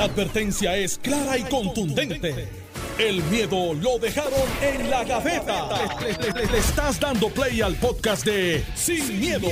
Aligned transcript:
La 0.00 0.06
advertencia 0.06 0.78
es 0.78 0.96
clara 0.96 1.36
y 1.36 1.42
contundente. 1.42 2.48
El 2.98 3.22
miedo 3.24 3.74
lo 3.74 3.98
dejaron 3.98 4.32
en 4.62 4.88
la 4.88 5.04
gaveta. 5.04 5.68
Le, 6.00 6.12
le- 6.14 6.32
le- 6.40 6.50
le 6.52 6.56
estás 6.58 6.98
dando 6.98 7.28
play 7.28 7.60
al 7.60 7.74
podcast 7.74 8.24
de 8.24 8.64
Sin, 8.74 9.20
miedo, 9.20 9.46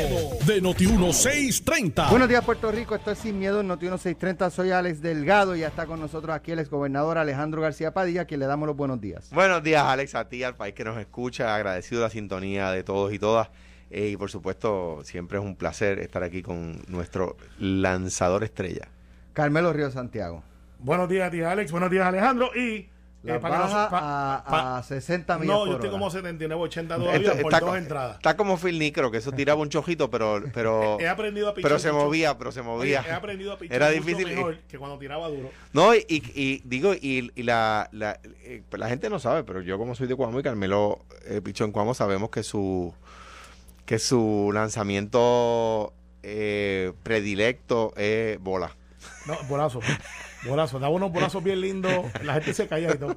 de 0.47 0.63
Noti1630. 0.63 2.09
Buenos 2.09 2.31
días, 2.31 2.43
Puerto 2.47 2.73
Rico. 2.73 2.95
Esto 2.95 3.11
es 3.11 3.19
Sin 3.19 3.39
Miedo 3.39 3.61
en 3.61 3.67
Noti 3.69 3.85
1630. 3.91 4.49
Soy 4.49 4.71
Alex 4.71 5.03
Delgado 5.03 5.55
y 5.55 5.61
ya 5.61 5.69
está 5.69 5.85
con 5.85 6.01
nosotros 6.01 6.35
aquí 6.35 6.53
el 6.53 6.61
exgobernador 6.61 7.19
Alejandro 7.19 7.61
García 7.61 7.93
Padilla, 7.93 8.23
a 8.23 8.25
quien 8.25 8.41
le 8.41 8.47
damos 8.47 8.67
los 8.69 8.75
buenos 8.77 9.03
días. 9.03 9.29
Buenos 9.33 9.63
días, 9.63 9.85
Alex, 9.85 10.15
a 10.15 10.31
ti, 10.31 10.45
al 10.45 10.57
país 10.57 10.73
que 10.73 10.85
nos 10.85 10.97
escucha. 10.99 11.55
Agradecido 11.55 12.01
la 12.01 12.09
sintonía 12.09 12.71
de 12.71 12.83
todos 12.85 13.13
y 13.13 13.19
todas. 13.19 13.51
Eh, 13.91 14.09
y 14.09 14.17
por 14.17 14.31
supuesto, 14.31 15.01
siempre 15.05 15.37
es 15.39 15.45
un 15.45 15.57
placer 15.57 15.99
estar 15.99 16.23
aquí 16.23 16.41
con 16.41 16.81
nuestro 16.89 17.37
lanzador 17.59 18.45
estrella. 18.45 18.89
Carmelo 19.39 19.73
Río 19.73 19.89
Santiago. 19.93 20.43
Buenos 20.81 21.09
días, 21.09 21.31
tía 21.31 21.53
Alex. 21.53 21.71
Buenos 21.71 21.93
días, 21.93 22.05
Alejandro. 22.05 22.51
Y. 22.57 22.89
La 23.23 23.37
eh, 23.37 23.39
para 23.41 23.59
baja 23.61 23.89
pa- 23.89 24.35
a, 24.39 24.45
pa- 24.45 24.79
a 24.79 24.83
60 24.83 25.39
millas 25.39 25.47
No, 25.53 25.59
por 25.61 25.67
yo 25.69 25.73
estoy 25.75 25.89
hora. 25.91 25.99
como 25.99 26.11
79, 26.11 26.61
80 26.63 26.97
todavía 26.97 27.31
Esto- 27.33 27.43
por 27.43 27.53
está, 27.55 27.65
dos 27.67 27.77
entradas. 27.77 28.17
está 28.17 28.37
como 28.37 28.57
Phil 28.57 28.79
Nicro, 28.81 29.13
que 29.13 29.19
eso 29.19 29.31
tiraba 29.31 29.61
un 29.61 29.69
chojito, 29.69 30.11
pero 30.11 30.43
pero, 30.53 30.99
He 31.01 31.09
aprendido 31.09 31.49
a 31.49 31.55
pichar 31.55 31.69
pero 31.71 31.79
se 31.79 31.93
mucho. 31.93 32.05
movía, 32.07 32.37
pero 32.37 32.51
se 32.51 32.61
Oye, 32.61 32.69
movía. 32.69 33.05
he 33.07 33.13
aprendido 33.13 33.53
a 33.53 33.59
pichar 33.59 33.77
Era 33.77 33.87
mucho 33.91 34.01
difícil. 34.07 34.27
mejor 34.35 34.59
que 34.69 34.77
cuando 34.79 34.99
tiraba 34.99 35.29
duro. 35.29 35.51
No, 35.73 35.95
y, 35.95 36.05
y- 36.09 36.23
y 36.35 36.63
digo, 36.65 36.95
y, 36.95 37.31
y 37.37 37.43
la, 37.45 37.89
la, 37.93 38.19
eh, 38.43 38.63
pues 38.69 38.81
la 38.81 38.89
gente 38.89 39.09
no 39.09 39.21
sabe, 39.21 39.45
pero 39.45 39.63
yo 39.63 39.79
como 39.79 39.95
soy 39.95 40.09
de 40.09 40.17
Cuamo 40.17 40.41
y 40.41 40.43
Carmelo 40.43 40.99
eh, 41.27 41.41
Pichó 41.45 41.65
en 41.65 41.71
Cuamo, 41.71 41.95
sabemos 41.95 42.31
que 42.31 42.43
su 42.43 42.93
que 43.87 43.99
su 44.01 44.51
lanzamiento 44.55 45.93
eh, 46.23 46.93
predilecto 47.05 47.93
es 47.97 48.39
bola. 48.41 48.77
No, 49.27 49.37
bolazo. 49.49 49.81
Bolazo. 50.47 50.79
Daba 50.79 50.93
unos 50.95 51.11
bolazos 51.13 51.43
bien 51.43 51.61
lindos. 51.61 52.07
La 52.23 52.35
gente 52.35 52.55
se 52.55 52.67
caía 52.69 52.95
y 52.95 52.99
todo. 52.99 53.17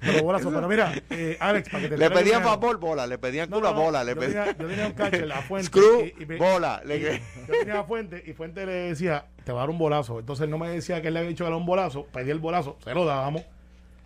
Pero 0.00 0.24
bolazo. 0.24 0.50
Pero 0.50 0.68
mira, 0.68 0.92
eh, 1.10 1.36
Alex, 1.38 1.68
para 1.68 1.82
que 1.84 1.88
te 1.90 1.96
Le 1.96 2.10
pedían 2.10 2.42
favor 2.42 2.78
bola, 2.78 3.06
le 3.06 3.18
pedían 3.18 3.48
culo 3.48 3.68
a 3.68 3.72
bola, 3.72 4.02
le 4.02 4.14
yo, 4.14 4.20
tenía, 4.20 4.46
yo 4.58 4.66
tenía 4.66 4.86
un 4.88 4.92
catcher, 4.94 5.28
la 5.28 5.42
fuente. 5.42 5.68
screw, 5.68 6.04
y- 6.18 6.22
y 6.22 6.26
me- 6.26 6.38
bola. 6.38 6.82
le- 6.84 6.96
y 6.96 7.02
yo 7.02 7.54
tenía 7.60 7.78
a 7.80 7.84
Fuente 7.84 8.20
y 8.26 8.32
Fuente 8.32 8.66
le 8.66 8.72
decía, 8.72 9.26
te 9.44 9.52
va 9.52 9.60
a 9.60 9.62
dar 9.62 9.70
un 9.70 9.78
bolazo. 9.78 10.18
Entonces 10.18 10.42
él 10.44 10.50
no 10.50 10.58
me 10.58 10.68
decía 10.70 11.00
que 11.00 11.08
él 11.08 11.14
le 11.14 11.20
había 11.20 11.30
dicho 11.30 11.44
que 11.44 11.48
era 11.48 11.56
un 11.56 11.66
bolazo. 11.66 12.06
Pedí 12.06 12.30
el 12.32 12.40
bolazo, 12.40 12.78
se 12.82 12.92
lo 12.94 13.04
dábamos. 13.04 13.42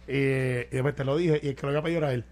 Eh, 0.08 0.68
y 0.70 0.74
después 0.74 0.94
te 0.94 1.04
lo 1.04 1.16
dije 1.16 1.40
y 1.42 1.48
el 1.48 1.54
que 1.56 1.62
lo 1.62 1.68
había 1.68 1.82
pedido 1.82 1.98
era 1.98 2.12
él. 2.12 2.24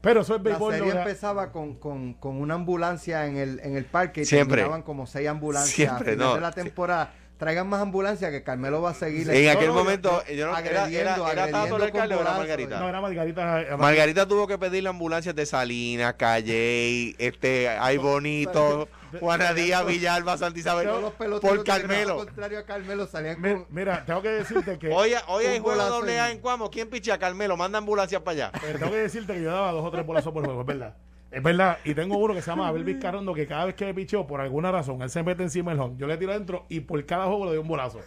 Pero 0.00 0.22
eso 0.22 0.34
es 0.36 0.40
La 0.42 0.44
béisbol. 0.50 0.72
serie 0.72 0.86
no 0.86 0.92
era- 0.92 1.02
empezaba 1.02 1.52
con, 1.52 1.74
con, 1.74 2.14
con 2.14 2.36
una 2.40 2.54
ambulancia 2.54 3.26
en 3.26 3.36
el, 3.36 3.60
en 3.62 3.76
el 3.76 3.84
parque 3.84 4.22
y 4.22 4.24
Siempre. 4.24 4.56
terminaban 4.56 4.82
como 4.82 5.06
seis 5.06 5.28
ambulancias 5.28 5.74
Siempre, 5.74 6.12
a 6.12 6.12
final 6.14 6.26
no. 6.28 6.34
de 6.36 6.40
la 6.40 6.52
temporada. 6.52 7.12
Traigan 7.40 7.66
más 7.68 7.80
ambulancias 7.80 8.30
que 8.30 8.42
Carmelo 8.42 8.82
va 8.82 8.90
a 8.90 8.94
seguir. 8.94 9.28
En 9.30 9.48
aquel 9.48 9.68
no, 9.68 9.74
momento, 9.74 10.22
yo- 10.28 10.34
yo 10.34 10.46
no- 10.46 10.58
era- 10.58 10.70
era- 10.70 10.82
agrediendo, 10.84 11.10
era 11.10 11.46
Tato 11.46 11.56
agrediendo 11.56 11.76
el 11.76 11.82
alcalde 11.82 11.92
con 11.92 12.00
o 12.00 12.04
era 12.04 12.16
bolazo. 12.18 12.38
Margarita. 12.38 12.78
No, 12.80 12.88
era 12.90 13.00
Margarita. 13.00 13.76
Margarita 13.78 14.28
tuvo 14.28 14.46
que 14.46 14.58
pedirle 14.58 14.90
ambulancias 14.90 15.34
de 15.34 15.46
Salinas, 15.46 16.14
Calle, 16.18 17.14
este, 17.18 17.68
Ay 17.70 17.96
Bonito, 17.96 18.88
Juana 19.18 19.54
Díaz, 19.54 19.86
Villalba, 19.86 20.36
Santa 20.36 20.58
Isabel, 20.60 20.86
Todos 20.86 21.02
los 21.02 21.40
por 21.40 21.64
Carmelo. 21.64 22.16
contrario 22.18 22.58
a 22.58 22.64
Carmelo 22.64 23.06
salían 23.06 23.40
con... 23.40 23.66
Mira, 23.70 24.04
tengo 24.04 24.20
que 24.20 24.28
decirte 24.28 24.78
que. 24.78 24.88
Hoy, 24.92 25.14
hoy 25.28 25.46
hay 25.46 25.58
juego 25.60 25.82
doble 25.82 26.20
A 26.20 26.30
en- 26.30 26.40
Cuamo. 26.40 26.70
¿Quién 26.70 26.90
pichea? 26.90 27.18
Carmelo, 27.18 27.56
manda 27.56 27.78
ambulancias 27.78 28.20
para 28.20 28.48
allá. 28.48 28.52
Pero 28.60 28.78
tengo 28.78 28.92
que 28.92 28.98
decirte 28.98 29.32
que 29.32 29.42
yo 29.42 29.50
daba 29.50 29.72
dos 29.72 29.84
o 29.86 29.90
tres 29.90 30.04
bolazos 30.04 30.30
por 30.32 30.44
juego, 30.44 30.60
es 30.60 30.66
verdad. 30.66 30.94
Es 31.30 31.42
verdad. 31.42 31.78
Y 31.84 31.94
tengo 31.94 32.18
uno 32.18 32.34
que 32.34 32.42
se 32.42 32.50
llama 32.50 32.68
Abel 32.68 32.84
Vizcarrondo 32.84 33.34
que 33.34 33.46
cada 33.46 33.66
vez 33.66 33.74
que 33.74 33.94
picheo, 33.94 34.26
por 34.26 34.40
alguna 34.40 34.72
razón, 34.72 35.00
él 35.02 35.10
se 35.10 35.22
mete 35.22 35.42
encima 35.42 35.70
del 35.70 35.80
home. 35.80 35.96
Yo 35.96 36.06
le 36.06 36.16
tiro 36.16 36.32
adentro 36.32 36.66
y 36.68 36.80
por 36.80 37.04
cada 37.06 37.26
juego 37.26 37.44
le 37.44 37.50
doy 37.52 37.60
un 37.60 37.68
bolazo. 37.68 38.00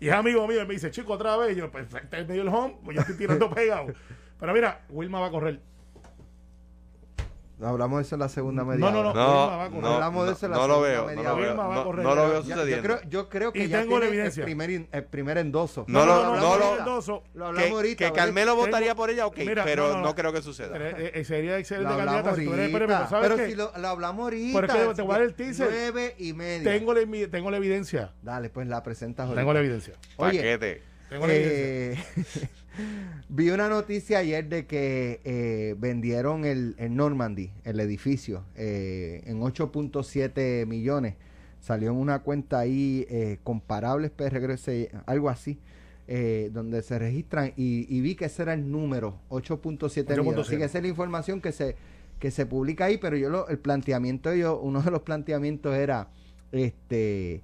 Y 0.00 0.08
es 0.08 0.14
amigo 0.14 0.46
mío 0.48 0.62
y 0.62 0.66
me 0.66 0.74
dice, 0.74 0.90
chico, 0.90 1.12
otra 1.12 1.36
vez. 1.36 1.56
Y 1.56 1.60
yo, 1.60 1.70
pues, 1.70 1.86
te 1.88 2.24
me 2.24 2.32
dio 2.32 2.42
el 2.42 2.48
home, 2.48 2.76
pues 2.84 2.96
yo 2.96 3.02
estoy 3.02 3.16
tirando 3.16 3.48
pegado. 3.54 3.86
Pero 4.40 4.52
mira, 4.52 4.80
Wilma 4.88 5.20
va 5.20 5.26
a 5.28 5.30
correr. 5.30 5.60
Hablamos 7.64 7.98
de 7.98 8.02
eso 8.02 8.14
en 8.16 8.20
la 8.20 8.28
segunda 8.28 8.64
media 8.64 8.80
No, 8.80 8.90
no, 8.90 9.02
no. 9.02 9.10
hora. 9.10 9.64
No, 9.64 9.70
correr. 9.70 9.82
no, 9.82 9.88
Hablamos 9.94 10.24
de 10.24 10.30
no, 10.30 10.36
eso 10.36 10.46
en 10.46 10.52
la 10.52 10.58
no 10.58 10.66
lo 10.68 10.74
segunda 10.74 10.88
veo, 10.90 11.00
no 11.02 11.06
media 11.06 11.22
lo 11.22 11.34
hora. 11.34 11.42
veo, 11.42 11.54
no, 11.54 11.84
no 12.02 12.14
lo 12.14 12.28
veo 12.28 12.42
Ya- 12.42 12.48
yo, 12.48 12.54
sucediendo. 12.56 12.82
creo, 12.82 13.00
yo 13.08 13.28
creo 13.28 13.52
que 13.52 13.64
Y 13.64 13.68
ya 13.68 13.80
tengo 13.82 13.98
la 14.00 14.06
evidencia. 14.06 14.40
el 14.40 14.44
primer, 14.46 14.70
in- 14.70 14.88
el 14.90 15.04
primer 15.04 15.38
endoso. 15.38 15.84
No 15.86 16.04
lo- 16.04 16.12
hablamos 16.12 16.38
no 16.40 16.56
lo- 16.58 16.64
ahorita. 16.64 16.78
endoso. 16.80 17.22
Lo 17.34 17.46
hablamos 17.46 17.68
Que, 17.68 17.74
ahorita. 17.76 18.06
que. 18.06 18.12
Carmelo 18.12 18.52
Tengo- 18.52 18.66
votaría 18.66 18.94
por 18.94 19.10
ella, 19.10 19.26
ok, 19.26 19.36
Mira, 19.38 19.64
pero 19.64 19.82
no, 19.84 19.88
no, 19.94 19.98
no, 20.00 20.04
no. 20.06 20.14
creo 20.14 20.32
que 20.32 20.42
suceda. 20.42 20.76
Eh, 20.76 20.94
eh, 20.98 21.10
eh, 21.14 21.24
sería 21.24 21.52
Lo 21.52 21.56
excelente 21.58 21.96
candidata 21.96 22.34
si 22.34 22.46
pero, 22.48 22.84
ahorita. 22.84 23.08
¿sabes 23.08 23.30
Pero 23.30 23.46
si 23.48 23.54
lo, 23.54 23.72
lo 23.78 23.88
hablamos 23.88 24.22
ahorita. 24.24 24.60
Pero 24.60 24.66
es 24.72 24.88
que 24.88 24.94
te 24.94 25.02
voy 25.02 25.10
a 25.10 25.14
dar 25.18 25.22
el 25.22 25.34
teaser. 25.34 25.68
Nueve 25.70 26.14
y 26.18 26.32
media. 26.32 26.72
tengo, 26.72 26.94
la, 26.94 27.00
tengo 27.30 27.50
la 27.50 27.56
evidencia. 27.58 28.12
Dale, 28.22 28.50
pues 28.50 28.66
la 28.66 28.82
presentas 28.82 29.24
ahorita. 29.26 29.40
Tengo 29.40 29.52
la 29.52 29.60
evidencia. 29.60 29.94
Oye, 30.16 30.38
Paquete. 30.38 30.82
Tengo 31.08 31.26
la 31.26 31.32
evidencia. 31.34 32.50
vi 33.28 33.50
una 33.50 33.68
noticia 33.68 34.18
ayer 34.18 34.48
de 34.48 34.66
que 34.66 35.20
eh, 35.24 35.74
vendieron 35.78 36.44
el, 36.44 36.74
el 36.78 36.94
Normandy, 36.94 37.50
el 37.64 37.80
edificio, 37.80 38.44
eh, 38.54 39.22
en 39.26 39.40
8.7 39.40 40.66
millones. 40.66 41.14
Salió 41.60 41.90
en 41.90 41.96
una 41.96 42.20
cuenta 42.20 42.58
ahí, 42.58 43.06
eh, 43.08 43.38
se- 44.58 44.90
algo 45.06 45.28
así, 45.30 45.60
eh, 46.08 46.50
donde 46.52 46.82
se 46.82 46.98
registran 46.98 47.52
y, 47.56 47.86
y 47.94 48.00
vi 48.00 48.16
que 48.16 48.24
ese 48.24 48.42
era 48.42 48.54
el 48.54 48.70
número, 48.70 49.18
8.7 49.28 50.04
millones. 50.22 50.46
Así 50.48 50.56
que 50.58 50.64
esa 50.64 50.78
es 50.78 50.82
la 50.82 50.88
información 50.88 51.40
que 51.40 51.52
se, 51.52 51.76
que 52.18 52.30
se 52.32 52.46
publica 52.46 52.86
ahí, 52.86 52.98
pero 52.98 53.16
yo 53.16 53.30
lo, 53.30 53.48
el 53.48 53.58
planteamiento, 53.58 54.34
yo, 54.34 54.58
uno 54.58 54.82
de 54.82 54.90
los 54.90 55.02
planteamientos 55.02 55.74
era 55.74 56.08
este 56.50 57.42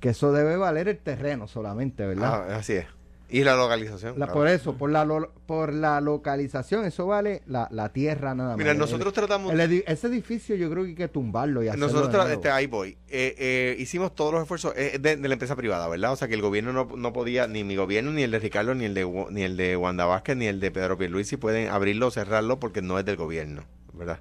que 0.00 0.08
eso 0.10 0.32
debe 0.32 0.56
valer 0.56 0.88
el 0.88 0.98
terreno 0.98 1.46
solamente, 1.46 2.06
¿verdad? 2.06 2.46
Ah, 2.50 2.56
así 2.56 2.72
es. 2.72 2.86
Y 3.32 3.44
la 3.44 3.54
localización. 3.54 4.12
La- 4.18 4.26
claro. 4.26 4.32
por 4.40 4.48
eso, 4.48 4.74
por 4.76 4.90
la, 4.90 5.04
lo- 5.04 5.32
por 5.46 5.72
la 5.72 6.00
localización, 6.00 6.84
eso 6.84 7.06
vale 7.06 7.42
la, 7.46 7.68
la 7.70 7.90
tierra 7.90 8.34
nada 8.34 8.50
más. 8.50 8.58
Mira, 8.58 8.72
El- 8.72 8.78
nosotros 8.78 9.12
tratamos. 9.12 9.52
el 9.52 9.60
edi- 9.60 9.84
ese 9.86 10.08
edificio 10.08 10.56
yo 10.56 10.68
creo 10.70 10.82
que 10.82 10.88
hay 10.90 10.94
que 10.96 11.08
tumbarlo 11.08 11.62
y 11.62 11.68
hacerlo 11.68 11.86
Nosotros, 11.86 12.26
de 12.26 12.34
este, 12.34 12.50
ahí 12.50 12.66
voy. 12.66 12.98
Eh, 13.08 13.34
eh, 13.38 13.76
hicimos 13.78 14.14
todos 14.14 14.32
los 14.32 14.42
esfuerzos 14.42 14.72
eh, 14.76 14.98
de, 15.00 15.16
de 15.16 15.28
la 15.28 15.34
empresa 15.34 15.54
privada, 15.56 15.86
¿verdad? 15.88 16.12
O 16.12 16.16
sea, 16.16 16.26
que 16.28 16.34
el 16.34 16.42
gobierno 16.42 16.72
no, 16.72 16.88
no 16.96 17.12
podía, 17.12 17.46
ni 17.46 17.62
mi 17.62 17.76
gobierno, 17.76 18.10
ni 18.12 18.22
el 18.22 18.30
de 18.32 18.38
Ricardo, 18.40 18.74
ni 18.74 18.84
el 18.84 18.94
de, 18.94 19.26
ni 19.30 19.42
el 19.42 19.56
de 19.56 19.76
Wanda 19.76 20.06
Vázquez, 20.06 20.36
ni 20.36 20.46
el 20.46 20.58
de 20.60 20.70
Pedro 20.70 20.98
Pierluisi 20.98 21.36
pueden 21.36 21.68
abrirlo 21.68 22.08
o 22.08 22.10
cerrarlo 22.10 22.58
porque 22.58 22.82
no 22.82 22.98
es 22.98 23.04
del 23.04 23.16
gobierno, 23.16 23.64
¿verdad? 23.92 24.18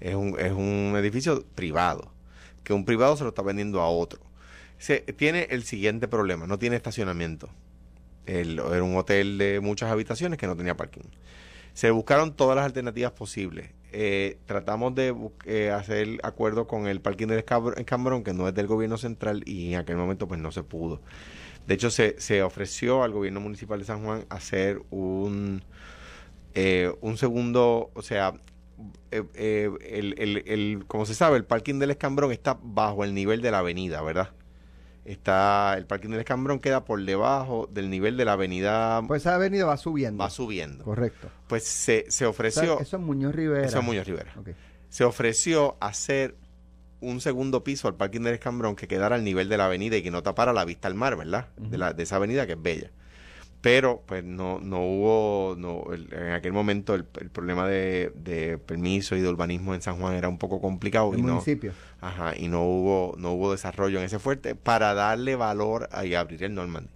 Es 0.00 0.14
un, 0.14 0.38
es 0.38 0.52
un 0.52 0.94
edificio 0.98 1.44
privado, 1.54 2.12
que 2.64 2.72
un 2.72 2.84
privado 2.84 3.16
se 3.16 3.22
lo 3.24 3.30
está 3.30 3.42
vendiendo 3.42 3.80
a 3.80 3.88
otro. 3.88 4.20
Se, 4.78 5.00
tiene 5.00 5.46
el 5.50 5.62
siguiente 5.64 6.08
problema, 6.08 6.46
no 6.46 6.58
tiene 6.58 6.76
estacionamiento. 6.76 7.48
El- 8.26 8.58
era 8.58 8.82
un 8.82 8.96
hotel 8.96 9.38
de 9.38 9.60
muchas 9.60 9.90
habitaciones 9.90 10.38
que 10.38 10.46
no 10.46 10.56
tenía 10.56 10.76
parking. 10.76 11.02
Se 11.74 11.90
buscaron 11.90 12.34
todas 12.34 12.56
las 12.56 12.64
alternativas 12.66 13.12
posibles. 13.12 13.70
Eh, 13.92 14.38
tratamos 14.46 14.94
de 14.94 15.14
eh, 15.46 15.70
hacer 15.70 16.20
acuerdo 16.22 16.66
con 16.66 16.86
el 16.86 17.00
parking 17.00 17.28
del 17.28 17.40
Escambrón, 17.76 18.24
que 18.24 18.32
no 18.34 18.48
es 18.48 18.54
del 18.54 18.66
gobierno 18.66 18.98
central, 18.98 19.42
y 19.46 19.72
en 19.74 19.80
aquel 19.80 19.96
momento 19.96 20.28
pues 20.28 20.40
no 20.40 20.52
se 20.52 20.62
pudo. 20.62 21.00
De 21.66 21.74
hecho, 21.74 21.90
se, 21.90 22.20
se 22.20 22.42
ofreció 22.42 23.02
al 23.04 23.12
gobierno 23.12 23.40
municipal 23.40 23.78
de 23.80 23.84
San 23.84 24.04
Juan 24.04 24.24
hacer 24.30 24.82
un, 24.90 25.62
eh, 26.54 26.92
un 27.00 27.16
segundo, 27.16 27.90
o 27.94 28.02
sea, 28.02 28.34
eh, 29.10 29.24
eh, 29.34 29.70
el, 29.90 30.14
el, 30.18 30.44
el- 30.46 30.84
como 30.86 31.06
se 31.06 31.14
sabe, 31.14 31.36
el 31.36 31.44
parking 31.44 31.78
del 31.78 31.90
Escambrón 31.92 32.32
está 32.32 32.58
bajo 32.62 33.04
el 33.04 33.14
nivel 33.14 33.42
de 33.42 33.50
la 33.50 33.58
avenida, 33.60 34.02
¿verdad? 34.02 34.30
Está, 35.10 35.74
el 35.76 35.86
parking 35.86 36.10
del 36.10 36.20
Escambrón 36.20 36.60
queda 36.60 36.84
por 36.84 37.04
debajo 37.04 37.68
del 37.72 37.90
nivel 37.90 38.16
de 38.16 38.24
la 38.24 38.32
avenida, 38.32 39.02
Pues 39.06 39.22
esa 39.22 39.34
avenida 39.34 39.64
va 39.66 39.76
subiendo. 39.76 40.22
va 40.22 40.30
subiendo. 40.30 40.84
Correcto. 40.84 41.28
Pues 41.48 41.64
se, 41.64 42.04
se 42.08 42.08
O 42.08 42.14
sea, 42.16 42.28
ofreció, 42.28 42.80
eso 42.80 42.96
es 42.96 43.02
Muñoz 43.02 43.34
Rivera. 43.34 43.66
eso 43.66 43.78
es 43.78 43.84
Muñoz 43.84 44.06
Rivera, 44.06 44.32
se 44.88 45.04
ofreció 45.04 45.76
hacer 45.80 46.34
un 47.00 47.20
segundo 47.20 47.64
piso 47.64 47.88
al 47.88 47.94
parking 47.96 48.20
del 48.20 48.34
Escambrón 48.34 48.76
que 48.76 48.86
quedara 48.86 49.16
al 49.16 49.24
nivel 49.24 49.48
de 49.48 49.56
la 49.56 49.66
avenida 49.66 49.96
y 49.96 50.02
que 50.02 50.10
no 50.10 50.22
tapara 50.22 50.52
la 50.52 50.64
vista 50.64 50.86
al 50.88 50.94
mar, 50.94 51.16
¿verdad? 51.16 51.48
de, 51.56 51.78
la, 51.78 51.92
de 51.92 52.02
esa 52.02 52.16
avenida 52.16 52.46
que 52.46 52.52
es 52.52 52.62
bella. 52.62 52.90
Pero 53.60 54.02
pues 54.06 54.24
no, 54.24 54.58
no 54.60 54.80
hubo, 54.80 55.54
no, 55.58 55.92
el- 55.92 56.12
en 56.14 56.32
aquel 56.32 56.52
momento 56.52 56.94
el, 56.94 57.04
el 57.20 57.28
problema 57.28 57.68
de, 57.68 58.10
de 58.16 58.56
permiso 58.56 59.16
y 59.16 59.20
de 59.20 59.28
urbanismo 59.28 59.74
en 59.74 59.82
San 59.82 59.98
Juan 60.00 60.14
era 60.14 60.28
un 60.30 60.38
poco 60.38 60.60
complicado 60.62 61.12
El 61.12 61.18
y 61.18 61.22
no, 61.22 61.32
municipio. 61.34 61.72
ajá, 62.00 62.34
y 62.36 62.48
no 62.48 62.62
hubo, 62.64 63.14
no 63.18 63.32
hubo 63.32 63.52
desarrollo 63.52 63.98
en 63.98 64.04
ese 64.06 64.18
fuerte 64.18 64.54
para 64.54 64.94
darle 64.94 65.36
valor 65.36 65.88
a, 65.92 66.06
y 66.06 66.14
abrir 66.14 66.42
el 66.44 66.54
Normandy. 66.54 66.88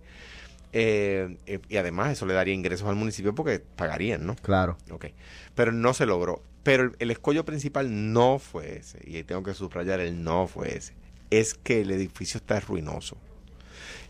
Eh, 0.73 1.37
eh, 1.47 1.61
y 1.69 1.77
además 1.77 2.13
eso 2.13 2.27
le 2.27 2.35
daría 2.35 2.55
ingresos 2.55 2.89
al 2.89 2.97
municipio 2.97 3.35
porque 3.35 3.61
pagarían, 3.61 4.27
¿no? 4.27 4.35
Claro. 4.37 4.77
Ok. 4.91 5.07
Pero 5.55 5.71
no 5.71 5.95
se 5.95 6.07
logró. 6.07 6.43
Pero 6.65 6.85
el, 6.85 6.93
el 6.99 7.11
escollo 7.11 7.45
principal 7.45 8.13
no 8.13 8.39
fue 8.39 8.79
ese. 8.79 8.99
Y 9.07 9.17
ahí 9.17 9.23
tengo 9.25 9.43
que 9.43 9.55
subrayar 9.55 10.01
el 10.01 10.25
no 10.25 10.47
fue 10.49 10.77
ese. 10.77 10.95
Es 11.31 11.55
que 11.55 11.83
el 11.83 11.91
edificio 11.91 12.39
está 12.39 12.59
ruinoso. 12.59 13.17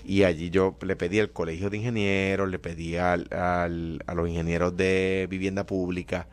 Y 0.05 0.25
allí 0.25 0.51
yo 0.51 0.77
le 0.83 0.97
pedí 0.97 1.19
al 1.21 1.31
colegio 1.33 1.71
de 1.71 1.79
ingenieros, 1.79 2.49
le 2.51 2.59
pedí 2.59 2.97
al, 2.97 3.27
al- 3.33 4.03
a 4.07 4.15
los 4.15 4.29
ingenieros 4.29 4.77
de 4.77 5.27
vivienda 5.31 5.65
pública 5.65 6.29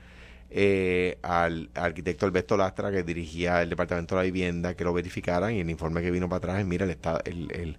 eh, 0.49 1.17
al, 1.21 1.69
arquitecto 1.75 2.25
Alberto 2.25 2.57
Lastra, 2.57 2.91
que 2.91 3.03
dirigía 3.03 3.61
el 3.61 3.69
Departamento 3.69 4.15
de 4.15 4.21
la 4.21 4.25
Vivienda, 4.25 4.73
que 4.75 4.83
lo 4.83 4.93
verificaran 4.93 5.53
y 5.55 5.61
el 5.61 5.69
informe 5.69 6.01
que 6.01 6.11
vino 6.11 6.27
para 6.27 6.37
atrás 6.39 6.59
es, 6.59 6.65
mira, 6.65 6.83
el, 6.83 6.91
está, 6.91 7.21
el, 7.23 7.49
el, 7.53 7.77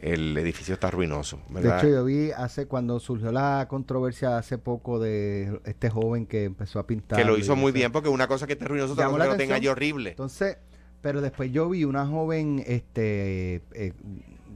el 0.00 0.38
edificio 0.38 0.74
está 0.74 0.90
ruinoso. 0.90 1.40
De 1.50 1.68
hecho, 1.68 1.88
yo 1.88 2.04
vi 2.04 2.30
hace 2.30 2.66
cuando 2.66 3.00
surgió 3.00 3.32
la 3.32 3.66
controversia 3.68 4.38
hace 4.38 4.58
poco 4.58 5.00
de 5.00 5.60
este 5.64 5.90
joven 5.90 6.26
que 6.26 6.44
empezó 6.44 6.78
a 6.78 6.86
pintar. 6.86 7.18
Que 7.18 7.24
lo 7.24 7.36
hizo 7.36 7.56
muy 7.56 7.72
bien, 7.72 7.90
porque 7.90 8.08
una 8.08 8.28
cosa 8.28 8.46
que 8.46 8.52
esté 8.52 8.66
ruinoso, 8.66 8.92
otra 8.92 9.06
cosa 9.08 9.24
que 9.24 9.28
lo 9.30 9.36
tenga 9.36 9.70
horrible. 9.70 10.10
Entonces, 10.10 10.58
pero 11.00 11.20
después 11.20 11.50
yo 11.50 11.68
vi 11.68 11.84
una 11.84 12.06
joven, 12.06 12.62
este, 12.66 13.62
eh, 13.74 13.92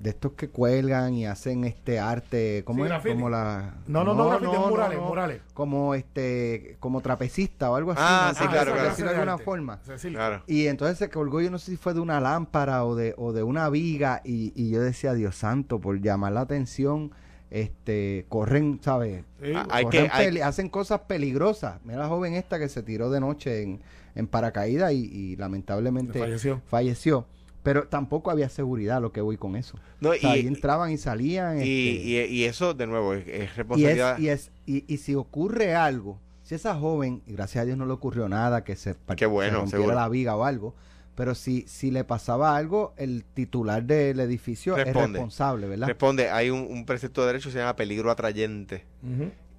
de 0.06 0.10
estos 0.10 0.34
que 0.34 0.48
cuelgan 0.48 1.14
y 1.14 1.26
hacen 1.26 1.64
este 1.64 1.98
arte 1.98 2.62
como 2.64 2.84
como 3.02 3.28
la 3.28 3.74
no 3.88 4.04
no 4.04 4.14
no, 4.14 4.38
no, 4.38 4.68
murales, 4.68 5.00
murales. 5.00 5.40
Como 5.52 5.96
este 5.96 6.76
como 6.78 7.00
trapecista 7.00 7.72
o 7.72 7.74
algo 7.74 7.90
así 7.90 8.00
ah 8.04 8.32
sí 8.32 8.46
claro, 8.46 8.72
claro. 8.72 8.94
de 8.94 9.08
alguna 9.08 9.38
forma. 9.38 9.80
claro. 10.00 10.44
y 10.46 10.68
entonces 10.68 10.98
se 10.98 11.10
colgó 11.10 11.40
yo 11.40 11.50
no 11.50 11.58
sé 11.58 11.72
si 11.72 11.76
fue 11.76 11.92
de 11.92 11.98
una 11.98 12.20
lámpara 12.20 12.84
o 12.84 12.94
de 12.94 13.14
o 13.16 13.32
de 13.32 13.42
una 13.42 13.68
viga 13.68 14.20
y, 14.24 14.52
y 14.54 14.70
yo 14.70 14.80
decía 14.80 15.12
Dios 15.12 15.34
santo 15.34 15.80
por 15.80 16.00
llamar 16.00 16.34
la 16.34 16.42
atención 16.42 17.10
este 17.50 18.26
corren 18.28 18.78
sabes 18.80 19.24
hay 19.70 19.86
que 19.86 20.08
hacen 20.42 20.68
cosas 20.68 21.00
peligrosas. 21.00 21.80
Mira 21.84 21.98
la 21.98 22.08
joven 22.08 22.34
esta 22.34 22.60
que 22.60 22.68
se 22.68 22.84
tiró 22.84 23.10
de 23.10 23.18
noche 23.18 23.62
en, 23.62 23.80
en 24.14 24.28
paracaídas 24.28 24.92
y, 24.92 25.04
y 25.04 25.36
lamentablemente 25.36 26.20
falleció. 26.20 26.60
falleció 26.66 27.26
pero 27.66 27.88
tampoco 27.88 28.30
había 28.30 28.48
seguridad 28.48 29.02
lo 29.02 29.10
que 29.10 29.20
voy 29.20 29.36
con 29.38 29.56
eso. 29.56 29.76
No, 29.98 30.14
y, 30.14 30.24
ahí 30.24 30.46
entraban 30.46 30.92
y 30.92 30.98
salían. 30.98 31.58
Y, 31.58 32.16
este, 32.16 32.32
y, 32.32 32.44
eso, 32.44 32.74
de 32.74 32.86
nuevo, 32.86 33.12
es, 33.14 33.56
responsabilidad. 33.56 34.20
Y, 34.20 34.28
es, 34.28 34.52
y, 34.66 34.96
si 34.98 35.16
ocurre 35.16 35.74
algo, 35.74 36.20
si 36.44 36.54
esa 36.54 36.76
joven, 36.76 37.22
y 37.26 37.32
gracias 37.32 37.62
a 37.62 37.64
Dios 37.64 37.76
no 37.76 37.84
le 37.84 37.92
ocurrió 37.92 38.28
nada, 38.28 38.62
que 38.62 38.76
se, 38.76 38.94
Qué 39.16 39.26
bueno, 39.26 39.62
rompiera 39.62 39.96
la 39.96 40.08
viga 40.08 40.36
o 40.36 40.44
algo, 40.44 40.76
pero 41.16 41.34
si, 41.34 41.64
si 41.66 41.90
le 41.90 42.04
pasaba 42.04 42.56
algo, 42.56 42.94
el 42.98 43.24
titular 43.24 43.82
del 43.82 44.20
edificio 44.20 44.76
es 44.76 44.94
responsable, 44.94 45.66
¿verdad? 45.66 45.88
Responde, 45.88 46.30
hay 46.30 46.50
un, 46.50 46.86
precepto 46.86 47.22
de 47.22 47.26
derecho 47.26 47.48
que 47.48 47.54
se 47.54 47.58
llama 47.58 47.74
peligro 47.74 48.12
atrayente 48.12 48.84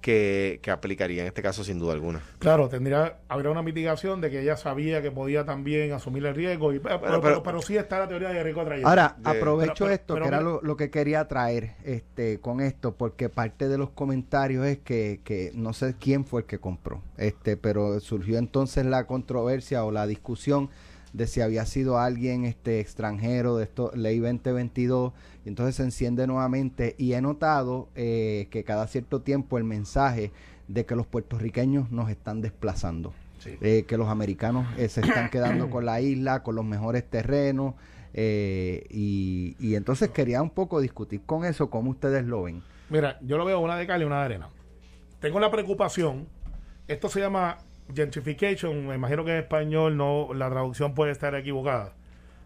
que, 0.00 0.60
aplicaría 0.70 1.22
en 1.22 1.28
este 1.28 1.42
caso 1.42 1.64
sin 1.64 1.78
duda 1.78 1.92
alguna. 1.92 2.22
Claro, 2.38 2.68
tendría, 2.68 3.18
habría 3.28 3.50
una 3.50 3.62
mitigación 3.62 4.20
de 4.20 4.30
que 4.30 4.42
ella 4.42 4.56
sabía 4.56 5.02
que 5.02 5.10
podía 5.10 5.44
también 5.44 5.92
asumir 5.92 6.24
el 6.26 6.34
riesgo, 6.34 6.72
y, 6.72 6.78
pero, 6.78 7.42
pero, 7.42 7.62
sí 7.62 7.76
está 7.76 7.98
la 7.98 8.08
teoría 8.08 8.28
de 8.28 8.42
riesgo 8.42 8.62
atrayente. 8.62 8.88
Ahora, 8.88 9.16
aprovecho 9.24 9.88
esto, 9.88 10.14
que 10.16 10.26
era 10.26 10.40
lo, 10.40 10.76
que 10.76 10.90
quería 10.90 11.26
traer 11.26 11.74
este, 11.84 12.40
con 12.40 12.60
esto, 12.60 12.94
porque 12.94 13.28
parte 13.28 13.68
de 13.68 13.78
los 13.78 13.90
comentarios 13.90 14.66
es 14.66 14.78
que, 14.78 15.20
que 15.24 15.50
no 15.54 15.72
sé 15.72 15.96
quién 15.98 16.24
fue 16.24 16.42
el 16.42 16.46
que 16.46 16.58
compró, 16.58 17.02
este, 17.16 17.56
pero 17.56 18.00
surgió 18.00 18.38
entonces 18.38 18.86
la 18.86 19.06
controversia 19.06 19.84
o 19.84 19.90
la 19.90 20.06
discusión 20.06 20.70
de 21.12 21.26
si 21.26 21.40
había 21.40 21.64
sido 21.66 21.98
alguien 21.98 22.44
este 22.44 22.80
extranjero 22.80 23.56
de 23.56 23.64
esto 23.64 23.90
ley 23.94 24.18
2022 24.18 25.12
y 25.37 25.37
entonces 25.48 25.76
se 25.76 25.82
enciende 25.82 26.26
nuevamente 26.26 26.94
y 26.98 27.12
he 27.14 27.20
notado 27.20 27.88
eh, 27.94 28.48
que 28.50 28.64
cada 28.64 28.86
cierto 28.86 29.20
tiempo 29.20 29.58
el 29.58 29.64
mensaje 29.64 30.32
de 30.68 30.86
que 30.86 30.94
los 30.94 31.06
puertorriqueños 31.06 31.90
nos 31.90 32.10
están 32.10 32.40
desplazando 32.40 33.12
eh, 33.44 33.84
que 33.86 33.96
los 33.96 34.08
americanos 34.08 34.66
eh, 34.76 34.88
se 34.88 35.00
están 35.00 35.30
quedando 35.30 35.70
con 35.70 35.86
la 35.86 36.00
isla 36.00 36.42
con 36.42 36.54
los 36.54 36.64
mejores 36.64 37.04
terrenos 37.04 37.74
y, 38.14 39.54
y 39.60 39.74
entonces 39.74 40.10
quería 40.10 40.42
un 40.42 40.50
poco 40.50 40.80
discutir 40.80 41.22
con 41.24 41.44
eso 41.44 41.70
cómo 41.70 41.90
ustedes 41.90 42.24
lo 42.24 42.42
ven 42.42 42.62
mira 42.90 43.18
yo 43.20 43.36
lo 43.36 43.44
veo 43.44 43.60
una 43.60 43.76
de 43.76 43.86
cal 43.86 44.02
y 44.02 44.04
una 44.04 44.18
de 44.20 44.24
arena 44.24 44.48
tengo 45.20 45.38
la 45.38 45.50
preocupación 45.50 46.26
esto 46.88 47.08
se 47.08 47.20
llama 47.20 47.58
gentrification, 47.94 48.86
me 48.86 48.94
imagino 48.94 49.24
que 49.24 49.32
en 49.32 49.38
español 49.38 49.96
no 49.96 50.32
la 50.34 50.48
traducción 50.50 50.94
puede 50.94 51.12
estar 51.12 51.34
equivocada. 51.34 51.92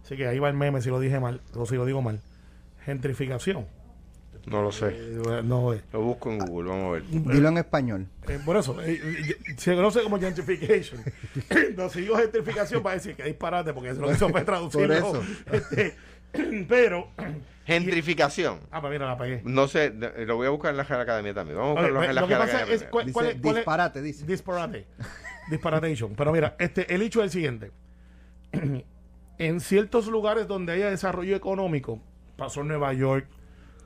Así 0.05 0.17
que 0.17 0.27
ahí 0.27 0.39
va 0.39 0.49
el 0.49 0.55
meme 0.55 0.81
si 0.81 0.89
lo 0.89 1.01
dije 1.01 1.21
mal, 1.21 1.41
o 1.55 1.67
si 1.67 1.77
lo 1.77 1.85
digo 1.87 2.03
mal. 2.03 2.21
Gentrificación. 2.85 3.67
No 4.47 4.61
lo 4.61 4.73
sé. 4.73 4.89
Eh, 4.89 5.43
no, 5.45 5.73
lo 5.93 6.01
busco 6.01 6.33
en 6.33 6.39
Google, 6.41 6.71
vamos 6.71 6.87
a 6.87 6.91
ver. 6.93 7.05
Dilo 7.05 7.49
en 7.49 7.59
español. 7.59 8.09
Eh, 8.27 8.41
por 8.45 8.57
eso, 8.57 8.77
eh, 8.83 9.37
se 9.57 9.77
conoce 9.77 10.03
como 10.03 10.19
gentrification. 10.19 11.01
no, 11.77 11.89
si 11.89 12.01
digo 12.01 12.17
gentrificación, 12.17 12.83
va 12.85 12.91
a 12.91 12.95
decir 12.95 13.15
que 13.15 13.23
disparate, 13.23 13.73
porque 13.73 13.91
eso 13.91 14.01
no 14.01 14.13
se 14.13 14.29
puede 14.29 14.45
traducir. 14.45 14.91
Este, 15.53 15.95
pero 16.69 17.09
Gentrificación. 17.65 18.59
Ah, 18.71 18.81
pues 18.81 18.93
mira, 18.93 19.07
la 19.07 19.17
pegué. 19.17 19.41
No 19.45 19.69
sé, 19.69 19.93
lo 19.93 20.37
voy 20.37 20.47
a 20.49 20.51
buscar 20.51 20.73
en 20.73 20.79
la 20.79 20.83
Academia 20.83 21.33
también. 21.33 21.59
Vamos 21.59 21.77
a 21.77 21.81
buscarlo 21.81 22.03
en 22.03 22.15
la 22.15 22.21
Lo 22.23 22.29
que 22.29 22.37
pasa 22.37 22.63
es, 22.65 22.83
¿cuál, 22.85 23.07
dice, 23.07 23.39
cuál 23.41 23.55
disparate, 23.55 24.03
dice. 24.03 24.27
Disparate. 24.27 24.87
Disparatation. 25.49 26.15
Pero 26.17 26.33
mira, 26.33 26.57
este, 26.59 26.93
el 26.93 27.03
hecho 27.03 27.21
es 27.21 27.27
el 27.27 27.31
siguiente. 27.31 27.71
en 29.39 29.61
ciertos 29.61 30.09
lugares 30.09 30.49
donde 30.49 30.73
haya 30.73 30.91
desarrollo 30.91 31.37
económico, 31.37 32.01
pasó 32.43 32.63
en 32.63 32.69
Nueva 32.69 32.93
York, 32.93 33.29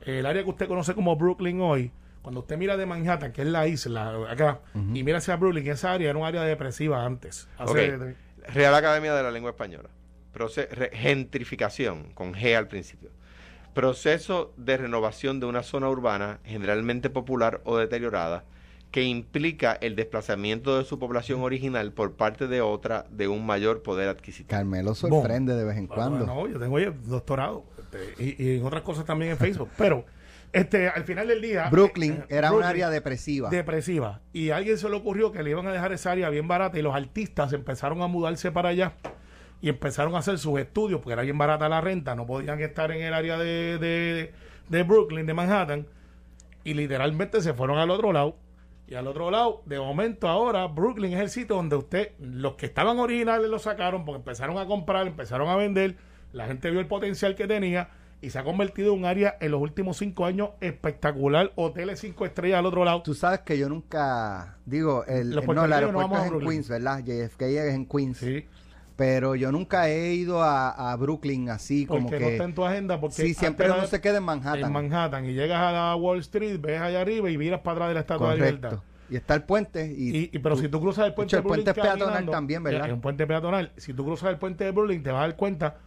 el 0.01 0.25
área 0.25 0.43
que 0.43 0.49
usted 0.49 0.67
conoce 0.67 0.95
como 0.95 1.15
Brooklyn 1.15 1.61
hoy, 1.61 1.91
cuando 2.23 2.39
usted 2.39 2.57
mira 2.57 2.75
de 2.75 2.87
Manhattan, 2.87 3.31
que 3.31 3.43
es 3.43 3.47
la 3.47 3.67
isla 3.67 4.31
acá, 4.31 4.61
y 4.73 5.03
mira 5.03 5.19
hacia 5.19 5.35
Brooklyn, 5.35 5.67
esa 5.67 5.93
área 5.93 6.09
era 6.09 6.17
un 6.17 6.25
área 6.25 6.41
depresiva 6.41 7.05
antes. 7.05 7.47
Real 8.47 8.73
Academia 8.73 9.13
de 9.13 9.21
la 9.21 9.29
Lengua 9.29 9.51
Española. 9.51 9.89
gentrificación, 10.91 12.13
con 12.13 12.33
G 12.33 12.57
al 12.57 12.67
principio 12.67 13.11
proceso 13.77 14.53
de 14.57 14.75
renovación 14.75 15.39
de 15.39 15.45
una 15.45 15.61
zona 15.61 15.87
urbana, 15.87 16.39
generalmente 16.43 17.11
popular 17.11 17.61
o 17.63 17.77
deteriorada, 17.77 18.43
que 18.89 19.03
implica 19.03 19.73
el 19.73 19.95
desplazamiento 19.95 20.79
de 20.79 20.83
su 20.83 20.97
población 20.97 21.43
original 21.43 21.91
por 21.91 22.13
parte 22.13 22.47
de 22.47 22.59
otra 22.61 23.05
de 23.11 23.27
un 23.27 23.45
mayor 23.45 23.83
poder 23.83 24.09
adquisitivo. 24.09 24.49
Carmelo 24.49 24.95
sorprende 24.95 25.53
de 25.53 25.63
vez 25.63 25.77
en 25.77 25.85
cuando. 25.85 26.25
No, 26.25 26.47
yo 26.47 26.57
tengo 26.57 26.79
doctorado 27.05 27.65
este, 27.97 28.23
y, 28.23 28.35
y, 28.37 28.57
en 28.57 28.65
otras 28.65 28.83
cosas 28.83 29.05
también 29.05 29.31
en 29.31 29.37
Facebook, 29.37 29.69
pero 29.77 30.05
este, 30.53 30.87
al 30.87 31.03
final 31.03 31.27
del 31.27 31.41
día 31.41 31.69
Brooklyn 31.69 32.13
eh, 32.13 32.37
era 32.37 32.51
un 32.51 32.63
área 32.63 32.89
depresiva. 32.89 33.49
Depresiva 33.49 34.21
y 34.33 34.51
a 34.51 34.57
alguien 34.57 34.77
se 34.77 34.89
le 34.89 34.95
ocurrió 34.95 35.31
que 35.31 35.43
le 35.43 35.49
iban 35.49 35.67
a 35.67 35.71
dejar 35.71 35.91
esa 35.91 36.11
área 36.11 36.29
bien 36.29 36.47
barata 36.47 36.79
y 36.79 36.81
los 36.81 36.95
artistas 36.95 37.53
empezaron 37.53 38.01
a 38.01 38.07
mudarse 38.07 38.51
para 38.51 38.69
allá 38.69 38.93
y 39.61 39.69
empezaron 39.69 40.15
a 40.15 40.19
hacer 40.19 40.37
sus 40.37 40.59
estudios, 40.59 40.99
porque 40.99 41.13
era 41.13 41.23
bien 41.23 41.37
barata 41.37 41.67
la 41.67 41.81
renta, 41.81 42.15
no 42.15 42.25
podían 42.25 42.59
estar 42.61 42.91
en 42.91 43.01
el 43.01 43.13
área 43.13 43.37
de, 43.37 44.31
de, 44.69 44.83
Brooklyn, 44.83 45.25
de 45.25 45.33
Manhattan, 45.33 45.87
y 46.63 46.73
literalmente 46.73 47.41
se 47.41 47.53
fueron 47.53 47.77
al 47.77 47.89
otro 47.89 48.11
lado. 48.13 48.37
Y 48.87 48.95
al 48.95 49.07
otro 49.07 49.31
lado, 49.31 49.63
de 49.65 49.79
momento 49.79 50.29
ahora, 50.29 50.65
Brooklyn 50.67 51.13
es 51.13 51.19
el 51.19 51.29
sitio 51.29 51.57
donde 51.57 51.75
usted, 51.75 52.11
los 52.19 52.55
que 52.55 52.67
estaban 52.67 52.99
originales 52.99 53.49
lo 53.49 53.59
sacaron, 53.59 54.05
porque 54.05 54.19
empezaron 54.19 54.57
a 54.57 54.65
comprar, 54.65 55.07
empezaron 55.07 55.49
a 55.49 55.55
vender, 55.55 55.97
la 56.33 56.47
gente 56.47 56.69
vio 56.71 56.79
el 56.79 56.87
potencial 56.87 57.35
que 57.35 57.47
tenía 57.47 57.89
y 58.21 58.31
se 58.31 58.39
ha 58.39 58.43
convertido 58.43 58.93
en 58.93 58.99
un 58.99 59.05
área 59.05 59.37
en 59.39 59.51
los 59.51 59.61
últimos 59.61 59.97
cinco 59.97 60.25
años 60.25 60.49
espectacular, 60.59 61.51
hoteles 61.55 61.99
cinco 61.99 62.25
estrellas 62.25 62.59
al 62.59 62.65
otro 62.65 62.83
lado. 62.83 63.03
Tú 63.03 63.13
sabes 63.13 63.41
que 63.41 63.57
yo 63.57 63.69
nunca, 63.69 64.57
digo, 64.65 65.05
el, 65.05 65.31
no, 65.31 65.65
el 65.65 65.73
aeropuerto 65.73 66.15
es 66.17 66.31
en 66.31 66.39
Queens, 66.39 66.69
¿verdad? 66.69 67.03
JFK 67.03 67.41
es 67.41 67.73
en 67.75 67.85
Queens. 67.85 68.17
Sí 68.17 68.45
pero 68.97 69.35
yo 69.35 69.51
nunca 69.51 69.89
he 69.89 70.15
ido 70.15 70.43
a, 70.43 70.93
Brooklyn 70.97 71.49
así 71.49 71.85
como 71.85 72.09
que... 72.09 72.19
no 72.19 72.27
está 72.27 72.43
en 72.43 72.55
tu 72.55 72.65
agenda 72.65 72.99
porque... 72.99 73.15
Sí, 73.15 73.33
siempre 73.35 73.71
uno 73.71 73.85
se 73.85 74.01
queda 74.01 74.17
en 74.17 74.23
Manhattan. 74.23 74.65
En 74.65 74.71
Manhattan 74.73 75.25
y 75.25 75.33
llegas 75.33 75.61
a 75.61 75.71
la 75.71 75.95
Wall 75.95 76.19
Street, 76.19 76.59
ves 76.59 76.81
allá 76.81 77.01
arriba 77.01 77.29
y 77.29 77.37
miras 77.37 77.61
para 77.61 77.75
atrás 77.75 77.87
de 77.89 77.93
la 77.93 77.99
Estatua 78.01 78.31
de 78.31 78.37
Libertad. 78.37 78.79
Y 79.09 79.15
está 79.15 79.35
el 79.35 79.43
puente. 79.43 79.85
Y, 79.95 80.31
y, 80.33 80.39
pero 80.39 80.57
si 80.57 80.67
tú 80.67 80.81
cruzas 80.81 81.05
el 81.05 81.13
puente 81.13 81.35
de 81.35 81.41
Brooklyn... 81.41 81.67
El 81.67 81.73
puente 81.75 81.81
peatonal 81.81 82.25
también, 82.25 82.63
¿verdad? 82.63 82.87
Es 82.87 82.93
un 82.93 82.99
puente 82.99 83.27
peatonal. 83.27 83.71
Si 83.77 83.93
tú 83.93 84.03
cruzas 84.03 84.31
el 84.31 84.37
puente 84.37 84.63
de 84.63 84.71
Brooklyn 84.71 85.03
te 85.03 85.11
vas 85.11 85.19
a 85.19 85.27
dar 85.27 85.35
cuenta 85.35 85.77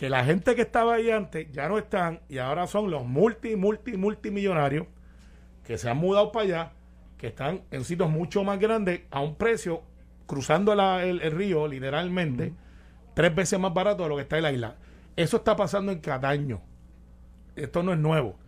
que 0.00 0.08
la 0.08 0.24
gente 0.24 0.54
que 0.54 0.62
estaba 0.62 0.94
ahí 0.94 1.10
antes 1.10 1.52
ya 1.52 1.68
no 1.68 1.76
están 1.76 2.20
y 2.26 2.38
ahora 2.38 2.66
son 2.66 2.90
los 2.90 3.04
multi, 3.04 3.54
multi, 3.54 3.98
multimillonarios 3.98 4.86
que 5.62 5.76
se 5.76 5.90
han 5.90 5.98
mudado 5.98 6.32
para 6.32 6.44
allá, 6.46 6.72
que 7.18 7.26
están 7.26 7.64
en 7.70 7.84
sitios 7.84 8.08
mucho 8.08 8.42
más 8.42 8.58
grandes 8.58 9.02
a 9.10 9.20
un 9.20 9.34
precio 9.34 9.82
cruzando 10.24 10.72
el, 10.72 11.20
río, 11.32 11.68
literalmente, 11.68 12.54
tres 13.12 13.34
veces 13.34 13.58
más 13.58 13.74
barato 13.74 14.04
de 14.04 14.08
lo 14.08 14.16
que 14.16 14.22
está 14.22 14.38
en 14.38 14.42
la 14.44 14.52
isla. 14.52 14.76
Eso 15.16 15.36
está 15.36 15.54
pasando 15.54 15.92
en 15.92 15.98
Cataño. 15.98 16.62
Esto 17.54 17.82
no 17.82 17.92
es 17.92 17.98
nuevo. 17.98 18.38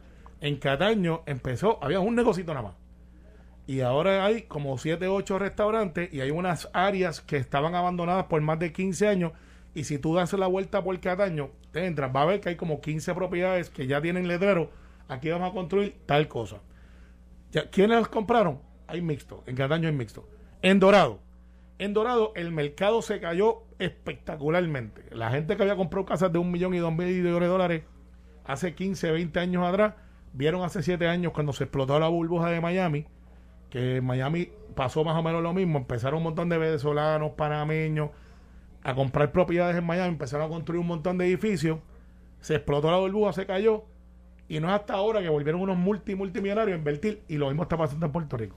En 0.41 0.57
Cataño 0.57 1.23
empezó, 1.27 1.85
había 1.85 2.01
un 2.01 2.15
negocito 2.15 2.55
nada 2.55 2.69
más. 2.69 2.77
Y 3.67 3.83
ahora 3.83 4.25
hay 4.25 4.45
como 4.45 4.79
siete, 4.79 5.07
ocho 5.07 5.39
restaurantes 5.39 6.11
y 6.15 6.23
hay 6.23 6.31
unas 6.31 6.71
áreas 6.73 7.21
que 7.21 7.37
estaban 7.37 7.75
abandonadas 7.75 8.25
por 8.25 8.41
más 8.41 8.59
de 8.59 8.73
15 8.73 9.07
años. 9.07 9.33
Y 9.75 9.85
si 9.85 9.99
tú 9.99 10.15
das 10.15 10.33
la 10.35 10.47
vuelta 10.47 10.83
por 10.83 10.99
Cataño, 11.01 11.51
te 11.71 11.87
entras, 11.87 12.15
va 12.15 12.23
a 12.23 12.27
ver 12.27 12.41
que 12.41 12.51
hay 12.51 12.57
como 12.57 12.81
15 12.81 13.15
propiedades 13.15 13.71
que 13.71 13.87
ya 13.87 14.01
tienen 14.01 14.29
letrero. 14.29 14.71
Aquí 15.09 15.31
vamos 15.31 15.51
a 15.51 15.55
construir 15.55 15.97
tal 16.07 16.29
cosa. 16.29 16.59
Ya, 17.51 17.71
¿Quiénes 17.71 17.99
las 17.99 18.09
compraron? 18.09 18.61
Hay 18.87 19.01
mixto. 19.01 19.43
En 19.47 19.57
Cataño 19.57 19.89
hay 19.89 19.95
mixto. 19.95 20.29
En 20.61 20.79
Dorado 20.79 21.21
en 21.83 21.95
Dorado 21.95 22.33
el 22.37 22.53
mercado 22.53 23.03
se 23.03 23.19
cayó 23.19 23.65
espectacularmente. 23.81 25.05
La 25.11 25.31
gente 25.31 25.57
que 25.57 25.63
había 25.63 25.75
comprado 25.75 26.07
casas 26.07 26.33
de 26.33 26.39
un 26.39 26.53
millón 26.53 26.75
y 26.75 26.79
dos 26.79 26.93
millones 26.93 27.25
de 27.25 27.47
dólares 27.49 27.83
hace 28.45 28.77
15, 28.77 29.11
20 29.11 29.41
años 29.41 29.67
atrás, 29.67 29.95
vieron 30.33 30.63
hace 30.63 30.85
7 30.85 31.09
años 31.09 31.33
cuando 31.33 31.53
se 31.53 31.65
explotó 31.65 31.99
la 31.99 32.07
burbuja 32.07 32.51
de 32.51 32.61
Miami 32.61 33.07
que 33.69 33.97
en 33.97 34.05
Miami 34.05 34.51
pasó 34.77 35.03
más 35.03 35.17
o 35.17 35.23
menos 35.25 35.43
lo 35.43 35.53
mismo. 35.55 35.79
Empezaron 35.79 36.19
un 36.19 36.25
montón 36.25 36.49
de 36.51 36.59
venezolanos, 36.59 37.33
panameños 37.33 38.11
a 38.85 38.95
comprar 38.95 39.31
propiedades 39.33 39.77
en 39.77 39.85
Miami, 39.85 40.09
empezaron 40.09 40.47
a 40.47 40.49
construir 40.49 40.81
un 40.81 40.87
montón 40.87 41.19
de 41.19 41.27
edificios, 41.27 41.79
se 42.41 42.55
explotó 42.57 42.91
la 42.91 42.97
burbuja, 42.99 43.33
se 43.33 43.47
cayó, 43.47 43.85
y 44.49 44.59
no 44.61 44.69
es 44.69 44.75
hasta 44.75 44.95
ahora 44.95 45.21
que 45.23 45.29
volvieron 45.29 45.61
unos 45.61 45.77
multi 45.77 46.15
multimillonarios 46.15 46.75
a 46.75 46.79
invertir, 46.79 47.23
y 47.29 47.37
lo 47.37 47.47
mismo 47.49 47.63
está 47.63 47.77
pasando 47.77 48.07
en 48.07 48.13
Puerto 48.13 48.37
Rico. 48.37 48.57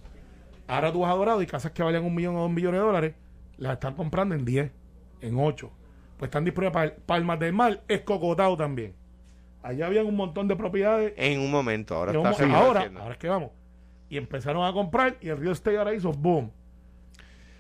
Ahora 0.68 0.92
tú 0.92 1.02
vas 1.02 1.12
a 1.12 1.16
Dorado 1.16 1.42
y 1.42 1.46
casas 1.46 1.72
que 1.72 1.84
valían 1.84 2.04
un 2.04 2.16
millón 2.16 2.36
o 2.36 2.42
dos 2.42 2.50
millones 2.52 2.80
de 2.82 2.86
dólares, 2.86 3.14
las 3.58 3.74
están 3.74 3.94
comprando 3.94 4.34
en 4.36 4.44
10, 4.46 4.72
en 5.22 5.38
8. 5.40 5.72
Pues 6.18 6.30
están 6.30 6.44
disponibles 6.44 6.74
para 6.74 6.96
Palmas 7.06 7.40
del 7.40 7.54
Mar, 7.54 7.82
es 7.88 8.02
Cocotao 8.02 8.58
también. 8.58 8.94
Allá 9.62 9.86
habían 9.88 10.06
un 10.06 10.16
montón 10.16 10.48
de 10.48 10.56
propiedades. 10.56 11.14
En 11.18 11.40
un 11.40 11.52
momento, 11.52 11.96
ahora 11.96 12.12
un 12.20 12.28
está 12.28 12.46
mo- 12.48 12.56
ahora, 12.56 12.90
ahora 13.00 13.12
es 13.14 13.18
que 13.20 13.28
vamos. 13.30 13.52
Y 14.10 14.18
empezaron 14.18 14.66
a 14.66 14.72
comprar 14.74 15.18
y 15.22 15.30
el 15.30 15.38
Río 15.38 15.52
Estate 15.52 15.78
ahora 15.78 15.94
hizo 15.94 16.12
boom. 16.14 16.52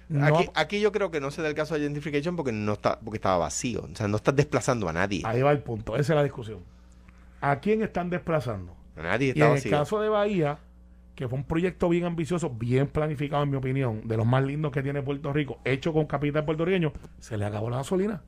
No 0.07 0.38
Aquí, 0.53 0.79
yo 0.79 0.91
creo 0.91 1.09
que 1.12 1.19
no 1.19 1.31
se 1.31 1.41
da 1.41 1.47
el 1.50 1.55
caso 1.55 1.74
de 1.75 1.81
gentrification 1.81 2.35
porque 2.35 2.51
no 2.51 2.74
está 2.74 3.00
porque 3.00 3.17
estaba 3.17 3.38
vacío. 3.38 3.88
O 3.91 3.95
sea, 3.95 4.07
no 4.07 4.17
estás 4.17 4.35
desplazando 4.35 4.88
a 4.88 4.93
nadie. 4.93 5.21
ahí 5.25 5.41
va 5.41 5.51
el 5.51 5.59
punto, 5.59 5.95
esa 5.95 6.13
es 6.13 6.17
la 6.17 6.24
discusión. 6.24 6.59
¿A 7.41 7.59
quién 7.59 7.81
están 7.81 8.09
desplazando? 8.09 8.75
A 8.95 9.03
nadie 9.03 9.33
Y 9.35 9.41
en 9.41 9.51
el 9.51 9.69
caso 9.69 10.00
de 10.00 10.09
Bahía, 10.09 10.59
que 11.15 11.27
fue 11.27 11.38
un 11.38 11.45
proyecto 11.45 11.89
bien 11.89 12.05
ambicioso, 12.05 12.50
bien 12.50 12.88
planificado 12.88 13.43
en 13.43 13.50
mi 13.50 13.57
opinión, 13.57 14.07
de 14.07 14.17
los 14.17 14.25
más 14.25 14.43
lindos 14.43 14.71
que 14.71 14.83
tiene 14.83 15.01
Puerto 15.01 15.31
Rico, 15.33 15.59
hecho 15.63 15.91
con 15.93 16.05
capital 16.05 16.45
puertorriqueño, 16.45 16.93
se 17.19 17.38
le 17.38 17.45
acabó 17.45 17.69
la 17.69 17.77
gasolina. 17.77 18.21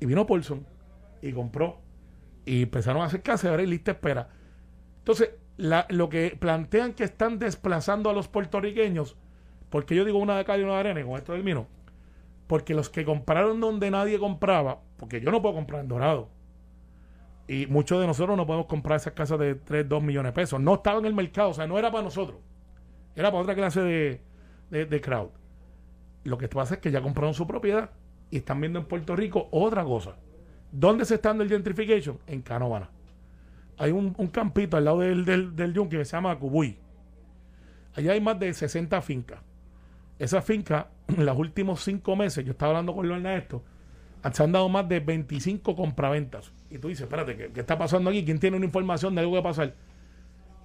Y 0.00 0.06
vino 0.06 0.26
Paulson 0.26 0.66
y 1.20 1.32
compró. 1.32 1.80
Y 2.44 2.62
empezaron 2.62 3.02
a 3.02 3.06
hacer 3.06 3.22
casa 3.22 3.60
y 3.60 3.66
lista 3.66 3.92
espera. 3.92 4.30
Entonces, 4.98 5.30
la- 5.56 5.86
lo 5.90 6.08
que 6.08 6.36
plantean 6.38 6.92
que 6.94 7.04
están 7.04 7.38
desplazando 7.38 8.10
a 8.10 8.12
los 8.12 8.26
puertorriqueños, 8.28 9.16
porque 9.72 9.96
yo 9.96 10.04
digo 10.04 10.18
una 10.18 10.36
de 10.36 10.44
cal 10.44 10.60
y 10.60 10.64
una 10.64 10.74
de 10.74 10.80
arena, 10.80 11.00
y 11.00 11.04
con 11.04 11.16
esto 11.16 11.32
termino, 11.32 11.66
porque 12.46 12.74
los 12.74 12.90
que 12.90 13.06
compraron 13.06 13.58
donde 13.58 13.90
nadie 13.90 14.18
compraba, 14.18 14.80
porque 14.98 15.22
yo 15.22 15.30
no 15.30 15.40
puedo 15.40 15.54
comprar 15.54 15.80
en 15.80 15.88
Dorado, 15.88 16.28
y 17.48 17.66
muchos 17.66 17.98
de 17.98 18.06
nosotros 18.06 18.36
no 18.36 18.46
podemos 18.46 18.66
comprar 18.66 18.98
esas 18.98 19.14
casas 19.14 19.38
de 19.38 19.54
3, 19.54 19.88
2 19.88 20.02
millones 20.02 20.32
de 20.32 20.34
pesos. 20.34 20.60
No 20.60 20.74
estaba 20.74 20.98
en 20.98 21.06
el 21.06 21.14
mercado, 21.14 21.50
o 21.50 21.54
sea, 21.54 21.66
no 21.66 21.78
era 21.78 21.90
para 21.90 22.04
nosotros. 22.04 22.38
Era 23.16 23.30
para 23.30 23.42
otra 23.42 23.54
clase 23.54 23.80
de, 23.80 24.20
de, 24.70 24.86
de 24.86 25.00
crowd. 25.00 25.30
Lo 26.24 26.38
que 26.38 26.48
pasa 26.48 26.74
es 26.74 26.80
que 26.80 26.90
ya 26.90 27.02
compraron 27.02 27.34
su 27.34 27.46
propiedad 27.46 27.90
y 28.30 28.38
están 28.38 28.60
viendo 28.60 28.78
en 28.78 28.84
Puerto 28.84 29.16
Rico 29.16 29.48
otra 29.50 29.84
cosa. 29.84 30.16
¿Dónde 30.70 31.04
se 31.04 31.16
está 31.16 31.30
dando 31.30 31.44
el 31.44 31.50
gentrification? 31.50 32.18
En 32.26 32.42
Canovana. 32.42 32.90
Hay 33.76 33.90
un, 33.90 34.14
un 34.16 34.28
campito 34.28 34.76
al 34.76 34.84
lado 34.84 35.00
del, 35.00 35.24
del, 35.24 35.56
del 35.56 35.74
yunque 35.74 35.98
que 35.98 36.04
se 36.04 36.12
llama 36.12 36.38
Cubuy. 36.38 36.78
Allá 37.94 38.12
hay 38.12 38.20
más 38.20 38.38
de 38.38 38.54
60 38.54 39.02
fincas. 39.02 39.40
Esa 40.22 40.40
finca, 40.40 40.88
en 41.08 41.26
los 41.26 41.36
últimos 41.36 41.82
cinco 41.82 42.14
meses, 42.14 42.44
yo 42.44 42.52
estaba 42.52 42.70
hablando 42.70 42.94
con 42.94 43.08
Lorna 43.08 43.30
de 43.30 43.38
esto, 43.38 43.62
se 44.32 44.42
han 44.42 44.52
dado 44.52 44.68
más 44.68 44.88
de 44.88 45.00
25 45.00 45.74
compraventas. 45.74 46.52
Y 46.70 46.78
tú 46.78 46.88
dices, 46.88 47.02
espérate, 47.02 47.36
¿qué, 47.36 47.50
qué 47.52 47.60
está 47.60 47.76
pasando 47.76 48.10
aquí? 48.10 48.24
¿Quién 48.24 48.38
tiene 48.38 48.56
una 48.56 48.66
información 48.66 49.16
de 49.16 49.20
algo 49.22 49.32
que 49.32 49.40
va 49.42 49.50
a 49.50 49.52
pasar? 49.52 49.74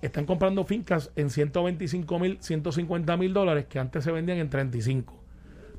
Están 0.01 0.25
comprando 0.25 0.63
fincas 0.63 1.11
en 1.15 1.31
125 1.31 2.19
mil, 2.19 2.37
150 2.39 3.17
mil 3.17 3.33
dólares 3.33 3.65
que 3.67 3.79
antes 3.79 4.03
se 4.03 4.11
vendían 4.11 4.37
en 4.37 4.49
35. 4.51 5.23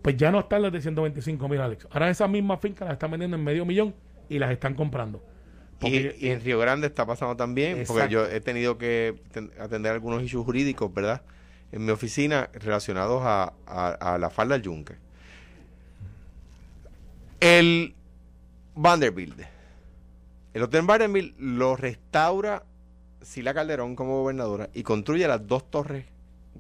Pues 0.03 0.17
ya 0.17 0.33
no 0.33 0.41
están 0.41 0.63
las 0.63 0.73
de 0.73 0.81
125 0.81 1.49
mil, 1.49 1.61
Alex. 1.61 1.87
Ahora 1.93 2.11
esas 2.11 2.29
mismas 2.29 2.61
fincas 2.61 2.89
las 2.89 2.95
están 2.95 3.13
vendiendo 3.13 3.37
en 3.37 3.45
medio 3.45 3.65
millón 3.65 3.95
y 4.29 4.41
las 4.41 4.51
están 4.51 4.75
comprando. 4.75 5.23
Y, 5.81 6.27
en 6.29 6.41
Río 6.41 6.59
Grande 6.59 6.89
está 6.89 7.07
pasando 7.07 7.37
también, 7.37 7.85
porque 7.87 8.09
yo 8.09 8.27
he 8.27 8.41
tenido 8.41 8.77
que 8.77 9.15
ten- 9.31 9.53
atender 9.61 9.93
algunos 9.93 10.21
issues 10.21 10.45
jurídicos, 10.45 10.93
¿verdad? 10.93 11.23
En 11.73 11.85
mi 11.85 11.91
oficina 11.91 12.49
relacionados 12.55 13.23
a, 13.25 13.53
a- 13.67 14.15
a 14.15 14.19
la 14.19 14.31
falda 14.31 14.55
del 14.55 14.63
yunque. 14.63 14.95
El 17.41 17.95
Vanderbilt, 18.75 19.39
el 20.55 20.63
Hotel 20.63 20.83
Vanderbilt 20.83 21.37
lo 21.39 21.77
restaura 21.77 22.65
Sila 23.23 23.55
Calderón 23.55 23.95
como 23.97 24.21
gobernadora 24.23 24.71
y 24.75 24.83
construye 24.83 25.27
las 25.29 25.47
dos 25.47 25.71
torres 25.71 26.07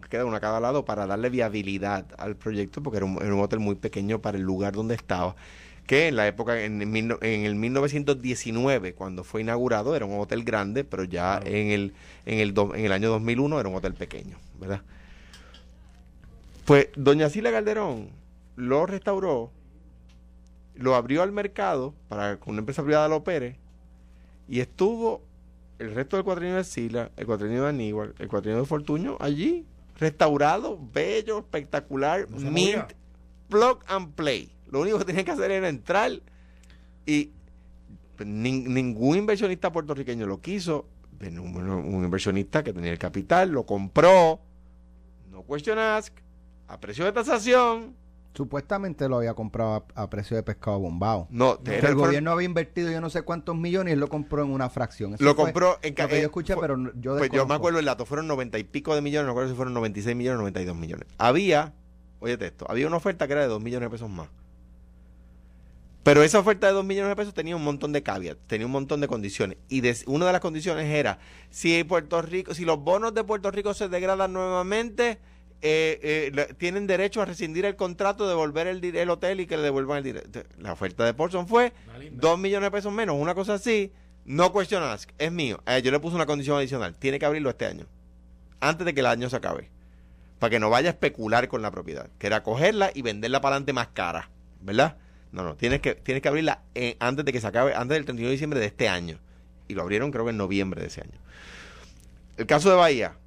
que 0.02 0.08
queda 0.08 0.24
una 0.24 0.36
a 0.36 0.40
cada 0.40 0.60
lado 0.60 0.84
para 0.84 1.06
darle 1.06 1.30
viabilidad 1.30 2.06
al 2.18 2.36
proyecto, 2.36 2.82
porque 2.82 2.98
era 2.98 3.06
un, 3.06 3.16
era 3.20 3.34
un 3.34 3.40
hotel 3.40 3.58
muy 3.58 3.74
pequeño 3.74 4.20
para 4.20 4.36
el 4.38 4.44
lugar 4.44 4.72
donde 4.74 4.94
estaba 4.94 5.34
que 5.86 6.08
en 6.08 6.16
la 6.16 6.26
época, 6.28 6.60
en, 6.62 6.82
en 6.82 7.44
el 7.46 7.54
1919, 7.54 8.92
cuando 8.92 9.24
fue 9.24 9.40
inaugurado, 9.40 9.96
era 9.96 10.04
un 10.04 10.20
hotel 10.20 10.44
grande, 10.44 10.84
pero 10.84 11.02
ya 11.04 11.40
en, 11.42 11.68
el, 11.70 11.94
en, 12.26 12.40
el 12.40 12.52
do- 12.52 12.74
en 12.74 12.84
el 12.84 12.92
año 12.92 13.08
2001 13.08 13.58
era 13.58 13.68
un 13.70 13.74
hotel 13.76 13.94
pequeño, 13.94 14.36
¿verdad? 14.60 14.82
Pues 16.68 16.88
doña 16.96 17.30
Sila 17.30 17.50
Calderón 17.50 18.10
lo 18.56 18.84
restauró, 18.84 19.50
lo 20.75 20.94
abrió 20.96 21.22
al 21.22 21.32
mercado 21.32 21.94
para 22.08 22.38
que 22.38 22.50
una 22.50 22.58
empresa 22.58 22.82
privada 22.84 23.08
lo 23.08 23.16
opere 23.16 23.56
y 24.46 24.60
estuvo 24.60 25.22
el 25.78 25.94
resto 25.94 26.16
del 26.16 26.25
cuatrienio 26.25 26.58
de 26.58 26.64
Sila, 26.64 27.10
el 27.16 27.25
cuatrienio 27.25 27.62
de 27.62 27.70
Aníbal, 27.70 28.14
el 28.18 28.28
cuatrienio 28.28 28.60
de 28.60 28.68
Fortuño 28.68 29.16
allí, 29.18 29.64
restaurado, 29.98 30.78
bello, 30.92 31.38
espectacular, 31.38 32.28
No 32.30 32.50
mint, 32.50 32.92
plug 33.48 33.78
and 33.87 34.12
play. 34.14 34.52
Lo 34.70 34.80
único 34.82 34.98
que 34.98 35.06
tenían 35.06 35.25
que 35.25 35.30
hacer 35.30 35.50
era 35.50 35.70
entrar 35.70 36.12
y 37.06 37.30
nin- 38.18 38.66
ningún 38.68 39.16
inversionista 39.16 39.72
puertorriqueño 39.72 40.26
lo 40.26 40.42
quiso. 40.42 40.87
Un, 41.18 41.56
un 41.56 42.04
inversionista 42.04 42.62
que 42.62 42.75
tenía 42.75 42.92
el 42.92 42.98
capital, 42.98 43.50
lo 43.52 43.64
compró, 43.64 44.38
no 45.30 45.42
question 45.44 45.78
ask, 45.78 46.12
a 46.68 46.78
precio 46.80 47.04
de 47.04 47.12
tasación. 47.12 47.96
Supuestamente 48.34 49.08
lo 49.08 49.16
había 49.16 49.34
comprado 49.34 49.84
a, 49.96 50.02
a 50.02 50.10
precio 50.10 50.37
de 50.37 50.44
pescado 50.44 50.78
bombado. 50.78 51.26
No, 51.30 51.58
el 51.64 51.94
gobierno 51.96 52.30
había 52.30 52.44
invertido 52.46 52.88
yo 52.90 53.00
no 53.00 53.10
sé 53.10 53.22
cuántos 53.22 53.56
millones 53.56 53.90
y 53.90 53.94
él 53.94 54.00
lo 54.00 54.08
compró 54.08 54.44
en 54.44 54.50
una 54.50 54.68
fracción. 54.70 55.14
Eso 55.14 55.25
lo 55.25 55.34
compró 55.34 55.78
en 55.82 55.94
lo 55.98 56.08
que 56.08 56.18
eh, 56.18 56.20
yo 56.20 56.26
escuché, 56.26 56.54
fue- 56.54 56.62
pero 56.68 56.92
yo 57.00 57.16
Pues 57.16 57.30
yo 57.30 57.46
me 57.46 57.54
acuerdo 57.54 57.80
el 57.80 57.84
dato, 57.87 58.06
fueron 58.06 58.28
90 58.28 58.58
y 58.58 58.64
pico 58.64 58.94
de 58.94 59.00
millones, 59.00 59.25
no 59.26 59.32
recuerdo 59.32 59.50
si 59.50 59.56
fueron 59.56 59.75
96 59.75 60.14
millones 60.14 60.37
o 60.37 60.42
92 60.42 60.76
millones. 60.76 61.08
Había, 61.18 61.72
oye 62.20 62.38
esto, 62.40 62.66
había 62.70 62.87
una 62.87 62.98
oferta 62.98 63.26
que 63.26 63.32
era 63.32 63.42
de 63.42 63.48
2 63.48 63.60
millones 63.60 63.87
de 63.87 63.90
pesos 63.90 64.10
más. 64.10 64.28
Pero 66.04 66.22
esa 66.22 66.38
oferta 66.38 66.68
de 66.68 66.72
2 66.75 66.84
millones 66.84 67.10
de 67.10 67.16
pesos 67.16 67.34
tenía 67.34 67.56
un 67.56 67.64
montón 67.64 67.92
de 67.92 68.02
caveats, 68.02 68.40
tenía 68.46 68.66
un 68.66 68.72
montón 68.72 69.00
de 69.00 69.08
condiciones. 69.08 69.58
Y 69.68 69.80
de- 69.80 69.96
una 70.06 70.26
de 70.26 70.32
las 70.32 70.40
condiciones 70.40 70.87
era, 70.87 71.18
si 71.50 71.82
Puerto 71.84 72.22
Rico, 72.22 72.54
si 72.54 72.64
los 72.64 72.78
bonos 72.78 73.14
de 73.14 73.25
Puerto 73.25 73.50
Rico 73.50 73.75
se 73.75 73.88
degradan 73.88 74.32
nuevamente, 74.32 75.18
eh, 75.60 76.30
eh, 76.36 76.54
tienen 76.56 76.86
derecho 76.86 77.20
a 77.20 77.24
rescindir 77.24 77.64
el 77.64 77.74
contrato, 77.74 78.28
devolver 78.28 78.68
el, 78.68 78.84
el 78.84 79.10
hotel 79.10 79.40
y 79.40 79.46
que 79.46 79.56
le 79.56 79.64
devuelvan 79.64 79.98
el 79.98 80.04
dinero. 80.04 80.26
La 80.58 80.72
oferta 80.72 81.04
de 81.04 81.14
Paulson 81.14 81.48
fue 81.48 81.72
Una 81.88 81.98
linda. 81.98 82.18
2 82.20 82.38
millones 82.38 82.66
de 82.68 82.70
pesos 82.70 82.92
menos, 82.92 83.16
una 83.18 83.34
cosa 83.34 83.54
así, 83.54 83.92
no 84.24 84.52
question 84.52 84.82
ask, 84.82 85.10
es 85.18 85.32
mío. 85.32 85.60
Eh, 85.66 85.82
yo 85.82 85.90
le 85.90 85.98
puse 85.98 86.14
una 86.14 86.26
condición 86.26 86.56
adicional, 86.58 86.96
tiene 86.96 87.18
que 87.18 87.26
abrirlo 87.26 87.50
este 87.50 87.66
año, 87.66 87.86
antes 88.60 88.84
de 88.84 88.94
que 88.94 89.00
el 89.00 89.06
año 89.06 89.28
se 89.28 89.36
acabe, 89.36 89.70
para 90.38 90.50
que 90.50 90.60
no 90.60 90.70
vaya 90.70 90.90
a 90.90 90.92
especular 90.92 91.48
con 91.48 91.60
la 91.60 91.72
propiedad, 91.72 92.08
que 92.18 92.28
era 92.28 92.44
cogerla 92.44 92.92
y 92.94 93.02
venderla 93.02 93.40
para 93.40 93.56
adelante 93.56 93.72
más 93.72 93.88
cara, 93.88 94.30
¿verdad? 94.60 94.96
No, 95.32 95.42
no, 95.42 95.56
tienes 95.56 95.80
que, 95.80 95.94
tienes 95.94 96.22
que 96.22 96.28
abrirla 96.28 96.62
antes 97.00 97.24
de 97.24 97.32
que 97.32 97.40
se 97.40 97.46
acabe, 97.46 97.74
antes 97.74 97.96
del 97.96 98.04
31 98.04 98.28
de 98.28 98.32
diciembre 98.32 98.60
de 98.60 98.66
este 98.66 98.88
año. 98.88 99.18
Y 99.66 99.74
lo 99.74 99.82
abrieron 99.82 100.10
creo 100.10 100.24
que 100.24 100.30
en 100.30 100.38
noviembre 100.38 100.80
de 100.80 100.86
ese 100.86 101.02
año. 101.02 101.18
El 102.38 102.46
caso 102.46 102.70
de 102.70 102.76
Bahía, 102.76 103.18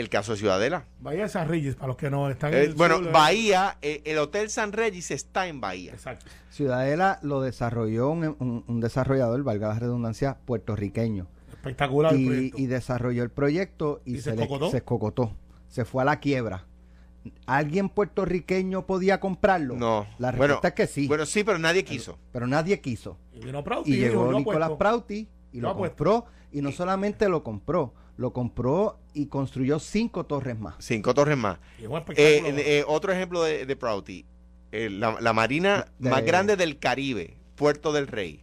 el 0.00 0.08
caso 0.08 0.32
de 0.32 0.38
Ciudadela. 0.38 0.84
Bahía 1.00 1.22
de 1.22 1.28
San 1.28 1.48
Reyes, 1.48 1.76
para 1.76 1.88
los 1.88 1.96
que 1.96 2.10
no 2.10 2.28
están 2.30 2.52
en 2.52 2.58
Eh, 2.60 2.64
el 2.64 2.74
bueno, 2.74 2.98
sur, 2.98 3.06
eh. 3.06 3.10
Bahía, 3.12 3.78
eh, 3.82 4.02
el 4.04 4.18
Hotel 4.18 4.50
San 4.50 4.72
Regis 4.72 5.10
está 5.10 5.46
en 5.46 5.60
Bahía. 5.60 5.92
Exacto. 5.92 6.26
Ciudadela 6.50 7.18
lo 7.22 7.40
desarrolló 7.40 8.10
un, 8.10 8.36
un- 8.38 8.64
un 8.66 8.80
desarrollador, 8.80 9.42
valga 9.44 9.68
la 9.68 9.78
redundancia, 9.78 10.38
puertorriqueño. 10.44 11.26
Espectacular 11.52 12.14
el 12.14 12.20
Y, 12.20 12.26
proyecto. 12.26 12.58
y 12.60 12.66
desarrolló 12.66 13.22
el 13.22 13.30
proyecto 13.30 14.00
y, 14.04 14.14
¿Y 14.14 14.16
se 14.16 14.30
se, 14.30 14.36
le- 14.36 14.42
escocotó? 14.42 14.70
se 14.70 14.76
escocotó. 14.78 15.32
Se 15.68 15.84
fue 15.84 16.02
a 16.02 16.06
la 16.06 16.18
quiebra. 16.20 16.66
¿Alguien 17.46 17.90
puertorriqueño 17.90 18.86
podía 18.86 19.20
comprarlo? 19.20 19.76
No. 19.76 20.06
La 20.18 20.30
Bueno, 20.32 20.54
respuesta 20.54 20.68
es 20.68 20.74
que 20.74 20.86
sí. 20.86 21.06
Bueno, 21.06 21.26
sí, 21.26 21.44
pero 21.44 21.58
nadie 21.58 21.84
quiso. 21.84 22.18
pero 22.32 22.46
nadie 22.46 22.80
quiso. 22.80 23.18
Y 23.34 23.44
vino 23.44 23.62
Prauti 23.62 23.92
Y 23.92 23.96
llegó 23.98 24.30
yo 24.32 24.38
Nicolás. 24.38 24.70
Prauti 24.78 25.28
y 25.52 25.60
lo 25.60 25.76
compró. 25.76 26.24
Y 26.52 26.62
no 26.62 26.72
solamente 26.72 27.28
lo 27.28 27.44
compró, 27.44 27.94
lo 28.16 28.32
compró 28.32 28.98
y 29.14 29.26
construyó 29.26 29.78
cinco 29.78 30.24
torres 30.26 30.58
más. 30.58 30.74
Cinco 30.78 31.14
torres 31.14 31.36
más. 31.36 31.58
Eh, 31.78 31.86
eh, 32.16 32.84
otro 32.86 33.12
ejemplo 33.12 33.42
de, 33.42 33.66
de 33.66 33.76
Prouty. 33.76 34.24
Eh, 34.72 34.88
la, 34.90 35.20
la 35.20 35.32
marina 35.32 35.86
De- 35.98 36.10
más 36.10 36.24
grande 36.24 36.56
del 36.56 36.78
Caribe, 36.78 37.36
Puerto 37.56 37.92
del 37.92 38.06
Rey. 38.06 38.42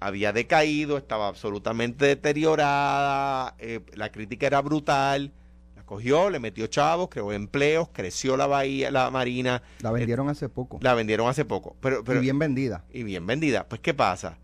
Había 0.00 0.32
decaído, 0.32 0.96
estaba 0.96 1.26
absolutamente 1.26 2.04
deteriorada, 2.04 3.54
eh, 3.58 3.80
la 3.94 4.12
crítica 4.12 4.46
era 4.46 4.60
brutal. 4.60 5.32
La 5.74 5.82
cogió, 5.84 6.30
le 6.30 6.38
metió 6.38 6.66
chavos, 6.68 7.08
creó 7.08 7.32
empleos, 7.32 7.88
creció 7.92 8.36
la 8.36 8.46
bahía, 8.46 8.90
la 8.92 9.10
marina, 9.10 9.62
La 9.80 9.90
vendieron 9.90 10.28
hace 10.28 10.48
poco. 10.48 10.78
la 10.82 10.94
vendieron 10.94 11.28
hace 11.28 11.44
poco. 11.44 11.76
Pero, 11.80 12.04
pero, 12.04 12.20
y 12.20 12.22
bien 12.22 12.38
vendida. 12.38 12.84
y 12.92 13.02
bien 13.02 13.26
vendida. 13.26 13.66
Pues, 13.68 13.80
¿qué 13.80 13.92
pasa? 13.94 14.38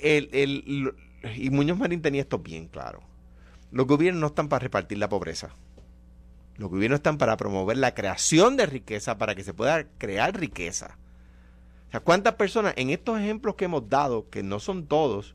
El, 0.00 0.28
el- 0.32 0.94
y 1.36 1.50
Muñoz 1.50 1.78
Marín 1.78 2.00
tenía 2.02 2.20
esto 2.22 2.38
bien 2.38 2.68
claro. 2.68 3.00
Los 3.72 3.86
gobiernos 3.86 4.20
no 4.20 4.26
están 4.28 4.48
para 4.48 4.62
repartir 4.62 4.98
la 4.98 5.08
pobreza. 5.08 5.56
Los 6.56 6.70
gobiernos 6.70 6.98
están 6.98 7.16
para 7.16 7.38
promover 7.38 7.78
la 7.78 7.94
creación 7.94 8.56
de 8.58 8.66
riqueza, 8.66 9.16
para 9.16 9.34
que 9.34 9.42
se 9.42 9.54
pueda 9.54 9.84
crear 9.96 10.38
riqueza. 10.38 10.98
O 11.88 11.90
sea, 11.90 12.00
¿cuántas 12.00 12.34
personas 12.34 12.74
en 12.76 12.90
estos 12.90 13.18
ejemplos 13.18 13.54
que 13.54 13.64
hemos 13.64 13.88
dado, 13.88 14.28
que 14.28 14.42
no 14.42 14.60
son 14.60 14.86
todos, 14.86 15.34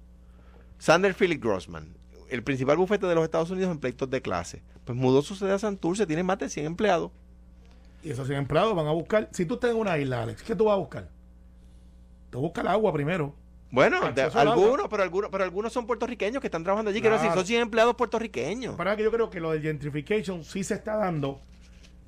Sander 0.78 1.16
Philip 1.16 1.44
Grossman, 1.44 1.96
el 2.30 2.44
principal 2.44 2.78
bufete 2.78 3.08
de 3.08 3.16
los 3.16 3.24
Estados 3.24 3.50
Unidos 3.50 3.72
en 3.72 3.80
pleitos 3.80 4.10
de 4.10 4.22
clase, 4.22 4.62
pues 4.86 4.96
mudó 4.96 5.24
su 5.24 5.36
sede 5.36 5.54
a 5.54 5.60
Santurce, 5.60 6.06
tiene 6.06 6.22
más 6.22 6.38
de 6.38 6.50
100 6.50 6.66
empleados. 6.68 7.12
Y 8.04 8.12
esos 8.12 8.28
100 8.28 8.40
empleados 8.40 8.76
van 8.76 8.86
a 8.86 8.92
buscar. 8.92 9.30
Si 9.32 9.46
tú 9.46 9.56
estás 9.56 9.72
en 9.72 9.78
una 9.78 9.98
isla, 9.98 10.22
Alex, 10.22 10.44
¿qué 10.44 10.56
tú 10.56 10.66
vas 10.66 10.76
a 10.76 10.78
buscar? 10.78 11.10
Tú 12.30 12.40
buscas 12.40 12.64
el 12.64 12.70
agua 12.70 12.94
primero. 12.94 13.34
Bueno, 13.70 14.00
algunos, 14.34 14.88
pero 14.90 15.04
algunos, 15.04 15.30
pero 15.30 15.44
algunos 15.44 15.74
son 15.74 15.86
puertorriqueños 15.86 16.40
que 16.42 16.48
están 16.48 16.64
trabajando 16.64 16.90
allí. 16.92 17.02
Quiero 17.02 17.16
decir, 17.16 17.28
Claro. 17.28 17.42
son 17.42 17.48
100 17.48 17.62
empleados 17.64 17.96
puertorriqueños. 17.96 18.76
Para 18.76 18.96
que 18.96 19.04
yo 19.04 19.12
creo 19.12 19.30
que 19.30 19.40
lo 19.40 19.52
del 19.52 19.62
gentrification 19.62 20.44
sí 20.44 20.64
se 20.64 20.76
está 20.76 20.96
dando, 20.96 21.42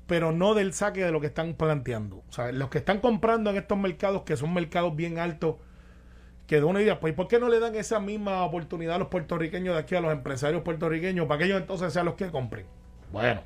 pero 0.06 0.32
no 0.32 0.54
del 0.54 0.72
saque 0.72 1.04
de 1.04 1.12
lo 1.12 1.20
que 1.20 1.26
están 1.26 1.54
planteando. 1.54 2.22
O 2.28 2.32
sea, 2.32 2.50
los 2.52 2.70
que 2.70 2.78
están 2.78 3.00
comprando 3.00 3.50
en 3.50 3.56
estos 3.56 3.76
mercados, 3.76 4.22
que 4.22 4.36
son 4.36 4.54
mercados 4.54 4.96
bien 4.96 5.18
altos, 5.18 5.56
que 6.46 6.56
de 6.56 6.64
una 6.64 6.80
idea, 6.82 6.98
pues 6.98 7.14
¿por 7.14 7.28
qué 7.28 7.38
no 7.38 7.48
le 7.48 7.60
dan 7.60 7.74
esa 7.76 8.00
misma 8.00 8.42
oportunidad 8.42 8.96
a 8.96 8.98
los 8.98 9.08
puertorriqueños 9.08 9.74
de 9.74 9.80
aquí, 9.80 9.94
a 9.94 10.00
los 10.00 10.12
empresarios 10.12 10.62
puertorriqueños, 10.62 11.26
para 11.26 11.38
que 11.38 11.44
ellos 11.44 11.60
entonces 11.60 11.92
sean 11.92 12.06
los 12.06 12.14
que 12.14 12.28
compren? 12.30 12.66
Bueno. 13.12 13.42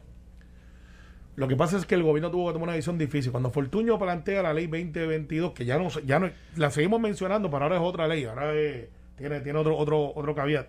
Lo 1.36 1.48
que 1.48 1.56
pasa 1.56 1.76
es 1.76 1.84
que 1.86 1.94
el 1.96 2.02
gobierno 2.04 2.30
tuvo 2.30 2.46
que 2.46 2.52
tomar 2.52 2.68
una 2.68 2.72
decisión 2.74 2.96
difícil. 2.96 3.32
Cuando 3.32 3.50
Fortuño 3.50 3.98
plantea 3.98 4.42
la 4.42 4.52
ley 4.54 4.66
2022, 4.66 5.52
que 5.52 5.64
ya 5.64 5.78
no, 5.78 5.90
se- 5.90 6.04
ya 6.06 6.18
no 6.20 6.30
la 6.56 6.70
seguimos 6.70 7.00
mencionando, 7.00 7.50
pero 7.50 7.64
ahora 7.64 7.76
es 7.76 7.82
otra 7.82 8.06
ley, 8.06 8.24
ahora 8.24 8.54
es- 8.54 8.88
tiene, 9.16 9.40
tiene 9.40 9.58
otro, 9.58 9.76
otro, 9.76 10.12
otro 10.14 10.34
caveat. 10.34 10.68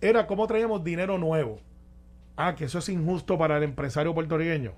Era 0.00 0.26
cómo 0.26 0.46
traíamos 0.46 0.82
dinero 0.82 1.18
nuevo. 1.18 1.60
Ah, 2.36 2.54
que 2.56 2.64
eso 2.64 2.78
es 2.78 2.88
injusto 2.88 3.38
para 3.38 3.58
el 3.58 3.62
empresario 3.62 4.14
puertorriqueño. 4.14 4.72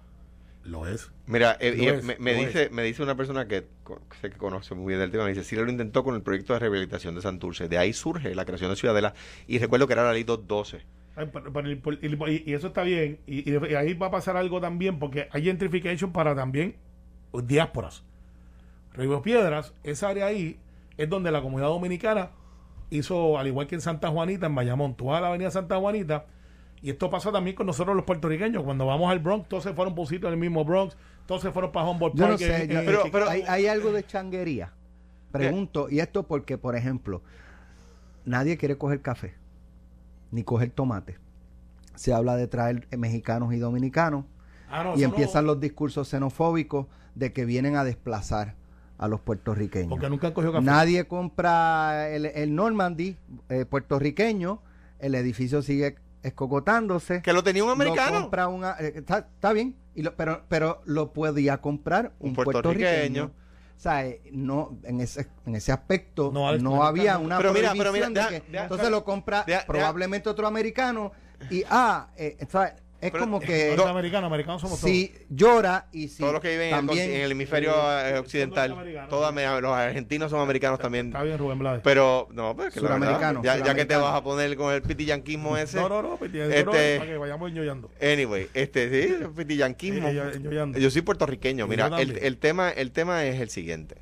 Lo 0.65 0.87
es. 0.87 1.11
Mira, 1.27 1.57
eh, 1.61 1.75
Lo 1.77 1.83
y 1.83 1.87
es, 1.89 2.05
me, 2.05 2.17
me 2.19 2.33
lo 2.35 2.39
dice, 2.47 2.69
me 2.71 2.83
dice 2.83 3.03
una 3.03 3.15
persona 3.17 3.47
que 3.47 3.67
co- 3.83 4.01
sé 4.21 4.31
que 4.31 4.37
conoce 4.39 4.75
muy 4.75 4.89
bien 4.95 5.01
el 5.01 5.11
tema, 5.11 5.25
me 5.25 5.31
dice, 5.31 5.45
sí 5.45 5.57
lo 5.57 5.69
intentó 5.71 6.05
con 6.05 6.15
el 6.15 6.23
proyecto 6.23 6.53
de 6.55 6.59
rehabilitación 6.59 7.15
de 7.15 7.23
Santurce. 7.23 7.69
De 7.69 7.79
ahí 7.79 7.93
surge 7.93 8.35
la 8.35 8.45
creación 8.45 8.71
de 8.71 8.77
Ciudadela. 8.77 9.15
Y 9.47 9.59
recuerdo 9.59 9.87
que 9.87 9.93
era 9.93 10.05
la 10.05 10.13
ley 10.13 10.25
212. 10.25 10.83
Ay, 11.17 11.29
pero- 11.33 11.53
pero 11.53 11.69
el- 11.69 11.79
por- 11.79 11.95
y, 12.03 12.43
y 12.47 12.55
eso 12.55 12.69
está 12.69 12.83
bien. 12.83 13.19
Y, 13.27 13.49
y- 13.51 13.57
y 13.71 13.75
ahí 13.75 13.95
va 13.95 14.09
a 14.09 14.11
pasar 14.11 14.37
algo 14.37 14.61
también, 14.61 14.99
porque 14.99 15.29
hay 15.33 15.45
gentrification 15.45 16.13
para 16.13 16.35
también 16.35 16.75
diásporas. 17.45 18.03
Río 18.93 19.23
Piedras, 19.23 19.75
esa 19.83 20.09
área 20.09 20.27
ahí 20.27 20.59
es 20.97 21.09
donde 21.09 21.31
la 21.33 21.43
comunidad 21.43 21.69
dominicana 21.69 22.31
hizo, 22.91 23.39
al 23.39 23.47
igual 23.49 23.67
que 23.67 23.75
en 23.75 23.81
Santa 23.81 24.09
Juanita, 24.09 24.47
en 24.47 24.55
Bayamón, 24.55 24.95
toda 24.97 25.21
la 25.21 25.29
avenida 25.29 25.51
Santa 25.51 25.77
Juanita. 25.79 26.27
Y 26.81 26.91
esto 26.91 27.11
pasa 27.11 27.33
también 27.33 27.57
con 27.57 27.67
nosotros 27.67 27.97
los 27.97 28.05
puertorriqueños. 28.05 28.63
Cuando 28.63 28.87
vamos 28.87 29.11
al 29.11 29.19
Bronx, 29.19 29.49
todos 29.49 29.63
se 29.65 29.73
fueron 29.73 29.95
por 29.95 30.03
un 30.03 30.07
sitio 30.09 30.29
en 30.29 30.35
el 30.35 30.41
mismo 30.41 30.65
Bronx, 30.65 30.97
todos 31.27 31.41
se 31.43 31.51
fueron 31.51 31.73
para 31.73 31.89
Humboldt 31.89 32.15
no 32.17 32.27
Park. 32.27 32.39
sé, 32.39 32.67
Pero- 32.69 33.05
en- 33.07 33.11
pero- 33.11 33.29
hay, 33.29 33.43
hay 33.49 33.67
algo 33.67 33.91
de 33.91 34.05
changuería. 34.05 34.73
Pregunto, 35.33 35.89
y 35.91 35.99
esto 36.01 36.25
porque, 36.25 36.59
por 36.59 36.77
ejemplo, 36.77 37.23
nadie 38.25 38.57
quiere 38.57 38.77
coger 38.79 39.01
café, 39.01 39.35
ni 40.35 40.43
coger 40.43 40.71
tomate. 40.71 41.17
Se 41.95 42.13
habla 42.13 42.37
de 42.37 42.49
traer 42.49 42.89
mexicanos 42.99 43.55
y 43.55 43.59
dominicanos, 43.59 44.25
Ah, 44.69 44.83
no, 44.83 44.95
y 44.97 44.99
no- 45.01 45.05
empiezan 45.05 45.47
los 45.47 45.61
discursos 45.61 46.09
xenofóbicos 46.09 46.87
de 47.15 47.33
que 47.33 47.45
vienen 47.45 47.77
a 47.77 47.85
desplazar 47.85 48.57
a 48.99 49.07
los 49.09 49.21
puertorriqueños. 49.21 49.89
Porque 49.89 50.09
nunca 50.11 50.27
han 50.29 50.33
cogido 50.33 50.53
café. 50.53 50.65
Nadie 50.65 51.07
compra 51.07 52.09
el, 52.11 52.27
el 52.27 52.55
Normandy 52.55 53.17
eh, 53.49 53.65
puertorriqueño, 53.65 54.61
el 54.99 55.15
edificio 55.15 55.63
sigue 55.63 55.97
escocotándose. 56.25 57.23
Que 57.23 57.33
lo 57.33 57.43
tenía 57.45 57.63
un 57.65 57.71
americano. 57.71 58.23
compra 58.23 58.49
una- 58.49 58.77
eh, 58.81 58.93
está, 58.97 59.19
está 59.19 59.53
bien, 59.53 59.77
y 59.95 60.03
lo- 60.03 60.17
pero, 60.17 60.43
pero 60.49 60.83
lo 60.85 61.13
podía 61.13 61.59
comprar 61.61 62.13
un, 62.19 62.31
Un 62.31 62.35
puertorriqueño. 62.35 62.83
puertorriqueño. 62.83 63.31
O 63.77 63.79
sea, 63.85 64.07
eh, 64.07 64.23
no, 64.33 64.79
en 64.85 65.01
ese, 65.01 65.27
en 65.47 65.57
ese 65.57 65.73
aspecto 65.73 66.31
No, 66.63 66.83
había 66.85 67.19
una 67.19 67.37
Pero 67.39 67.53
mira, 67.53 67.73
pero 67.77 67.93
mira, 67.93 67.93
prohibición 67.93 68.15
de 68.15 68.21
deja- 68.21 68.31
que- 68.31 68.51
deja- 68.53 68.63
entonces 68.65 68.91
lo 68.91 69.05
compra 69.05 69.45
deja- 69.47 69.59
deja- 69.61 69.67
probablemente 69.67 70.29
otro 70.29 70.47
americano 70.47 71.13
y 71.51 71.65
ah, 71.69 72.09
eh, 72.17 72.37
o 72.47 72.51
sea, 72.51 72.77
es 73.05 73.11
Pero- 73.11 73.25
como 73.25 73.41
que 73.41 73.77
Los 73.77 73.87
americanos, 73.87 74.29
americanos 74.29 74.61
somos 74.63 74.79
si 74.79 75.13
llora 75.29 75.89
y 75.93 76.09
si 76.09 76.19
Todos 76.19 76.33
los 76.33 76.43
que 76.43 76.49
viven 76.51 76.69
en 76.69 76.75
el 76.75 76.77
también 76.87 77.09
conti- 77.11 77.15
en 77.15 77.21
el 77.21 77.31
hemisferio 77.33 77.73
eh, 78.01 78.19
occidental, 78.19 78.71
todos 79.11 79.35
los 79.35 79.73
argentinos 79.73 80.31
son 80.31 80.41
americanos 80.41 80.79
también. 80.79 81.11
todos. 81.11 81.23
Está 81.23 81.25
bien, 81.27 81.39
Rubén 81.39 81.59
Blades. 81.59 81.81
Pero, 81.85 82.29
no, 82.33 82.57
pues 82.57 82.73
que 82.73 82.81
la 82.81 82.89
verdad, 82.91 82.99
Suramericano, 82.99 83.43
ya, 83.45 83.59
ya 83.65 83.75
que 83.75 83.85
te 83.85 83.97
vas 83.97 84.15
a 84.15 84.23
poner 84.25 84.57
con 84.57 84.73
el 84.73 84.83
pitillanquismo 84.83 85.57
ese. 85.57 85.77
No, 85.77 85.89
no, 85.89 86.03
no, 86.03 86.17
pues, 86.17 86.33
Este- 86.35 86.39
yo 86.49 86.71
creo 86.71 86.99
para 86.99 87.11
que 87.11 87.17
vayamos 87.19 87.51
enjoyando. 87.51 87.91
Anyway, 88.01 88.49
este, 88.55 88.89
sí, 88.91 89.15
el 89.23 89.31
pitillanquismo. 89.31 90.09
Enjoyando. 90.09 90.79
Yo 90.79 90.91
soy 90.91 91.03
puertorriqueño. 91.03 91.67
Mira, 91.67 91.91
el, 92.01 92.39
tema, 92.39 92.71
el 92.71 92.91
tema 92.93 93.25
es 93.25 93.41
el 93.41 93.51
siguiente. 93.51 93.97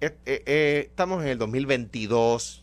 Eh, 0.00 0.12
eh, 0.26 0.86
estamos 0.88 1.22
en 1.22 1.28
el 1.28 1.38
2022. 1.38 2.61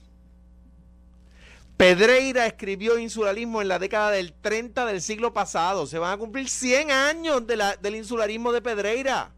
Pedreira 1.80 2.46
escribió 2.46 3.00
insularismo 3.00 3.62
en 3.62 3.70
la 3.70 3.80
década 3.80 4.12
del 4.12 4.34
30 4.34 4.86
del 4.86 5.02
siglo 5.02 5.34
pasado. 5.34 5.88
Se 5.88 5.98
van 5.98 6.12
a 6.12 6.18
cumplir 6.18 6.50
100 6.50 6.92
años 6.92 7.48
del 7.48 7.96
insularismo 7.96 8.52
de 8.52 8.62
Pedreira. 8.62 9.32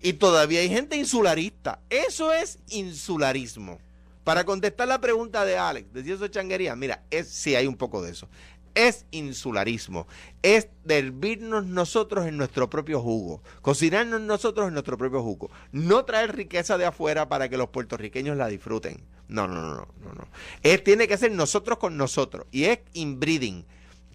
Y 0.00 0.12
todavía 0.12 0.60
hay 0.60 0.68
gente 0.68 0.96
insularista. 0.96 1.80
Eso 1.90 2.32
es 2.32 2.60
insularismo. 2.68 3.80
Para 4.22 4.44
contestar 4.44 4.86
la 4.86 5.00
pregunta 5.00 5.44
de 5.44 5.58
Alex, 5.58 5.92
de 5.92 6.04
si 6.04 6.12
eso 6.12 6.24
es 6.24 6.30
changuería, 6.30 6.76
mira, 6.76 7.02
sí 7.24 7.56
hay 7.56 7.66
un 7.66 7.76
poco 7.76 8.00
de 8.00 8.12
eso. 8.12 8.28
Es 8.76 9.06
insularismo. 9.10 10.06
Es 10.42 10.68
hervirnos 10.86 11.64
nosotros 11.64 12.26
en 12.26 12.36
nuestro 12.36 12.68
propio 12.68 13.00
jugo. 13.00 13.42
Cocinarnos 13.62 14.20
nosotros 14.20 14.68
en 14.68 14.74
nuestro 14.74 14.98
propio 14.98 15.22
jugo. 15.22 15.50
No 15.72 16.04
traer 16.04 16.36
riqueza 16.36 16.76
de 16.76 16.84
afuera 16.84 17.26
para 17.26 17.48
que 17.48 17.56
los 17.56 17.70
puertorriqueños 17.70 18.36
la 18.36 18.48
disfruten. 18.48 19.02
No, 19.28 19.48
no, 19.48 19.62
no, 19.62 19.74
no, 19.74 20.12
no. 20.12 20.28
Es, 20.62 20.84
tiene 20.84 21.08
que 21.08 21.16
ser 21.16 21.32
nosotros 21.32 21.78
con 21.78 21.96
nosotros. 21.96 22.46
Y 22.50 22.64
es 22.64 22.80
inbreeding. 22.92 23.64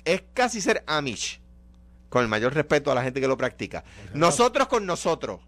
Es 0.06 0.24
casi 0.36 0.62
ser 0.62 0.84
Amish. 0.86 1.42
Con 2.10 2.22
el 2.22 2.28
mayor 2.28 2.54
respeto 2.54 2.92
a 2.92 2.96
la 2.96 3.02
gente 3.02 3.20
que 3.20 3.28
lo 3.28 3.38
practica. 3.38 3.84
Nosotros 4.14 4.68
con 4.68 4.86
nosotros. 4.86 5.40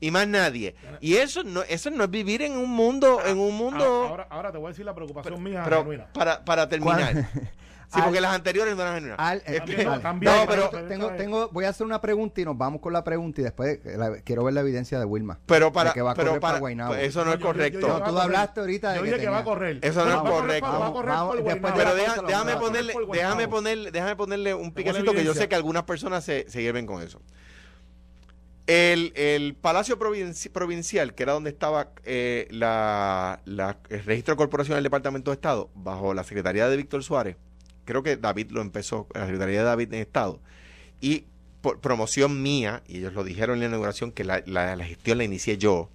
Y 0.00 0.10
más 0.10 0.26
nadie. 0.26 0.74
Y 1.02 1.16
eso 1.16 1.44
no, 1.44 1.60
eso 1.64 1.90
no 1.90 2.04
es 2.04 2.10
vivir 2.10 2.40
en 2.40 2.56
un 2.56 2.70
mundo, 2.70 3.20
en 3.26 3.38
un 3.38 3.54
mundo. 3.54 3.84
Ah, 3.84 4.08
Ahora, 4.08 4.26
ahora 4.30 4.50
te 4.50 4.56
voy 4.56 4.68
a 4.68 4.70
decir 4.70 4.86
la 4.86 4.94
preocupación 4.94 5.42
mía 5.42 5.60
Pero 5.62 5.86
para, 6.14 6.42
para 6.42 6.66
terminar. 6.66 7.28
Sí, 7.92 7.98
Al- 7.98 8.04
porque 8.04 8.20
las 8.20 8.32
anteriores 8.34 8.76
no 8.76 8.82
eran 8.82 8.94
genuinas. 8.94 9.18
Al- 9.18 9.42
Eh, 9.46 9.58
También, 9.58 9.84
vale. 9.88 10.02
también, 10.02 10.32
No, 10.32 10.46
pero- 10.46 10.70
tengo, 10.86 11.08
tengo, 11.14 11.48
voy 11.48 11.64
a 11.64 11.70
hacer 11.70 11.84
una 11.84 12.00
pregunta 12.00 12.40
y 12.40 12.44
nos 12.44 12.56
vamos 12.56 12.80
con 12.80 12.92
la 12.92 13.02
pregunta 13.02 13.40
y 13.40 13.44
después 13.44 13.80
eh, 13.84 13.96
la- 13.96 14.20
quiero 14.20 14.44
ver 14.44 14.54
la 14.54 14.60
evidencia 14.60 14.96
de 15.00 15.04
Wilma. 15.04 15.40
pero 15.46 15.72
para, 15.72 15.90
de 15.90 15.94
que 15.94 16.02
va 16.02 16.12
a 16.12 16.14
pero 16.14 16.28
correr 16.28 16.40
para, 16.40 16.50
para 16.52 16.60
Guaynabo. 16.60 16.94
pues 16.94 17.08
eso 17.08 17.20
no 17.20 17.24
No, 17.26 17.32
es 17.32 17.38
yo- 17.38 17.40
yo- 17.40 17.46
correcto. 17.52 17.80
yo- 17.80 17.98
No, 17.98 18.04
tú 18.04 18.18
hablaste 18.18 18.60
ahorita 18.60 18.90
de 18.92 18.96
Yo 18.98 19.02
que 19.02 19.08
dije 19.10 19.20
que 19.22 19.28
va 19.28 19.38
a 19.38 19.44
correr. 19.44 19.78
Eso 19.82 20.04
no 20.04 20.22
Va 20.22 20.28
es 20.30 20.36
correcto. 20.36 20.66
por- 20.66 20.72
Va 20.72 20.76
a 20.76 20.78
Vamos, 20.78 20.92
correr 20.92 21.14
vamos, 21.14 21.72
pero 21.74 21.94
deja- 21.96 22.22
déjame, 22.22 22.56
ponerle, 22.58 22.92
por 22.92 23.10
déjame, 23.10 23.48
ponerle, 23.48 23.90
déjame 23.90 24.14
ponerle 24.16 24.54
un 24.54 24.72
piquecito 24.72 25.12
que 25.12 25.24
yo 25.24 25.34
sé 25.34 25.48
que 25.48 25.56
algunas 25.56 25.82
personas 25.82 26.22
se, 26.24 26.48
se 26.48 26.62
hierven 26.62 26.86
con 26.86 27.02
eso. 27.02 27.20
El, 28.66 29.12
el 29.16 29.56
Palacio 29.56 29.98
Provinci- 29.98 30.50
Provincial, 30.52 31.14
que 31.16 31.24
era 31.24 31.32
donde 31.32 31.50
estaba 31.50 31.88
eh, 32.04 32.46
la, 32.50 33.40
la- 33.44 33.78
el 33.88 34.04
registro 34.04 34.34
de 34.34 34.36
corporación 34.36 34.76
del 34.76 34.84
Departamento 34.84 35.32
de 35.32 35.34
Estado, 35.34 35.70
bajo 35.74 36.14
la 36.14 36.22
Secretaría 36.22 36.68
de 36.68 36.76
Víctor 36.76 37.02
Suárez, 37.02 37.36
creo 37.90 38.02
que 38.02 38.16
David 38.16 38.50
lo 38.50 38.60
empezó, 38.60 39.06
la 39.14 39.22
Secretaría 39.26 39.58
de 39.60 39.64
David 39.64 39.92
en 39.94 40.00
Estado, 40.00 40.40
y 41.00 41.24
por 41.60 41.80
promoción 41.80 42.42
mía, 42.42 42.82
y 42.88 42.98
ellos 42.98 43.12
lo 43.12 43.22
dijeron 43.24 43.56
en 43.56 43.60
la 43.60 43.66
inauguración, 43.66 44.12
que 44.12 44.24
la, 44.24 44.42
la- 44.46 44.76
la 44.76 44.84
gestión 44.84 45.18
la 45.18 45.24
inicié 45.24 45.58
yo, 45.58 45.90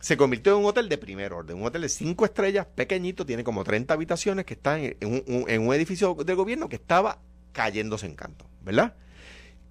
se 0.00 0.16
convirtió 0.16 0.52
en 0.52 0.60
un 0.60 0.66
hotel 0.66 0.88
de 0.88 0.96
primer 0.98 1.32
orden, 1.32 1.56
un 1.56 1.64
hotel 1.66 1.82
de 1.82 1.88
cinco 1.88 2.24
estrellas, 2.24 2.66
pequeñito, 2.74 3.26
tiene 3.26 3.42
como 3.42 3.64
30 3.64 3.94
habitaciones, 3.94 4.44
que 4.44 4.54
está 4.54 4.78
en, 4.78 4.96
un, 5.02 5.24
un- 5.26 5.44
en 5.48 5.66
un 5.66 5.74
edificio 5.74 6.14
del 6.14 6.36
gobierno 6.36 6.68
que 6.68 6.76
estaba 6.76 7.18
cayéndose 7.52 8.06
en 8.06 8.14
canto, 8.14 8.46
¿verdad? 8.62 8.94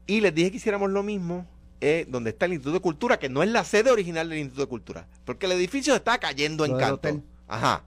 Y 0.05 0.21
les 0.21 0.33
dije 0.35 0.51
que 0.51 0.57
hiciéramos 0.57 0.89
lo 0.89 1.03
mismo 1.03 1.47
eh, 1.79 2.05
donde 2.09 2.31
está 2.31 2.45
el 2.45 2.53
Instituto 2.53 2.73
de 2.73 2.81
Cultura, 2.81 3.19
que 3.19 3.29
no 3.29 3.43
es 3.43 3.49
la 3.49 3.63
sede 3.63 3.91
original 3.91 4.27
del 4.29 4.39
Instituto 4.39 4.63
de 4.63 4.69
Cultura, 4.69 5.07
porque 5.23 5.45
el 5.45 5.51
edificio 5.53 5.95
está 5.95 6.17
cayendo 6.17 6.65
en 6.65 6.71
canto. 6.79 7.01
Ajá. 7.47 7.83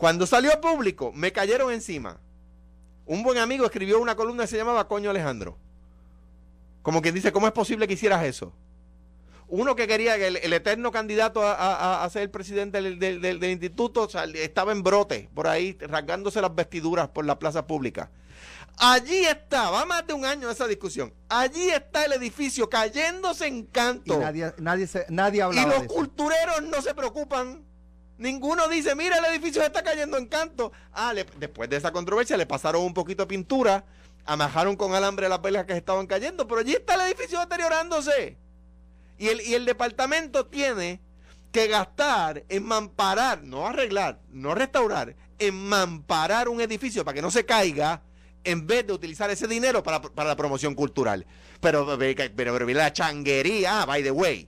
Cuando 0.00 0.26
salió 0.26 0.58
público, 0.62 1.12
me 1.14 1.30
cayeron 1.30 1.70
encima. 1.70 2.16
Un 3.04 3.22
buen 3.22 3.36
amigo 3.36 3.66
escribió 3.66 4.00
una 4.00 4.16
columna 4.16 4.44
que 4.44 4.46
se 4.48 4.56
llamaba 4.56 4.88
Coño 4.88 5.10
Alejandro. 5.10 5.58
Como 6.80 7.02
quien 7.02 7.14
dice, 7.14 7.32
¿cómo 7.32 7.46
es 7.46 7.52
posible 7.52 7.86
que 7.86 7.92
hicieras 7.92 8.24
eso? 8.24 8.54
Uno 9.46 9.76
que 9.76 9.86
quería 9.86 10.16
que 10.16 10.28
el, 10.28 10.36
el 10.38 10.52
eterno 10.54 10.90
candidato 10.90 11.42
a, 11.42 11.52
a- 11.52 12.02
a 12.02 12.08
ser 12.08 12.22
el 12.22 12.30
presidente 12.30 12.80
del, 12.80 12.98
del- 12.98 13.20
del- 13.20 13.40
del 13.40 13.50
instituto 13.50 14.08
sal- 14.08 14.34
estaba 14.36 14.72
en 14.72 14.82
brote, 14.82 15.28
por 15.34 15.46
ahí, 15.46 15.76
rasgándose 15.78 16.40
las 16.40 16.54
vestiduras 16.54 17.08
por 17.10 17.26
la 17.26 17.38
plaza 17.38 17.66
pública. 17.66 18.10
Allí 18.78 19.26
está, 19.26 19.68
va 19.68 19.84
más 19.84 20.06
de 20.06 20.14
un 20.14 20.24
año 20.24 20.48
esa 20.50 20.66
discusión. 20.66 21.12
Allí 21.28 21.68
está 21.68 22.06
el 22.06 22.14
edificio 22.14 22.70
cayéndose 22.70 23.48
en 23.48 23.56
Y 23.58 23.62
canto. 23.64 24.18
nadie, 24.18 24.54
nadie, 24.56 24.86
se, 24.86 25.04
nadie 25.10 25.38
Y 25.38 25.40
hablaba 25.42 25.68
los 25.68 25.78
de 25.80 25.84
eso. 25.84 25.94
cultureros 25.94 26.62
no 26.62 26.80
se 26.80 26.94
preocupan. 26.94 27.68
Ninguno 28.20 28.68
dice, 28.68 28.94
mira, 28.94 29.16
el 29.16 29.24
edificio 29.24 29.62
se 29.62 29.66
está 29.68 29.82
cayendo 29.82 30.18
en 30.18 30.26
canto. 30.26 30.72
Ah, 30.92 31.12
le- 31.14 31.24
después 31.38 31.70
de 31.70 31.76
esa 31.76 31.90
controversia 31.90 32.36
le 32.36 32.44
pasaron 32.44 32.82
un 32.82 32.92
poquito 32.92 33.22
de 33.22 33.26
pintura, 33.28 33.84
amajaron 34.26 34.76
con 34.76 34.94
alambre 34.94 35.26
las 35.28 35.40
velas 35.40 35.64
que 35.64 35.72
estaban 35.76 36.06
cayendo, 36.06 36.46
pero 36.46 36.60
allí 36.60 36.74
está 36.74 36.94
el 36.96 37.10
edificio 37.12 37.40
deteriorándose. 37.40 38.36
Y 39.18 39.28
el, 39.28 39.40
y 39.40 39.54
el 39.54 39.64
departamento 39.64 40.44
tiene 40.46 41.00
que 41.50 41.66
gastar 41.66 42.44
en 42.50 42.62
mamparar, 42.64 43.42
no 43.42 43.66
arreglar, 43.66 44.20
no 44.28 44.54
restaurar, 44.54 45.16
en 45.38 45.54
mamparar 45.54 46.50
un 46.50 46.60
edificio 46.60 47.04
para 47.04 47.14
que 47.14 47.22
no 47.22 47.30
se 47.30 47.46
caiga, 47.46 48.02
en 48.44 48.66
vez 48.66 48.86
de 48.86 48.92
utilizar 48.92 49.30
ese 49.30 49.46
dinero 49.46 49.82
para, 49.82 50.02
para 50.02 50.28
la 50.28 50.36
promoción 50.36 50.74
cultural. 50.74 51.26
Pero, 51.60 51.86
pero, 51.98 52.22
pero, 52.36 52.52
pero 52.54 52.66
la 52.68 52.92
changuería, 52.92 53.80
ah, 53.82 53.86
by 53.86 54.02
the 54.02 54.10
way. 54.10 54.46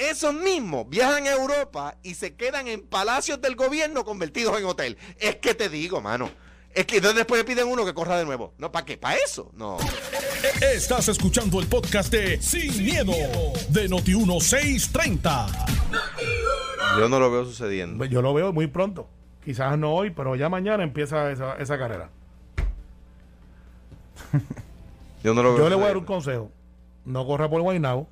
Esos 0.00 0.32
mismos 0.32 0.88
viajan 0.88 1.26
a 1.26 1.32
Europa 1.32 1.98
y 2.02 2.14
se 2.14 2.34
quedan 2.34 2.68
en 2.68 2.80
palacios 2.80 3.42
del 3.42 3.54
gobierno 3.54 4.02
convertidos 4.02 4.58
en 4.58 4.64
hotel. 4.64 4.96
Es 5.18 5.36
que 5.36 5.54
te 5.54 5.68
digo, 5.68 6.00
mano. 6.00 6.30
Es 6.72 6.86
que 6.86 6.96
entonces 6.96 7.18
después 7.18 7.38
le 7.38 7.44
piden 7.44 7.68
uno 7.68 7.84
que 7.84 7.92
corra 7.92 8.16
de 8.16 8.24
nuevo. 8.24 8.54
No, 8.56 8.72
¿para 8.72 8.86
qué? 8.86 8.96
¿Para 8.96 9.16
eso? 9.16 9.50
No. 9.54 9.76
Estás 10.62 11.08
escuchando 11.08 11.60
el 11.60 11.66
podcast 11.66 12.10
de 12.10 12.40
Sin, 12.40 12.82
miedo, 12.82 13.12
de 13.68 13.90
Noti1630. 13.90 15.66
Yo 16.98 17.08
no 17.10 17.20
lo 17.20 17.30
veo 17.30 17.44
sucediendo. 17.44 17.98
Pues 17.98 18.08
Yo 18.08 18.22
lo 18.22 18.32
veo 18.32 18.54
muy 18.54 18.68
pronto. 18.68 19.06
Quizás 19.44 19.76
no 19.76 19.92
hoy, 19.92 20.10
pero 20.12 20.34
ya 20.34 20.48
mañana 20.48 20.82
empieza 20.82 21.30
esa, 21.30 21.56
esa 21.56 21.76
carrera. 21.76 22.08
Yo 25.22 25.34
no 25.34 25.42
lo 25.42 25.52
veo 25.52 25.64
Yo 25.64 25.68
le 25.68 25.74
voy 25.74 25.84
a 25.84 25.88
dar 25.88 25.98
un 25.98 26.06
consejo. 26.06 26.50
No 27.04 27.26
corra 27.26 27.50
por 27.50 27.60
Guaynabo. 27.60 28.08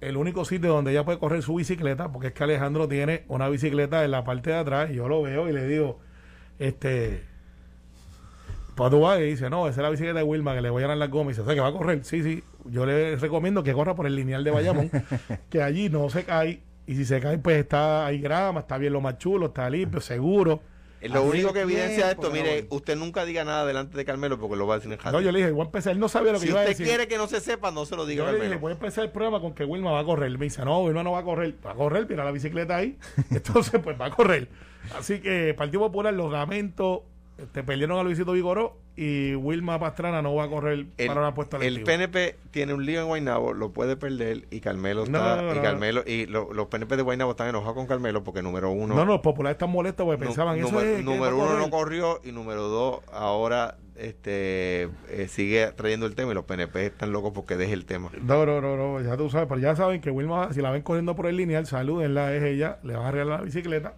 El 0.00 0.16
único 0.16 0.44
sitio 0.44 0.72
donde 0.72 0.92
ella 0.92 1.04
puede 1.04 1.18
correr 1.18 1.42
su 1.42 1.54
bicicleta, 1.54 2.10
porque 2.10 2.28
es 2.28 2.32
que 2.32 2.44
Alejandro 2.44 2.88
tiene 2.88 3.24
una 3.28 3.48
bicicleta 3.48 4.04
en 4.04 4.10
la 4.10 4.24
parte 4.24 4.50
de 4.50 4.56
atrás, 4.56 4.90
y 4.90 4.94
yo 4.94 5.08
lo 5.08 5.22
veo 5.22 5.48
y 5.48 5.52
le 5.52 5.66
digo, 5.66 5.98
este, 6.58 7.22
pues 8.74 8.90
tú 8.90 9.00
vas 9.00 9.20
y 9.20 9.24
dice, 9.24 9.50
no, 9.50 9.68
esa 9.68 9.80
es 9.80 9.82
la 9.82 9.90
bicicleta 9.90 10.18
de 10.18 10.24
Wilma 10.24 10.54
que 10.54 10.62
le 10.62 10.70
voy 10.70 10.82
a 10.82 10.86
dar 10.86 10.96
la 10.96 11.08
goma 11.08 11.30
y 11.30 11.32
dice, 11.32 11.42
o 11.42 11.44
sea, 11.44 11.54
que 11.54 11.60
va 11.60 11.68
a 11.68 11.72
correr. 11.72 12.02
Sí, 12.04 12.22
sí, 12.22 12.42
yo 12.64 12.86
le 12.86 13.16
recomiendo 13.16 13.62
que 13.62 13.74
corra 13.74 13.94
por 13.94 14.06
el 14.06 14.16
lineal 14.16 14.42
de 14.42 14.50
Bayamón, 14.50 14.90
que 15.50 15.62
allí 15.62 15.90
no 15.90 16.08
se 16.08 16.24
cae, 16.24 16.62
y 16.86 16.94
si 16.94 17.04
se 17.04 17.20
cae, 17.20 17.38
pues 17.38 17.58
está 17.58 18.06
ahí 18.06 18.20
grama, 18.20 18.60
está 18.60 18.78
bien 18.78 18.94
lo 18.94 19.00
más 19.00 19.18
chulo, 19.18 19.46
está 19.46 19.68
limpio, 19.68 20.00
seguro. 20.00 20.62
Eh, 21.00 21.08
Lo 21.08 21.22
único 21.22 21.52
que 21.52 21.60
evidencia 21.62 22.10
esto, 22.10 22.30
mire, 22.30 22.66
usted 22.70 22.94
nunca 22.96 23.24
diga 23.24 23.42
nada 23.44 23.64
delante 23.64 23.96
de 23.96 24.04
Carmelo 24.04 24.38
porque 24.38 24.56
lo 24.56 24.66
va 24.66 24.74
a 24.74 24.78
decir 24.78 24.92
en 24.92 24.98
jardín. 24.98 25.18
No, 25.18 25.24
yo 25.24 25.32
le 25.32 25.38
dije, 25.38 25.50
voy 25.50 25.62
a 25.62 25.64
empezar, 25.64 25.92
él 25.92 25.98
no 25.98 26.08
sabía 26.08 26.32
lo 26.32 26.38
que 26.38 26.44
si 26.46 26.50
iba 26.50 26.60
a 26.60 26.62
usted 26.64 26.72
decir. 26.76 26.86
quiere 26.86 27.08
que 27.08 27.16
no 27.16 27.26
se 27.26 27.40
sepa, 27.40 27.70
no 27.70 27.86
se 27.86 27.96
lo 27.96 28.04
diga 28.06 28.24
Yo 28.24 28.28
a 28.28 28.32
le 28.32 28.36
dije, 28.36 28.44
Carmelo. 28.50 28.60
voy 28.60 28.70
a 28.70 28.74
empezar 28.74 29.04
el 29.04 29.10
programa 29.10 29.40
con 29.40 29.54
que 29.54 29.64
Wilma 29.64 29.92
va 29.92 30.00
a 30.00 30.04
correr. 30.04 30.30
Me 30.38 30.44
dice, 30.44 30.64
no, 30.64 30.80
Wilma 30.82 31.02
no 31.02 31.12
va 31.12 31.20
a 31.20 31.24
correr. 31.24 31.54
Va 31.66 31.72
a 31.72 31.74
correr, 31.74 32.06
mira 32.08 32.24
la 32.24 32.30
bicicleta 32.32 32.76
ahí. 32.76 32.98
Entonces, 33.30 33.80
pues 33.82 33.98
va 34.00 34.06
a 34.06 34.10
correr. 34.10 34.48
Así 34.98 35.20
que 35.20 35.54
Partido 35.54 35.80
Popular, 35.80 36.12
los 36.12 36.30
lamentos, 36.32 37.00
te 37.52 37.62
perdieron 37.62 37.98
a 37.98 38.02
Luisito 38.02 38.32
Vigoró 38.32 38.76
y 38.96 39.34
Wilma 39.34 39.78
Pastrana 39.78 40.20
no 40.22 40.34
va 40.34 40.44
a 40.44 40.48
correr 40.48 40.86
El, 40.98 41.06
para 41.06 41.20
una 41.20 41.34
puesta 41.34 41.56
el 41.58 41.82
PNP 41.82 42.36
tiene 42.50 42.74
un 42.74 42.84
lío 42.84 43.00
en 43.00 43.06
Guaynabo, 43.06 43.52
lo 43.54 43.70
puede 43.72 43.96
perder 43.96 44.46
y 44.50 44.60
Carmelo 44.60 45.06
No, 45.06 45.18
está 45.18 45.36
no, 45.42 45.54
no, 45.54 45.60
y. 45.60 45.62
Carmelo 45.62 46.02
y 46.06 46.26
lo- 46.26 46.52
los 46.52 46.66
PNP 46.66 46.96
de 46.96 47.02
Guaynabo 47.02 47.30
están 47.32 47.48
enojados 47.48 47.74
con 47.76 47.86
Carmelo 47.86 48.22
porque 48.24 48.42
número 48.42 48.70
uno 48.70 48.94
No, 48.94 49.04
no, 49.04 49.12
los 49.12 49.20
populares 49.20 49.54
están 49.56 49.70
molestos 49.70 50.04
porque 50.04 50.24
pensaban 50.24 50.58
eso 50.58 50.68
número, 50.70 50.88
es 50.96 51.04
número 51.04 51.36
uno 51.36 51.58
no 51.58 51.70
corrió 51.70 52.20
y 52.24 52.32
número 52.32 52.62
dos 52.68 53.00
ahora 53.12 53.76
este 53.96 54.84
eh, 55.08 55.26
sigue 55.28 55.66
trayendo 55.72 56.06
el 56.06 56.14
tema 56.14 56.32
y 56.32 56.34
los 56.34 56.44
PNP 56.44 56.86
están 56.86 57.12
locos 57.12 57.32
porque 57.34 57.56
deje 57.56 57.74
el 57.74 57.84
tema. 57.84 58.10
No, 58.22 58.46
no, 58.46 58.60
no, 58.60 58.76
no, 58.76 59.00
ya 59.02 59.16
tú 59.16 59.28
sabes, 59.28 59.46
pero 59.48 59.60
ya 59.60 59.76
saben 59.76 60.00
que 60.00 60.10
Wilma, 60.10 60.52
si 60.54 60.62
la 60.62 60.70
ven 60.70 60.80
corriendo 60.82 61.14
por 61.14 61.26
el 61.26 61.36
lineal, 61.36 61.66
salúdenla, 61.66 62.34
es 62.34 62.42
ella, 62.42 62.78
le 62.82 62.94
van 62.94 63.04
a 63.04 63.08
arreglar 63.08 63.40
la 63.40 63.44
bicicleta. 63.44 63.94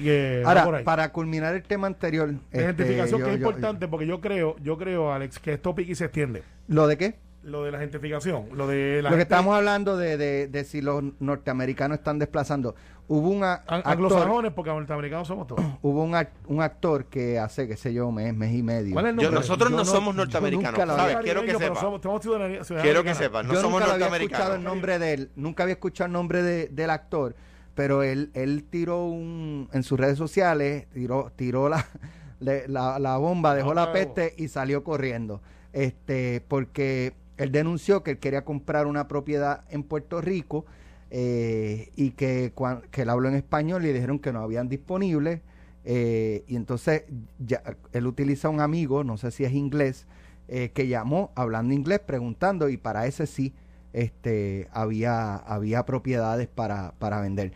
Que, 0.00 0.42
Ahora, 0.44 0.78
ahí. 0.78 0.84
para 0.84 1.12
culminar 1.12 1.54
el 1.54 1.62
tema 1.62 1.86
anterior. 1.86 2.28
La 2.28 2.34
este, 2.52 2.62
identificación 2.62 3.20
yo- 3.20 3.26
que 3.26 3.32
es 3.34 3.40
yo- 3.40 3.46
importante 3.46 3.88
porque 3.88 4.06
yo 4.06 4.20
creo, 4.20 4.56
yo 4.62 4.76
creo, 4.78 5.12
Alex, 5.12 5.38
que 5.38 5.52
esto 5.54 5.74
pique 5.74 5.92
y 5.92 5.94
se 5.94 6.04
extiende. 6.06 6.42
¿Lo 6.68 6.86
de 6.86 6.96
qué? 6.98 7.14
Lo 7.44 7.64
de 7.64 7.72
la 7.72 7.78
identificación, 7.78 8.44
lo 8.54 8.68
de 8.68 9.02
la 9.02 9.10
Lo 9.10 9.16
que 9.16 9.22
gente- 9.22 9.34
estamos 9.34 9.56
hablando 9.56 9.96
de, 9.96 10.16
de, 10.16 10.46
de 10.46 10.62
si 10.64 10.80
los 10.80 11.02
norteamericanos 11.18 11.98
están 11.98 12.20
desplazando. 12.20 12.76
Hubo 13.08 13.28
un 13.30 13.42
a- 13.42 13.54
An- 13.54 13.78
actor, 13.80 13.92
anglosajones, 13.92 14.52
porque 14.52 14.70
norteamericanos 14.70 15.26
somos 15.26 15.48
todos. 15.48 15.60
hubo 15.82 16.04
un, 16.04 16.12
ac- 16.12 16.28
un 16.46 16.62
actor 16.62 17.06
que 17.06 17.40
hace, 17.40 17.66
qué 17.66 17.76
sé 17.76 17.92
yo, 17.92 18.12
mes, 18.12 18.32
mes 18.32 18.54
y 18.54 18.62
medio. 18.62 18.92
¿Cuál 18.92 19.06
es 19.06 19.10
el 19.10 19.16
Yo- 19.16 19.22
nombre? 19.24 19.40
nosotros 19.40 19.70
Yo 19.70 19.76
no, 19.76 19.82
no- 19.84 19.90
somos 19.90 20.14
norteamericanos, 20.14 20.72
nunca 20.72 20.86
lo 20.86 20.96
¿sabes? 20.96 21.16
Quiero 21.24 21.42
que 21.42 21.54
sepa. 21.58 21.80
somos- 21.80 22.00
Quiero 22.00 23.02
que 23.02 23.10
americana. 23.10 23.14
sepa, 23.16 23.42
no 23.42 23.54
yo 23.54 23.60
somos 23.60 23.80
nunca 23.80 23.86
lo 23.98 24.04
había 24.04 24.06
escuchado 24.18 24.44
norteamericanos. 24.44 24.56
el 24.58 24.64
nombre 24.64 24.98
de 25.00 25.12
él, 25.12 25.30
nunca 25.34 25.62
había 25.64 25.72
escuchado 25.72 26.06
el 26.06 26.12
nombre 26.12 26.42
de- 26.44 26.68
del 26.68 26.90
actor, 26.90 27.34
pero 27.74 28.02
él, 28.02 28.30
él 28.34 28.64
tiró 28.68 29.04
un, 29.06 29.68
en 29.72 29.82
sus 29.82 29.98
redes 29.98 30.18
sociales, 30.18 30.86
tiró, 30.92 31.32
tiró 31.36 31.68
la, 31.68 31.86
le- 32.40 32.68
la, 32.68 32.98
la 32.98 33.16
bomba, 33.18 33.54
dejó 33.54 33.74
la 33.74 33.92
peste 33.92 34.34
y 34.36 34.48
salió 34.48 34.84
corriendo. 34.84 35.40
Este, 35.72 36.42
porque 36.48 37.14
él 37.38 37.50
denunció 37.52 38.02
que 38.02 38.12
él 38.12 38.18
quería 38.18 38.44
comprar 38.44 38.86
una 38.86 39.08
propiedad 39.08 39.64
en 39.70 39.82
Puerto 39.84 40.20
Rico 40.20 40.66
eh, 41.10 41.90
y 41.96 42.10
que, 42.12 42.52
cuan- 42.54 42.82
que 42.90 43.02
él 43.02 43.10
habló 43.10 43.28
en 43.28 43.34
español 43.34 43.82
y 43.84 43.88
le 43.88 43.94
dijeron 43.94 44.18
que 44.18 44.32
no 44.32 44.40
habían 44.40 44.68
disponibles. 44.68 45.40
eh, 45.84 46.44
y 46.46 46.56
entonces 46.56 47.04
ya, 47.38 47.62
él 47.92 48.06
utiliza 48.06 48.48
un 48.48 48.60
amigo, 48.60 49.02
no 49.04 49.16
sé 49.16 49.30
si 49.30 49.44
es 49.44 49.52
inglés, 49.52 50.06
eh, 50.48 50.70
que 50.74 50.86
llamó 50.88 51.30
hablando 51.34 51.74
inglés 51.74 52.00
preguntando 52.00 52.68
y 52.68 52.76
para 52.76 53.06
ese 53.06 53.26
sí 53.26 53.52
este 53.92 54.68
había 54.72 55.36
había 55.36 55.84
propiedades 55.84 56.48
para, 56.48 56.92
para 56.98 57.20
vender. 57.20 57.52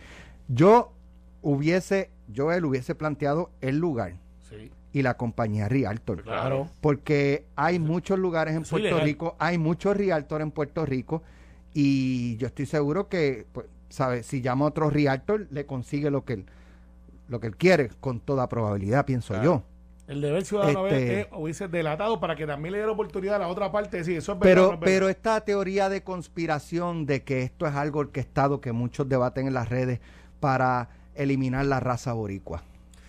Yo 0.49 0.92
hubiese 1.42 2.11
yo 2.29 2.53
él 2.53 2.64
hubiese 2.64 2.94
planteado 2.94 3.51
el 3.61 3.79
lugar 3.79 4.14
Sí, 4.49 4.70
y 4.92 5.03
la 5.03 5.16
compañía 5.16 5.68
Realtor. 5.68 6.22
claro. 6.22 6.68
Porque 6.81 7.46
hay 7.57 7.79
muchos 7.79 8.18
lugares 8.18 8.55
en 8.55 8.62
Eso 8.62 8.70
Puerto 8.72 8.88
ilegal. 8.88 9.05
Rico, 9.05 9.37
hay 9.38 9.59
muchos 9.59 9.96
Realtor 9.96 10.40
en 10.40 10.51
Puerto 10.51 10.85
Rico 10.87 11.22
y 11.75 12.37
yo 12.38 12.46
estoy 12.46 12.66
seguro 12.66 13.09
que, 13.09 13.46
pues, 13.53 13.66
¿sabe? 13.90 14.22
Si 14.22 14.40
llama 14.40 14.64
a 14.64 14.68
otro 14.68 14.88
Realtor, 14.90 15.46
le 15.51 15.66
consigue 15.66 16.11
lo 16.11 16.25
que 16.25 16.33
él, 16.35 16.46
lo 17.29 17.38
que 17.40 17.49
él 17.49 17.57
quiere, 17.57 17.90
con 18.01 18.20
toda 18.20 18.49
probabilidad, 18.49 19.05
pienso 19.05 19.35
Claro. 19.35 19.44
yo. 19.44 19.62
El 20.09 20.21
deber 20.21 20.45
ciudadano 20.45 20.87
Este- 20.87 21.21
es 21.23 21.27
hubiese 21.33 21.66
delatado 21.69 22.21
para 22.21 22.37
que 22.37 22.47
también 22.47 22.73
le 22.73 22.79
diera 22.79 22.92
oportunidad 22.92 23.37
a 23.37 23.38
la 23.40 23.49
otra 23.49 23.73
parte 23.73 23.90
de 23.90 23.99
decir, 23.99 24.16
eso 24.19 24.33
es 24.35 24.38
verdad. 24.38 24.55
no 24.55 24.62
Pero, 24.62 24.62
es 24.64 24.71
verdad. 24.81 24.85
pero 24.85 25.09
esta 25.09 25.40
teoría 25.40 25.88
de 25.88 26.03
conspiración 26.05 27.07
de 27.07 27.23
que 27.25 27.42
esto 27.42 27.66
es 27.66 27.75
algo 27.75 28.01
orquestado 28.01 28.61
que 28.61 28.73
muchos 28.73 29.09
debaten 29.09 29.47
en 29.49 29.55
las 29.55 29.69
redes 29.69 30.01
para 30.38 30.90
eliminar 31.14 31.64
la 31.66 31.81
raza 31.81 32.12
boricua 32.12 32.62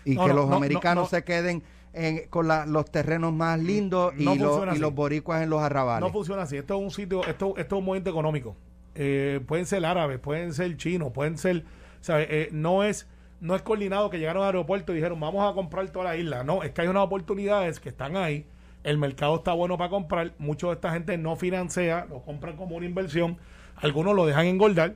y 0.05 0.15
No, 0.15 0.23
que 0.23 0.29
no, 0.29 0.35
los 0.35 0.49
no, 0.49 0.55
americanos 0.55 0.95
no, 0.95 1.01
no. 1.03 1.07
se 1.09 1.23
queden 1.23 1.61
en- 1.93 2.27
con 2.29 2.47
la- 2.47 2.65
los 2.65 2.89
terrenos 2.89 3.33
más 3.33 3.59
lindos 3.59 4.13
y, 4.17 4.23
los, 4.23 4.75
y 4.75 4.79
los 4.79 4.93
boricuas 4.93 5.41
en 5.43 5.49
los 5.49 5.61
arrabales. 5.61 6.01
No 6.07 6.11
funciona 6.13 6.43
así. 6.43 6.57
Esto 6.57 6.77
es 6.77 6.83
un 6.83 6.91
sitio, 6.91 7.23
esto, 7.25 7.53
esto 7.57 7.75
es 7.75 7.79
un 7.79 7.85
movimiento 7.85 8.09
económico. 8.09 8.55
Eh, 8.95 9.39
pueden 9.47 9.65
ser 9.65 9.85
árabes, 9.85 10.19
pueden 10.19 10.53
ser 10.53 10.75
chinos, 10.77 11.11
pueden 11.11 11.37
ser, 11.37 11.63
¿sabes? 12.01 12.27
Eh, 12.29 12.49
no 12.51 12.83
es 12.83 13.07
no 13.39 13.55
es 13.55 13.61
coordinado 13.61 14.09
que 14.09 14.17
llegaron 14.19 14.41
al 14.43 14.47
aeropuerto 14.47 14.91
y 14.91 14.95
dijeron 14.95 15.19
vamos 15.19 15.49
a 15.49 15.53
comprar 15.53 15.87
toda 15.89 16.05
la 16.05 16.15
isla. 16.17 16.43
No, 16.43 16.63
es 16.63 16.71
que 16.71 16.81
hay 16.81 16.87
unas 16.87 17.03
oportunidades 17.03 17.79
que 17.79 17.89
están 17.89 18.15
ahí. 18.17 18.45
El 18.83 18.97
mercado 18.97 19.35
está 19.37 19.53
bueno 19.53 19.77
para 19.77 19.89
comprar. 19.89 20.33
Mucho 20.37 20.67
de 20.67 20.73
esta 20.73 20.91
gente 20.91 21.17
no 21.17 21.35
financia, 21.35 22.05
lo 22.09 22.21
compran 22.21 22.55
como 22.55 22.75
una 22.77 22.85
inversión. 22.85 23.37
Algunos 23.75 24.15
lo 24.15 24.25
dejan 24.25 24.45
engordar. 24.45 24.95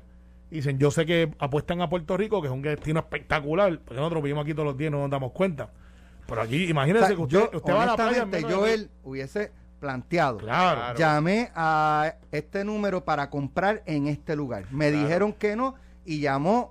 y 0.49 0.55
Dicen, 0.55 0.79
yo 0.79 0.91
sé 0.91 1.05
que 1.05 1.31
apuestan 1.39 1.81
a 1.81 1.89
Puerto 1.89 2.15
Rico, 2.17 2.41
que 2.41 2.47
es 2.47 2.53
un 2.53 2.61
destino 2.61 2.99
espectacular, 3.01 3.79
porque 3.79 3.99
nosotros 3.99 4.23
vivimos 4.23 4.43
aquí 4.43 4.53
todos 4.53 4.65
los 4.67 4.77
días 4.77 4.89
y 4.89 4.91
no 4.91 5.01
nos 5.01 5.09
damos 5.09 5.31
cuenta. 5.33 5.69
Pero 6.27 6.41
aquí, 6.41 6.67
O 6.67 6.69
imagínense 6.69 7.07
sea, 7.07 7.15
que 7.15 7.21
usted, 7.21 7.37
yo, 7.37 7.49
usted 7.57 7.73
va 7.73 7.83
a 7.83 7.85
la 7.85 7.95
playa. 7.95 8.27
yo 8.49 8.65
él 8.65 8.89
hubiese 9.03 9.51
planteado. 9.79 10.37
Claro. 10.37 10.79
Claro. 10.79 10.97
Llamé 10.99 11.49
a 11.55 12.15
este 12.31 12.63
número 12.63 13.03
para 13.03 13.29
comprar 13.29 13.81
en 13.85 14.07
este 14.07 14.35
lugar. 14.35 14.65
Me 14.71 14.89
Claro. 14.89 15.03
dijeron 15.05 15.33
que 15.33 15.55
no 15.55 15.75
y 16.05 16.21
llamó 16.21 16.69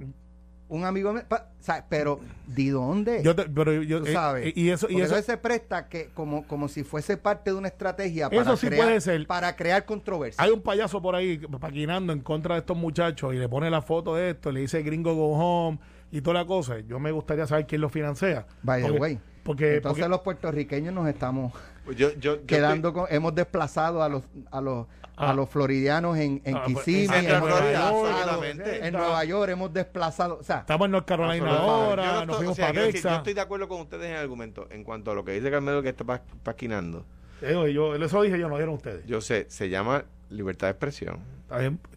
un 0.71 0.85
amigo 0.87 1.15
pa- 1.29 1.49
o 1.59 1.63
sea, 1.63 1.85
pero 1.89 2.21
¿de 2.47 2.71
dónde? 2.71 3.23
Yo 3.23 3.37
te- 3.37 3.49
pero 3.49 3.83
yo, 3.83 4.01
Tú 4.01 4.07
eh, 4.07 4.13
sabes. 4.13 4.57
y 4.57 4.71
eso, 4.71 4.87
y 4.89 4.95
eso, 4.95 5.03
entonces 5.03 5.27
se 5.27 5.37
presta 5.37 5.89
que 5.89 6.09
como, 6.15 6.47
como 6.47 6.69
si 6.69 6.83
fuese 6.85 7.17
parte 7.19 7.51
de 7.51 7.57
una 7.57 7.69
estrategia 7.69 8.29
Eso 8.31 8.45
para, 8.45 8.57
sí 8.57 8.67
crear, 8.69 8.85
puede 8.87 9.01
ser. 9.01 9.27
para 9.27 9.55
crear 9.57 9.85
controversia. 9.85 10.43
hay 10.43 10.51
un 10.51 10.63
payaso 10.63 11.03
por 11.03 11.15
ahí 11.15 11.39
paquinando 11.61 12.13
en 12.13 12.21
contra 12.21 12.55
de 12.55 12.61
estos 12.61 12.77
muchachos 12.77 13.35
y 13.35 13.37
le 13.39 13.49
pone 13.49 13.69
la 13.71 13.83
foto 13.83 14.15
de 14.15 14.31
esto, 14.31 14.51
le 14.53 14.61
dice 14.61 14.83
gringo 14.83 15.15
go 15.15 15.33
home 15.37 15.79
y 16.11 16.23
toda 16.23 16.41
la 16.41 16.47
cosa. 16.47 16.81
Yo 16.81 16.99
me 16.99 17.13
gustaría 17.13 17.47
saber 17.47 17.67
quién 17.67 17.81
lo 17.83 17.89
financia. 17.89 18.47
By 18.63 18.83
the 18.83 19.19
porque, 19.43 19.77
Entonces 19.77 19.81
porque- 20.03 20.09
los 20.09 20.21
puertorriqueños 20.21 20.93
nos 20.95 21.09
estamos 21.09 21.53
Yo, 21.87 21.93
yo, 21.95 22.15
yo 22.21 22.47
quedando 22.47 22.93
con, 22.93 23.07
hemos 23.11 23.35
desplazado 23.35 24.03
a 24.03 24.09
los 24.09 24.23
a 24.51 24.61
los 24.61 24.87
Ah. 25.17 25.31
a 25.33 25.35
los 25.35 25.51
floridianos 25.51 26.17
en, 26.17 26.41
en 26.47 26.57
Ah, 26.57 26.63
pues, 26.65 26.79
Kissimmee, 26.87 27.19
en 27.19 27.25
en, 27.27 27.31
Nueva 27.41 27.57
Florida, 27.59 27.91
York, 27.91 28.61
en 28.83 28.93
Nueva 28.95 29.25
York 29.27 29.51
hemos 29.53 29.71
desplazado, 29.71 30.39
o 30.41 30.43
sea, 30.43 30.61
estamos 30.61 30.87
en 30.87 30.93
North 30.93 31.07
Carolina 31.07 31.59
ahora, 31.59 32.05
Yo 32.05 32.13
no 32.13 32.15
nos 32.15 32.23
estoy- 32.23 32.37
fuimos 32.37 32.53
o 32.53 32.55
sea, 32.57 32.67
para 32.69 32.83
decir. 32.87 33.03
Yo 33.03 33.11
estoy 33.17 33.35
de 33.35 33.41
acuerdo 33.43 33.69
con 33.69 33.81
ustedes 33.83 34.05
en 34.07 34.13
el 34.13 34.17
argumento 34.17 34.67
en 34.71 34.83
cuanto 34.83 35.11
a 35.11 35.15
lo 35.15 35.23
que 35.23 35.33
dice 35.33 35.51
Carmelo 35.51 35.83
que 35.83 35.91
está 35.91 36.05
pa- 36.05 36.23
paquinando. 36.43 37.05
Digo, 37.47 37.67
yo, 37.69 37.95
eso 37.97 38.17
lo 38.17 38.23
dije 38.23 38.39
yo, 38.39 38.49
no 38.49 38.57
dieron 38.57 38.75
ustedes. 38.77 39.05
Yo 39.07 39.21
sé, 39.21 39.45
se 39.51 39.69
llama 39.69 40.05
libertad 40.31 40.69
de 40.69 40.71
expresión. 40.71 41.19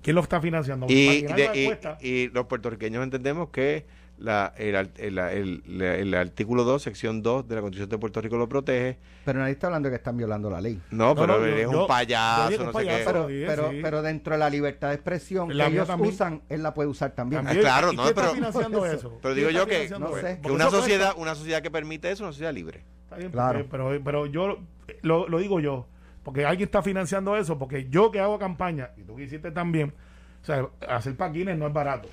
¿Quién 0.02 0.16
lo 0.16 0.22
está 0.22 0.42
financiando? 0.42 0.88
Y, 0.90 1.08
Maquinaria 1.22 1.52
de- 1.52 1.62
y- 1.62 1.66
cuesta. 1.68 1.98
y 2.02 2.28
los 2.30 2.46
puertorriqueños 2.48 3.04
entendemos 3.04 3.52
que 3.52 3.86
la, 4.24 4.54
el, 4.58 4.76
al- 4.76 4.92
el- 4.96 5.18
el- 5.20 5.64
el- 5.68 5.82
el 5.82 6.14
artículo 6.16 6.64
2, 6.64 6.82
sección 6.82 7.22
2 7.22 7.46
de 7.48 7.56
la 7.56 7.62
Constitución 7.62 7.90
de 7.90 7.98
Puerto 7.98 8.22
Rico 8.22 8.38
lo 8.38 8.48
protege. 8.48 8.98
Pero 9.26 9.40
nadie 9.40 9.52
está 9.52 9.68
hablando 9.68 9.88
de 9.90 9.92
que 9.92 9.98
están 9.98 10.16
violando 10.16 10.50
la 10.50 10.62
ley. 10.62 10.82
No, 10.92 11.08
No, 11.14 11.16
pero 11.16 11.40
no, 11.40 11.46
yo- 11.46 11.56
es 11.58 11.62
yo- 11.70 11.82
un 11.82 11.88
payaso, 11.88 12.44
yo 12.46 12.50
digo 12.52 12.64
no 12.64 12.70
un 12.70 12.74
sé 12.74 12.86
payaso, 12.86 13.00
qué. 13.00 13.06
Pero, 13.12 13.28
Sí, 13.28 13.44
pero, 13.46 13.72
sí. 13.72 13.80
pero 13.84 14.02
dentro 14.02 14.34
de 14.34 14.40
la 14.40 14.50
libertad 14.50 14.88
de 14.90 14.94
expresión 14.96 15.56
La 15.58 15.66
que 15.68 15.74
ellos 15.74 15.88
también. 15.88 16.14
usan, 16.14 16.42
él 16.48 16.64
la 16.64 16.74
puede 16.74 16.88
usar 16.88 17.12
también. 17.12 17.44
También. 17.44 17.62
claro, 17.64 17.92
¿Y 17.92 17.96
no, 17.98 18.04
quién 18.04 18.10
está 18.12 18.22
pero- 18.22 18.34
financiando 18.36 18.80
por 18.80 18.88
eso. 18.88 18.96
eso? 18.98 19.20
Pero 19.22 19.34
¿Quién 19.36 19.48
digo 19.50 19.60
yo 19.60 19.68
que- 19.68 19.90
no 19.90 20.14
sé. 20.16 20.40
Que 20.42 20.52
una 20.52 20.66
cuesta. 20.66 20.70
sociedad, 20.82 21.14
una 21.18 21.36
sociedad 21.36 21.62
que 21.62 21.70
permite 21.72 22.08
eso 22.08 22.14
es 22.14 22.22
una 22.22 22.32
sociedad 22.32 22.54
libre. 22.54 22.84
Está 23.04 23.18
bien, 23.18 23.32
Claro. 23.32 23.60
porque- 23.68 23.70
pero, 23.72 24.04
pero 24.06 24.26
yo 24.26 24.58
lo, 25.02 25.28
lo 25.28 25.38
digo 25.40 25.60
yo, 25.60 25.86
porque 26.24 26.46
alguien 26.46 26.68
está 26.68 26.82
financiando 26.82 27.36
eso, 27.36 27.60
porque 27.60 27.90
yo 27.90 28.10
que 28.10 28.22
hago 28.22 28.40
campaña, 28.40 28.92
y 28.96 29.02
tú 29.04 29.18
que 29.18 29.24
hiciste 29.24 29.52
también, 29.52 29.94
o 30.42 30.46
sea, 30.46 30.66
hacer 30.88 31.16
paquines 31.18 31.58
no 31.58 31.68
es 31.68 31.74
barato. 31.74 32.08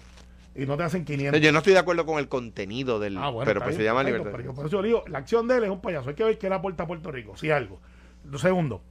Y 0.55 0.67
no 0.67 0.77
te 0.77 0.83
hacen 0.83 1.05
500. 1.05 1.41
Yo 1.41 1.53
no 1.53 1.59
estoy 1.59 1.75
de 1.75 1.79
acuerdo 1.79 2.05
con 2.05 2.19
el 2.19 2.29
contenido 2.29 2.99
del. 2.99 3.17
Ah, 3.17 3.31
bueno, 3.31 3.47
pero 3.47 3.63
pues 3.63 3.77
se 3.77 3.85
llama 3.85 4.03
perfecto, 4.03 4.25
libertad. 4.25 4.45
yo 4.45 4.55
por 4.55 4.67
eso 4.67 4.77
yo 4.79 4.83
digo, 4.83 5.05
la 5.07 5.19
acción 5.19 5.47
de 5.47 5.59
él 5.59 5.65
es 5.65 5.71
un 5.71 5.81
payaso. 5.81 6.09
Hay 6.09 6.17
que 6.17 6.25
ver 6.25 6.39
qué 6.39 6.49
le 6.49 6.57
aporta 6.57 6.85
a 6.85 6.87
Puerto 6.87 7.11
Rico, 7.13 7.37
si 7.37 7.51
algo. 7.51 7.81
Lo 8.25 8.39
segundo, 8.39 8.83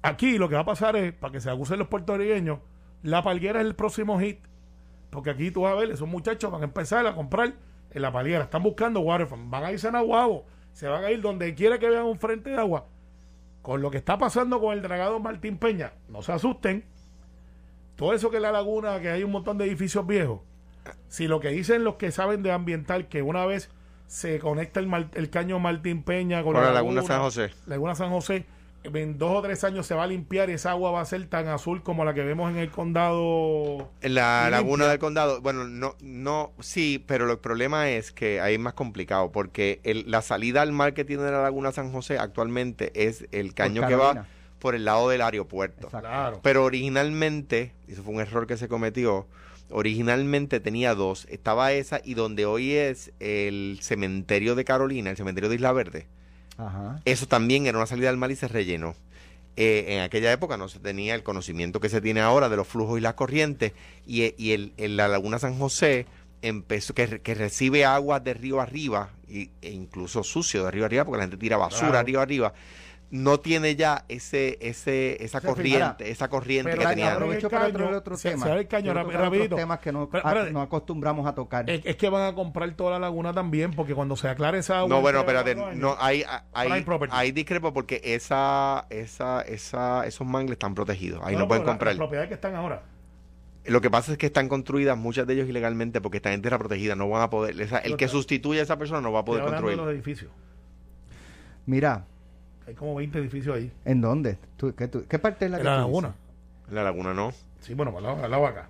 aquí 0.00 0.38
lo 0.38 0.48
que 0.48 0.54
va 0.54 0.60
a 0.60 0.64
pasar 0.64 0.96
es, 0.96 1.12
para 1.12 1.32
que 1.32 1.40
se 1.40 1.50
acusen 1.50 1.78
los 1.78 1.88
puertorriqueños, 1.88 2.60
la 3.02 3.22
palguera 3.22 3.60
es 3.60 3.66
el 3.66 3.74
próximo 3.74 4.20
hit. 4.20 4.38
Porque 5.10 5.30
aquí 5.30 5.50
tú 5.50 5.62
vas 5.62 5.72
a 5.72 5.76
ver, 5.76 5.90
esos 5.90 6.08
muchachos 6.08 6.50
van 6.50 6.62
a 6.62 6.64
empezar 6.64 7.06
a 7.06 7.14
comprar 7.14 7.54
en 7.90 8.02
la 8.02 8.12
palguera. 8.12 8.44
Están 8.44 8.62
buscando 8.62 9.00
waterfront. 9.00 9.50
Van 9.50 9.64
a 9.64 9.72
irse 9.72 9.88
a 9.88 9.90
Nahuabo. 9.90 10.46
Se 10.72 10.88
van 10.88 11.04
a 11.04 11.10
ir 11.10 11.20
donde 11.20 11.54
quiera 11.54 11.78
que 11.78 11.90
vean 11.90 12.04
un 12.04 12.18
frente 12.18 12.50
de 12.50 12.56
agua. 12.56 12.86
Con 13.60 13.82
lo 13.82 13.90
que 13.90 13.98
está 13.98 14.16
pasando 14.16 14.60
con 14.60 14.72
el 14.72 14.82
dragado 14.82 15.20
Martín 15.20 15.58
Peña, 15.58 15.92
no 16.08 16.22
se 16.22 16.32
asusten. 16.32 16.84
Todo 17.96 18.14
eso 18.14 18.30
que 18.30 18.36
es 18.36 18.42
la 18.42 18.50
laguna, 18.50 19.00
que 19.00 19.10
hay 19.10 19.22
un 19.22 19.30
montón 19.30 19.58
de 19.58 19.66
edificios 19.66 20.06
viejos. 20.06 20.40
Si 21.08 21.26
lo 21.28 21.40
que 21.40 21.48
dicen 21.48 21.84
los 21.84 21.96
que 21.96 22.10
saben 22.10 22.42
de 22.42 22.52
ambiental, 22.52 23.08
que 23.08 23.22
una 23.22 23.44
vez 23.46 23.70
se 24.06 24.38
conecta 24.40 24.80
el, 24.80 24.86
Mar- 24.86 25.10
el 25.14 25.30
caño 25.30 25.58
Martín 25.58 26.02
Peña 26.02 26.42
con, 26.42 26.54
Con 26.54 26.62
la 26.64 26.72
Laguna 26.72 27.02
San 27.02 27.20
José. 27.20 27.50
Laguna 27.66 27.94
San 27.94 28.10
José, 28.10 28.44
en 28.84 29.16
dos 29.16 29.30
o 29.30 29.42
tres 29.42 29.62
años 29.64 29.86
se 29.86 29.94
va 29.94 30.02
a 30.02 30.06
limpiar 30.06 30.50
y 30.50 30.54
esa 30.54 30.72
agua 30.72 30.90
va 30.90 31.00
a 31.00 31.04
ser 31.04 31.24
tan 31.28 31.46
azul 31.48 31.82
como 31.82 32.04
la 32.04 32.12
que 32.14 32.22
vemos 32.24 32.50
en 32.50 32.58
el 32.58 32.70
condado. 32.70 33.90
En 34.00 34.14
la 34.14 34.50
laguna 34.50 34.86
del 34.88 34.98
condado, 34.98 35.40
bueno, 35.40 35.64
no, 35.68 35.94
no, 36.02 36.52
sí, 36.60 37.02
pero 37.06 37.30
el 37.30 37.38
problema 37.38 37.88
es 37.90 38.10
que 38.12 38.40
ahí 38.40 38.54
es 38.54 38.60
más 38.60 38.74
complicado 38.74 39.30
porque 39.32 39.80
el- 39.84 40.10
la 40.10 40.20
salida 40.20 40.62
al 40.62 40.72
mar 40.72 40.94
que 40.94 41.04
tiene 41.04 41.22
la 41.30 41.42
laguna 41.42 41.72
San 41.72 41.92
José 41.92 42.18
actualmente 42.18 42.92
es 43.08 43.26
el 43.32 43.54
caño 43.54 43.86
que 43.86 43.94
va 43.96 44.26
por 44.58 44.74
el 44.74 44.84
lado 44.84 45.08
del 45.08 45.22
aeropuerto. 45.22 45.86
Exacto. 45.86 46.08
Claro. 46.08 46.40
Pero 46.42 46.64
originalmente, 46.64 47.72
y 47.88 47.92
eso 47.92 48.02
fue 48.02 48.14
un 48.14 48.20
error 48.20 48.46
que 48.46 48.56
se 48.56 48.68
cometió, 48.68 49.26
originalmente 49.72 50.60
tenía 50.60 50.94
dos. 50.94 51.26
Estaba 51.30 51.72
esa 51.72 52.00
y 52.04 52.14
donde 52.14 52.46
hoy 52.46 52.72
es 52.72 53.12
el 53.20 53.78
cementerio 53.82 54.54
de 54.54 54.64
Carolina, 54.64 55.10
el 55.10 55.16
cementerio 55.16 55.48
de 55.48 55.56
Isla 55.56 55.72
Verde, 55.72 56.06
Ajá. 56.58 57.00
eso 57.04 57.26
también 57.26 57.66
era 57.66 57.78
una 57.78 57.86
salida 57.86 58.10
al 58.10 58.16
mar 58.16 58.30
y 58.30 58.36
se 58.36 58.48
rellenó. 58.48 58.94
Eh, 59.56 59.84
en 59.88 60.00
aquella 60.00 60.32
época 60.32 60.56
no 60.56 60.68
se 60.68 60.78
tenía 60.78 61.14
el 61.14 61.22
conocimiento 61.22 61.78
que 61.78 61.90
se 61.90 62.00
tiene 62.00 62.20
ahora 62.20 62.48
de 62.48 62.56
los 62.56 62.66
flujos 62.66 62.98
y 62.98 63.02
las 63.02 63.14
corrientes 63.14 63.72
y, 64.06 64.22
eh, 64.22 64.34
y 64.38 64.52
el, 64.52 64.72
la 64.96 65.08
laguna 65.08 65.38
San 65.38 65.58
José 65.58 66.06
empezó 66.40 66.94
que, 66.94 67.20
que 67.20 67.34
recibe 67.34 67.84
agua 67.84 68.18
de 68.18 68.32
río 68.32 68.60
arriba 68.62 69.10
y, 69.28 69.50
e 69.60 69.70
incluso 69.70 70.24
sucio 70.24 70.64
de 70.64 70.70
río 70.70 70.86
arriba 70.86 71.04
porque 71.04 71.18
la 71.18 71.24
gente 71.24 71.36
tira 71.36 71.58
basura 71.58 71.90
Claro. 71.90 72.06
río 72.06 72.20
arriba 72.22 72.54
no 73.14 73.40
tiene 73.40 73.76
ya 73.76 74.06
ese 74.08 74.56
ese 74.62 75.22
esa 75.22 75.36
Ese 75.36 75.46
corriente 75.46 76.10
esa 76.10 76.28
corriente 76.28 76.70
pero 76.70 76.82
que 76.82 76.88
tenía 76.88 77.08
antes. 77.08 77.16
Aprovecho 77.22 77.50
para 77.50 77.70
traer 77.70 77.92
otro 77.94 78.16
se- 78.16 78.30
tema. 78.30 78.46
se 78.46 78.52
el 78.54 78.66
caño 78.66 78.94
rap- 78.94 79.10
rapidito. 79.10 79.54
temas 79.56 79.80
que 79.80 79.92
no, 79.92 80.08
Pero- 80.08 80.26
a- 80.26 80.32
pero- 80.32 80.50
no 80.50 80.62
acostumbramos 80.62 81.26
a 81.26 81.34
tocar. 81.34 81.68
Es, 81.68 81.82
es 81.84 81.96
que 81.96 82.08
van 82.08 82.22
a 82.32 82.34
comprar 82.34 82.72
toda 82.72 82.92
la 82.92 82.98
laguna 83.00 83.34
también, 83.34 83.72
porque 83.72 83.94
cuando 83.94 84.16
se 84.16 84.28
aclare 84.28 84.58
esa 84.60 84.78
agua. 84.78 84.88
No, 84.88 85.02
bueno, 85.02 85.18
espérate, 85.20 85.54
no, 85.54 85.94
hay, 86.00 86.24
hay, 86.54 86.84
hay 87.10 87.32
discrepo 87.32 87.74
porque 87.74 88.00
esa, 88.02 88.86
esa, 88.88 89.42
esa, 89.42 90.06
esos 90.06 90.26
mangles 90.26 90.52
están 90.52 90.74
protegidos, 90.74 91.20
ahí 91.22 91.34
no, 91.34 91.40
no, 91.40 91.48
pueden 91.48 91.64
la- 91.66 91.70
comprar. 91.70 91.92
Las 91.92 91.98
propiedades 91.98 92.28
que 92.28 92.34
están 92.34 92.54
ahora. 92.54 92.82
Lo 93.66 93.82
que 93.82 93.90
pasa 93.90 94.12
es 94.12 94.18
que 94.18 94.24
están 94.26 94.48
construidas 94.48 94.96
muchas 94.96 95.26
de 95.26 95.34
ellos 95.34 95.48
ilegalmente 95.50 96.00
porque 96.00 96.16
están 96.16 96.32
en 96.32 96.40
tierra 96.40 96.58
protegida, 96.58 96.96
no 96.96 97.10
van 97.10 97.20
a 97.20 97.28
poder, 97.28 97.60
esa- 97.60 97.78
el 97.78 97.98
que 97.98 98.08
sustituye 98.08 98.60
a 98.60 98.62
esa 98.62 98.78
persona 98.78 99.02
no 99.02 99.12
va 99.12 99.20
a 99.20 99.24
poder 99.26 99.44
construir. 99.44 99.76
los 99.76 99.90
edificios. 99.90 100.30
Mira, 101.66 102.06
Hay 102.66 102.74
como 102.74 102.94
20 102.94 103.18
edificios 103.18 103.56
ahí. 103.56 103.72
¿en 103.84 104.00
dónde? 104.00 104.38
¿Tú- 104.56 104.74
qué, 104.74 104.88
tú- 104.88 105.04
qué 105.08 105.18
parte 105.18 105.46
es 105.46 105.50
la 105.50 105.56
En 105.58 105.62
que 105.62 105.68
la 105.68 105.76
tú 105.76 105.80
laguna. 105.82 106.08
dices? 106.08 106.68
En 106.68 106.74
la 106.76 106.84
laguna 106.84 107.14
no. 107.14 107.32
Sí, 107.60 107.74
bueno, 107.74 107.92
al 107.96 108.02
lado, 108.02 108.24
al 108.24 108.30
lado 108.30 108.46
acá. 108.46 108.68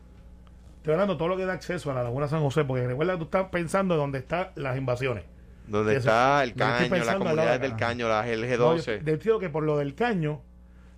Estoy 0.79 0.95
hablando 0.95 1.15
de 1.15 1.19
todo 1.19 1.29
lo 1.29 1.37
que 1.37 1.45
da 1.47 1.53
acceso 1.53 1.91
a 1.91 1.95
la 1.95 2.03
laguna 2.03 2.27
San 2.27 2.41
José, 2.41 2.65
porque 2.65 2.87
recuerda 2.87 3.13
que 3.13 3.19
tú 3.19 3.25
estás 3.25 3.49
pensando 3.51 3.95
en 3.95 4.01
dónde 4.01 4.19
están 4.19 4.49
las 4.57 4.77
invasiones. 4.77 5.25
Donde 5.69 5.93
Eso, 5.93 6.09
está 6.09 6.43
el 6.43 6.55
caño, 6.55 6.89
comunidades 7.19 7.61
de 7.61 7.69
del 7.69 7.77
caño, 7.77 8.09
las 8.09 8.27
No, 8.27 8.33
yo- 8.33 8.39
LG12. 8.47 9.01
Decido 9.03 9.39
que 9.39 9.49
por 9.49 9.63
lo 9.63 9.79
del 9.79 9.95
caño 9.95 10.41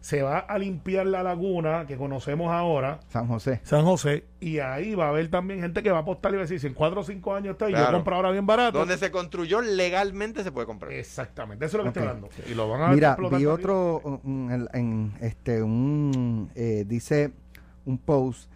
se 0.04 0.20
va 0.20 0.38
a 0.38 0.58
limpiar 0.58 1.06
la 1.06 1.22
laguna 1.22 1.86
que 1.86 1.96
conocemos 1.96 2.52
ahora, 2.52 3.00
San 3.08 3.26
José. 3.26 3.60
San 3.64 3.86
José, 3.86 4.24
y 4.38 4.58
ahí 4.58 4.94
va 4.94 5.06
a 5.06 5.08
haber 5.08 5.30
también 5.30 5.60
gente 5.62 5.82
que 5.82 5.90
va 5.90 5.96
a 5.96 6.00
apostar 6.02 6.30
y 6.32 6.34
va 6.34 6.40
a 6.40 6.44
decir, 6.44 6.60
si 6.60 6.66
en 6.66 6.74
4 6.74 7.00
o 7.00 7.04
5 7.04 7.34
años 7.34 7.52
está 7.52 7.70
y 7.70 7.72
yo 7.72 7.78
Claro. 7.78 7.96
compro 7.96 8.16
ahora 8.16 8.30
bien 8.30 8.44
barato. 8.44 8.78
Donde 8.80 8.98
se 8.98 9.10
construyó 9.10 9.62
legalmente 9.62 10.44
se 10.44 10.52
puede 10.52 10.66
comprar. 10.66 10.92
Exactamente, 10.92 11.64
eso 11.64 11.78
es 11.78 11.84
lo 11.86 11.90
que 11.90 11.98
Ok. 12.00 12.04
estoy 12.04 12.08
hablando. 12.16 12.50
Y 12.50 12.54
lo 12.54 12.68
van 12.68 12.82
a 12.82 12.88
Mira, 12.94 13.16
vi 13.32 13.46
otro, 13.46 14.02
un- 14.24 14.50
en, 14.52 14.68
en, 14.78 15.12
este, 15.22 15.62
un, 15.62 16.50
eh, 16.54 16.84
dice 16.86 17.30
un 17.86 17.96
post, 17.96 18.50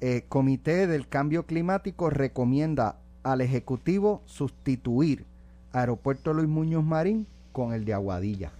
eh, 0.00 0.24
Comité 0.30 0.86
del 0.86 1.08
Cambio 1.08 1.44
Climático 1.44 2.08
recomienda 2.08 2.96
al 3.22 3.42
Ejecutivo 3.42 4.22
sustituir 4.24 5.26
Aeropuerto 5.74 6.32
Luis 6.32 6.48
Muñoz 6.48 6.84
Marín 6.84 7.26
con 7.52 7.74
el 7.74 7.84
de 7.84 7.92
Aguadilla. 7.92 8.50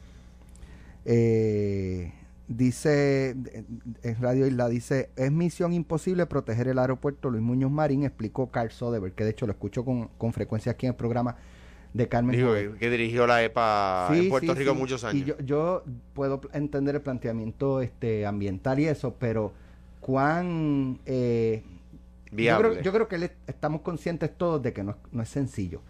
Eh, 1.07 2.13
dice, 2.49 3.31
en 3.31 4.21
Radio 4.21 4.47
Isla, 4.47 4.69
dice, 4.69 5.11
es 5.17 5.33
misión 5.33 5.73
imposible 5.73 6.27
proteger 6.27 6.69
el 6.69 6.79
aeropuerto 6.79 7.31
Luis 7.31 7.43
Muñoz 7.43 7.71
Marín, 7.71 8.05
explicó 8.05 8.51
Carl 8.51 8.71
Soderberg, 8.71 9.15
que 9.15 9.25
de 9.25 9.31
hecho 9.31 9.47
lo 9.47 9.53
escucho 9.53 9.85
con, 9.85 10.09
con 10.19 10.33
frecuencia 10.33 10.73
aquí 10.73 10.87
en 10.87 10.91
el 10.93 10.97
programa 10.97 11.37
de 11.93 12.09
Carmen 12.09 12.37
Digo, 12.37 12.53
que, 12.79 12.91
dirigió 12.91 13.27
la 13.27 13.43
EPA 13.43 14.09
Sí, 14.13 14.19
en 14.25 14.29
Puerto 14.29 14.53
sí, 14.53 14.59
Rico 14.59 14.73
sí. 14.73 14.79
muchos 14.79 15.03
Y 15.03 15.07
años. 15.07 15.25
yo, 15.27 15.39
yo 15.41 15.85
puedo 16.15 16.41
entender 16.53 16.95
el 16.97 17.01
planteamiento 17.01 17.81
este 17.81 18.27
ambiental 18.27 18.79
y 18.79 18.87
eso, 18.87 19.15
pero 19.19 19.53
cuán 20.01 20.99
eh, 21.07 21.63
yo 22.31 22.37
Viable. 22.37 22.69
creo, 22.71 22.83
yo 22.83 22.93
creo 22.93 23.09
que 23.09 23.19
le- 23.19 23.37
estamos 23.47 23.81
conscientes 23.81 24.31
todos 24.37 24.63
de 24.63 24.73
que 24.73 24.85
no, 24.85 24.91
es- 24.93 24.97
no 25.13 25.23
es 25.23 25.29
sencillo. 25.29 25.81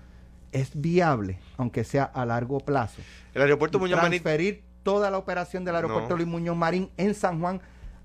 Es 0.52 0.70
viable, 0.80 1.38
aunque 1.56 1.82
sea 1.84 2.04
a 2.04 2.24
largo 2.24 2.60
plazo. 2.60 3.02
el 3.34 3.42
aeropuerto 3.42 3.78
Muñoz 3.78 4.00
Marín 4.00 4.22
transferir 4.22 4.62
toda 4.86 5.10
la 5.10 5.18
operación 5.18 5.64
del 5.64 5.76
aeropuerto 5.76 6.10
No. 6.10 6.16
Luis 6.16 6.28
Muñoz 6.28 6.56
Marín 6.56 6.90
en 6.96 7.14
San 7.14 7.40
Juan 7.40 7.60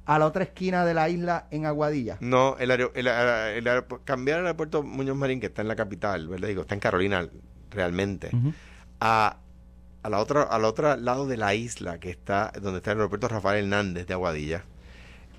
a 0.06 0.18
la 0.20 0.26
otra 0.26 0.44
esquina 0.44 0.84
de 0.84 0.94
la 0.94 1.08
isla 1.10 1.46
en 1.52 1.66
Aguadilla. 1.68 2.18
No, 2.20 2.58
el, 2.58 2.72
aer- 2.72 2.92
el 2.96 3.86
cambiar 4.04 4.40
el 4.40 4.46
aeropuerto 4.48 4.82
Muñoz 4.84 5.16
Marín, 5.16 5.40
que 5.40 5.46
está 5.46 5.62
en 5.62 5.68
la 5.68 5.76
capital, 5.76 6.28
¿verdad? 6.28 6.48
Digo, 6.48 6.62
está 6.64 6.74
en 6.74 6.80
Carolina 6.82 7.28
realmente, 7.70 8.32
a, 9.00 9.38
a 10.04 10.10
la 10.10 10.18
otra, 10.20 10.42
al 10.44 10.66
otro 10.66 10.96
lado 10.98 11.28
de 11.28 11.38
la 11.38 11.54
isla, 11.54 12.00
que 12.00 12.10
está, 12.10 12.52
donde 12.62 12.78
está 12.78 12.92
el 12.92 12.98
aeropuerto 12.98 13.28
Rafael 13.28 13.64
Hernández 13.64 14.08
de 14.08 14.14
Aguadilla, 14.14 14.64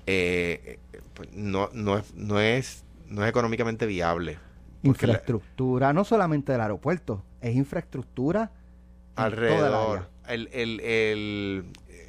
eh, 0.07 0.79
pues, 1.13 1.29
no, 1.33 1.69
no, 1.73 1.97
es, 1.97 2.13
no, 2.15 2.39
es, 2.39 2.83
no 3.07 3.23
es 3.23 3.29
económicamente 3.29 3.85
viable. 3.85 4.33
La- 4.81 4.89
Infraestructura, 4.89 5.93
no 5.93 6.03
solamente 6.03 6.51
del 6.53 6.61
aeropuerto, 6.61 7.23
es 7.41 7.55
infraestructura 7.55 8.43
en 8.43 9.15
toda 9.15 9.27
el 9.27 9.33
alrededor. 9.33 10.09
El, 10.27 10.49
el, 10.53 10.79
el, 10.81 11.65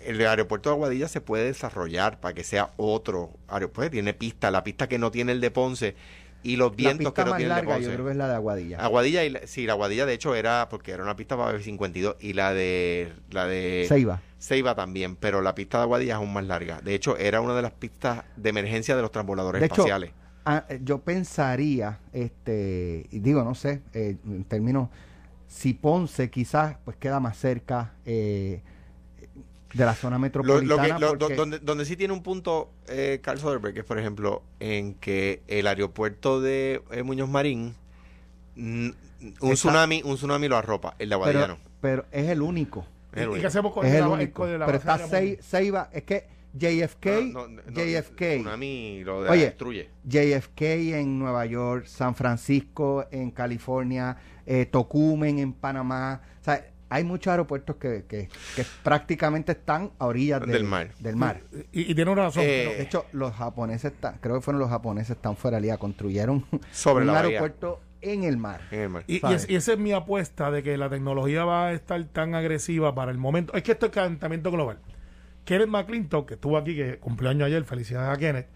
el 0.06 0.26
aeropuerto 0.26 0.70
de 0.70 0.74
Aguadilla 0.74 1.08
se 1.08 1.20
puede 1.20 1.44
desarrollar 1.46 2.20
para 2.20 2.34
que 2.34 2.44
sea 2.44 2.70
otro 2.76 3.30
aeropuerto. 3.48 3.92
Tiene 3.92 4.14
pista, 4.14 4.50
la 4.50 4.62
pista 4.64 4.88
que 4.88 4.98
no 4.98 5.10
tiene 5.10 5.32
el 5.32 5.40
de 5.40 5.50
Ponce 5.50 5.94
y 6.42 6.56
los 6.56 6.70
La 6.72 6.76
vientos 6.76 6.98
pista 7.12 7.14
que 7.14 7.24
no 7.24 7.30
más 7.30 7.38
tiene 7.38 7.54
el 7.54 7.60
de 7.60 7.66
Ponce. 7.66 7.82
yo 7.84 7.92
creo 7.92 8.04
que 8.04 8.10
es 8.12 8.16
la 8.16 8.28
de 8.28 8.34
Aguadilla. 8.34 8.78
Aguadilla, 8.78 9.24
y 9.24 9.30
la- 9.30 9.46
sí, 9.46 9.66
la 9.66 9.72
Aguadilla 9.72 10.06
de 10.06 10.12
hecho 10.14 10.34
era, 10.34 10.68
porque 10.68 10.92
era 10.92 11.02
una 11.02 11.16
pista 11.16 11.36
para 11.36 11.56
B52 11.58 12.16
y 12.20 12.34
la 12.34 12.52
de 12.52 13.12
la 13.30 13.46
de 13.46 13.86
Ceiba. 13.88 14.20
Ceiba 14.38 14.74
también, 14.74 15.16
pero 15.16 15.40
la 15.40 15.54
pista 15.54 15.78
de 15.78 15.84
Aguadilla 15.84 16.12
es 16.12 16.16
aún 16.16 16.32
más 16.34 16.44
larga. 16.44 16.80
De 16.82 16.94
hecho, 16.94 17.16
era 17.16 17.40
una 17.40 17.54
de 17.56 17.62
las 17.62 17.72
pistas 17.72 18.24
de 18.36 18.50
emergencia 18.50 18.94
de 18.94 19.00
los 19.02 19.10
transbordadores 19.10 19.60
De 19.60 19.66
espaciales. 19.66 20.10
Ah, 20.44 20.66
yo 20.82 20.98
pensaría, 20.98 21.98
este, 22.12 23.06
digo, 23.10 23.42
no 23.42 23.54
sé, 23.54 23.80
eh, 23.94 24.16
en 24.26 24.44
términos, 24.44 24.90
si 25.48 25.74
Ponce 25.74 26.30
quizás 26.30 26.76
pues 26.84 26.96
queda 26.96 27.20
más 27.20 27.36
cerca 27.38 27.92
eh, 28.04 28.62
de 29.72 29.84
la 29.84 29.94
zona 29.94 30.18
metropolitana. 30.18 30.98
lo 30.98 30.98
que, 30.98 31.00
lo- 31.14 31.18
porque- 31.18 31.34
donde, 31.34 31.58
donde 31.58 31.84
sí 31.84 31.96
tiene 31.96 32.12
un 32.14 32.22
punto 32.22 32.70
eh, 32.88 33.20
Carl 33.22 33.38
Soderbergh 33.40 33.78
es, 33.78 33.84
por 33.84 33.98
ejemplo, 33.98 34.42
en 34.60 34.94
que 34.94 35.42
el 35.48 35.66
aeropuerto 35.66 36.40
de 36.40 36.82
eh, 36.92 37.02
Muñoz 37.02 37.28
Marín, 37.28 37.74
mm, 38.56 38.88
un 38.88 38.94
Está- 39.40 39.54
tsunami 39.54 40.02
un 40.04 40.16
tsunami 40.16 40.48
lo 40.48 40.56
arropa, 40.56 40.94
el 40.98 41.08
de 41.08 41.14
Aguadilla 41.14 41.40
pero, 41.40 41.54
no. 41.54 41.60
pero 41.80 42.04
es 42.12 42.28
el 42.28 42.42
único. 42.42 42.86
Es 43.12 43.18
el 43.18 43.24
¿Y 43.24 43.26
único. 43.28 43.40
qué 43.42 43.46
hacemos 43.46 43.72
con 43.72 43.86
Es 43.86 43.92
el 43.94 44.00
la, 44.00 44.08
único. 44.08 44.42
con 44.42 44.58
la 44.58 44.66
Pero 44.66 44.78
está 44.78 44.98
Ceiba, 45.42 45.88
es 45.92 46.02
que 46.04 46.26
JFK, 46.56 47.06
No, 47.32 47.48
no, 47.48 47.62
no, 47.66 47.72
JFK, 47.72 48.36
Tsunami 48.38 49.02
lo 49.04 49.22
de- 49.24 49.30
Oye. 49.30 49.44
destruye. 49.46 49.90
JFK 50.04 50.62
en 51.00 51.18
Nueva 51.18 51.46
York, 51.46 51.86
San 51.86 52.14
Francisco 52.14 53.06
en 53.10 53.30
California, 53.32 54.16
eh, 54.46 54.66
Tocumen 54.66 55.38
en 55.40 55.52
Panamá. 55.52 56.20
O 56.40 56.44
sea, 56.44 56.64
hay 56.90 57.02
muchos 57.02 57.30
aeropuertos 57.32 57.74
que, 57.76 58.04
que, 58.06 58.28
que 58.54 58.64
prácticamente 58.84 59.52
están 59.52 59.90
a 59.98 60.06
orillas 60.06 60.40
de- 60.46 60.52
Del 60.52 60.64
mar. 60.64 60.90
Del 61.00 61.16
mar. 61.16 61.40
Y, 61.72 61.90
y 61.90 61.94
tiene 61.94 62.10
una 62.12 62.24
razón. 62.26 62.44
Eh, 62.46 62.62
pero- 62.66 62.76
De 62.76 62.82
hecho, 62.82 63.06
los 63.12 63.32
japoneses, 63.34 63.92
están, 63.92 64.18
creo 64.20 64.36
que 64.36 64.40
fueron 64.42 64.60
los 64.60 64.70
japoneses, 64.70 65.16
están 65.16 65.36
fuera 65.36 65.60
de 65.60 65.76
construyeron 65.78 66.44
Sobre 66.70 67.04
un 67.04 67.12
la 67.12 67.20
aeropuerto 67.20 67.80
en 68.00 68.22
el 68.22 68.36
mar. 68.36 68.60
En 68.70 68.80
el 68.80 68.88
mar. 68.90 69.04
Y, 69.08 69.16
y 69.16 69.20
¿sabes? 69.20 69.44
es- 69.44 69.50
y 69.50 69.56
esa 69.56 69.72
es 69.72 69.78
mi 69.78 69.90
apuesta 69.92 70.50
de 70.52 70.62
que 70.62 70.76
la 70.78 70.88
tecnología 70.88 71.44
va 71.44 71.68
a 71.68 71.72
estar 71.72 72.04
tan 72.04 72.34
agresiva 72.36 72.94
para 72.94 73.10
el 73.10 73.18
momento. 73.18 73.54
Es 73.54 73.62
que 73.64 73.72
esto 73.72 73.86
es 73.86 73.92
calentamiento 73.92 74.52
global. 74.52 74.78
Kenneth 75.44 75.68
McClintock, 75.68 76.28
que 76.28 76.34
estuvo 76.34 76.56
aquí, 76.56 76.74
que 76.74 76.98
cumplió 76.98 77.30
año 77.30 77.44
ayer, 77.44 77.64
felicidades 77.64 78.16
a 78.16 78.18
Kenneth, 78.18 78.48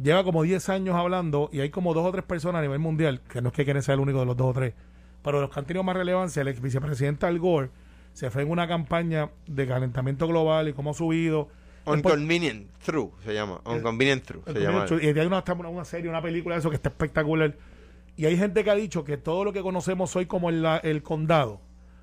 lleva 0.00 0.24
como 0.24 0.42
10 0.42 0.68
años 0.70 0.96
hablando 0.96 1.50
y 1.52 1.60
hay 1.60 1.70
como 1.70 1.94
dos 1.94 2.06
o 2.06 2.12
tres 2.12 2.24
personas 2.24 2.60
a 2.60 2.62
nivel 2.62 2.78
mundial, 2.78 3.20
que 3.28 3.42
no 3.42 3.48
es 3.48 3.54
que 3.54 3.64
Kenneth 3.64 3.84
sea 3.84 3.94
el 3.94 4.00
único 4.00 4.20
de 4.20 4.26
los 4.26 4.36
dos 4.36 4.48
o 4.48 4.52
tres, 4.52 4.74
pero 5.22 5.40
los 5.40 5.50
que 5.50 5.60
han 5.60 5.66
tenido 5.66 5.82
más 5.82 5.96
relevancia, 5.96 6.42
el 6.42 6.48
ex 6.48 6.60
vicepresidente 6.60 7.26
Al 7.26 7.38
Gore 7.38 7.70
se 8.12 8.30
fue 8.30 8.42
en 8.42 8.50
una 8.50 8.66
campaña 8.66 9.30
de 9.46 9.66
calentamiento 9.66 10.26
global 10.26 10.68
y 10.68 10.72
cómo 10.72 10.90
ha 10.90 10.94
subido. 10.94 11.48
Unconvenient 11.86 12.68
Through 12.84 13.12
se 13.24 13.34
llama. 13.34 13.60
Unconvenient 13.64 14.24
Through 14.24 14.44
se 14.46 14.60
llama. 14.60 14.86
y 15.00 15.06
hay 15.06 15.26
una, 15.26 15.44
una, 15.46 15.68
una 15.68 15.84
serie, 15.84 16.10
una 16.10 16.22
película 16.22 16.54
de 16.54 16.60
eso 16.60 16.70
que 16.70 16.76
está 16.76 16.88
espectacular. 16.88 17.56
Y 18.16 18.26
hay 18.26 18.36
gente 18.36 18.64
que 18.64 18.70
ha 18.70 18.74
dicho 18.74 19.04
que 19.04 19.16
todo 19.16 19.44
lo 19.44 19.52
que 19.52 19.62
conocemos 19.62 20.14
hoy 20.16 20.26
como 20.26 20.50
el 20.50 21.02
condado 21.02 21.60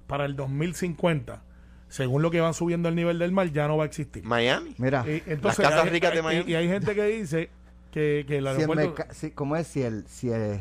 para 0.08 0.26
el 0.26 0.36
2050, 0.36 1.44
según 1.90 2.22
lo 2.22 2.32
que 2.32 2.42
van 2.42 2.54
subiendo 2.54 2.90
el 2.90 2.96
nivel 2.96 3.20
del 3.20 3.32
mar, 3.32 3.52
ya 3.52 3.68
no 3.68 3.78
va 3.78 3.84
a 3.84 3.88
existir. 3.88 4.24
Miami. 4.24 4.76
Mira, 4.78 5.04
Y, 5.08 5.24
entonces, 5.28 5.60
Las 5.60 5.70
casas 5.70 5.86
hay- 5.86 5.90
ricas 5.92 6.14
de 6.14 6.22
Miami. 6.22 6.52
Y, 6.52 6.56
hay 6.56 6.68
gente 6.68 6.94
que 6.96 7.04
dice 7.06 7.50
que, 7.92 8.26
que 8.28 8.38
el 8.38 8.46
si 8.56 8.62
el 8.64 8.94
si- 9.12 9.32
¿cómo 9.32 9.56
es? 9.56 9.68
Si 9.68 9.82
el, 9.82 10.06
si 10.08 10.30
el, 10.30 10.60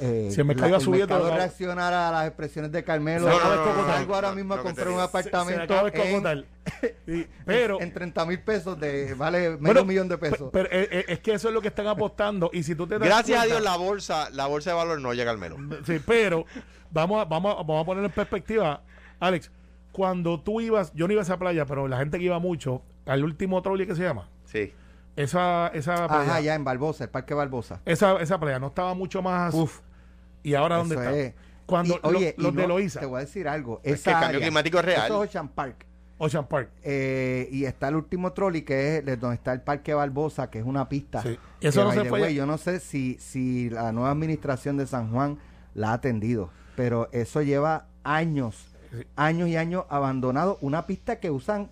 eh, 0.00 0.28
Si 0.32 0.40
el 0.40 0.44
mercado 0.46 0.68
iba 0.70 0.80
subiendo, 0.80 1.14
mercado 1.14 1.30
lo- 1.30 1.36
reaccionara 1.36 2.08
a 2.08 2.12
las 2.12 2.26
expresiones 2.26 2.72
de 2.72 2.82
Carmelo, 2.82 3.28
acaba 3.30 3.56
de 3.56 3.62
cocotar. 3.62 3.94
salgo 3.96 4.14
ahora 4.16 4.28
No, 4.30 4.34
mismo 4.34 4.54
a 4.54 4.56
no, 4.56 4.62
comprar 4.64 4.88
un 4.88 5.00
apartamento 5.00 5.74
en. 6.28 6.44
Y- 7.06 7.26
pero... 7.46 7.80
en 7.80 7.92
30 7.92 8.26
mil 8.26 8.40
pesos, 8.40 8.78
de 8.80 9.14
vale 9.14 9.38
medio 9.50 9.58
bueno, 9.60 9.84
millón 9.84 10.08
de 10.08 10.18
pesos. 10.18 10.50
Pero, 10.52 10.68
eh, 10.72 10.88
eh, 10.90 11.04
es 11.08 11.20
que 11.20 11.34
eso 11.34 11.48
es 11.48 11.54
lo 11.54 11.62
que 11.62 11.68
están 11.68 11.86
apostando. 11.86 12.50
Y 12.52 12.64
si 12.64 12.74
tú 12.74 12.86
te 12.88 12.98
das 12.98 13.06
Gracias 13.08 13.40
a 13.40 13.46
Dios 13.46 13.62
la 13.62 13.76
bolsa, 13.76 14.28
la 14.30 14.46
bolsa 14.46 14.70
de 14.70 14.76
valor 14.76 15.00
no 15.00 15.14
llega 15.14 15.30
al 15.30 15.38
melo. 15.38 15.56
Sí, 15.86 16.00
pero 16.04 16.44
vamos 16.90 17.22
a, 17.22 17.24
vamos, 17.26 17.52
a, 17.54 17.56
vamos 17.62 17.82
a 17.82 17.86
poner 17.86 18.04
en 18.04 18.10
perspectiva, 18.10 18.82
Alex, 19.20 19.50
cuando 19.94 20.40
tú 20.40 20.60
ibas, 20.60 20.92
yo 20.94 21.06
no 21.06 21.12
iba 21.12 21.22
a 21.22 21.24
esa 21.24 21.38
playa, 21.38 21.64
pero 21.66 21.88
la 21.88 21.96
gente 21.98 22.18
que 22.18 22.24
iba 22.24 22.38
mucho, 22.40 22.82
al 23.06 23.24
último 23.24 23.62
trolley 23.62 23.86
que 23.86 23.94
se 23.94 24.02
llama, 24.02 24.28
Sí. 24.44 24.72
esa, 25.16 25.68
esa 25.68 26.08
playa, 26.08 26.22
Ajá, 26.32 26.40
ya 26.40 26.54
en 26.56 26.64
Barbosa, 26.64 27.04
el 27.04 27.10
Parque 27.10 27.32
Barbosa. 27.34 27.80
esa, 27.86 28.16
esa 28.20 28.38
playa 28.38 28.58
no 28.58 28.66
estaba 28.66 28.92
mucho 28.94 29.22
más. 29.22 29.54
Uf, 29.54 29.80
¿Y 30.42 30.54
ahora 30.54 30.76
dónde 30.76 30.96
eso 30.96 31.04
está? 31.04 31.16
es. 31.18 31.34
Cuando 31.64 31.94
Y, 31.94 31.98
oye, 32.02 32.34
lo- 32.36 32.44
los 32.44 32.52
y 32.52 32.56
de 32.56 32.62
no, 32.62 32.68
Loíza, 32.68 33.00
Te 33.00 33.06
voy 33.06 33.16
a 33.18 33.20
decir 33.20 33.48
algo. 33.48 33.80
Es 33.82 34.02
que 34.02 34.10
el 34.10 34.14
cambio 34.16 34.28
área, 34.28 34.40
climático 34.40 34.78
es 34.80 34.84
real. 34.84 35.04
Eso 35.06 35.24
es 35.24 35.30
Ocean 35.30 35.48
Park. 35.48 35.86
Ocean 36.18 36.46
Park. 36.46 36.68
Eh, 36.82 37.48
y 37.50 37.64
está 37.64 37.88
el 37.88 37.96
último 37.96 38.32
trolley 38.34 38.62
que 38.62 38.98
es 38.98 39.04
de 39.06 39.16
donde 39.16 39.36
está 39.36 39.52
el 39.54 39.62
Parque 39.62 39.94
Barbosa, 39.94 40.50
que 40.50 40.58
es 40.58 40.64
una 40.66 40.88
pista. 40.88 41.22
Sí. 41.22 41.38
Eso 41.62 41.82
no 41.84 41.92
se 41.92 42.02
the 42.02 42.08
fue 42.10 42.20
way, 42.20 42.34
Yo 42.34 42.44
no 42.46 42.58
sé 42.58 42.80
si, 42.80 43.16
si 43.18 43.70
la 43.70 43.92
nueva 43.92 44.10
administración 44.10 44.76
de 44.76 44.86
San 44.86 45.10
Juan 45.10 45.38
la 45.74 45.90
ha 45.90 45.92
atendido, 45.94 46.50
pero 46.76 47.08
eso 47.12 47.40
lleva 47.42 47.86
años. 48.02 48.73
Años 49.16 49.48
y 49.48 49.56
años 49.56 49.84
abandonado. 49.88 50.58
Una 50.60 50.86
pista 50.86 51.16
que 51.20 51.30
usan 51.30 51.68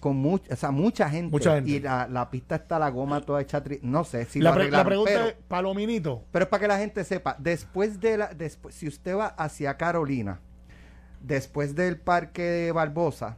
con 0.00 0.16
mucha, 0.16 0.52
o 0.52 0.56
sea, 0.56 0.70
mucha 0.70 1.08
gente. 1.08 1.30
Mucha 1.30 1.54
gente. 1.54 1.70
Y 1.70 1.80
la, 1.80 2.06
la 2.08 2.30
pista 2.30 2.56
está 2.56 2.78
la 2.78 2.90
goma 2.90 3.20
toda 3.22 3.40
hecha. 3.40 3.64
tri- 3.64 3.80
No 3.82 4.04
sé 4.04 4.24
si 4.26 4.40
la, 4.40 4.50
lo 4.50 4.56
pre- 4.56 4.70
la 4.70 4.84
pregunta 4.84 5.10
pero- 5.14 5.26
es, 5.28 5.34
Palominito, 5.48 6.22
pero 6.30 6.44
es 6.44 6.48
para 6.50 6.60
que 6.60 6.68
la 6.68 6.78
gente 6.78 7.04
sepa, 7.04 7.36
después 7.38 8.00
de 8.00 8.18
la, 8.18 8.26
después, 8.34 8.74
si 8.74 8.86
usted 8.86 9.16
va 9.16 9.28
hacia 9.28 9.76
Carolina, 9.78 10.40
después 11.22 11.74
del 11.74 11.96
parque 11.98 12.42
de 12.42 12.72
Barbosa, 12.72 13.36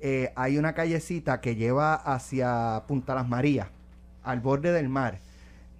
eh, 0.00 0.32
hay 0.34 0.58
una 0.58 0.72
callecita 0.72 1.40
que 1.40 1.54
lleva 1.56 1.94
hacia 1.94 2.82
Punta 2.88 3.14
Las 3.14 3.28
Marías, 3.28 3.68
al 4.22 4.40
borde 4.40 4.72
del 4.72 4.88
mar. 4.88 5.18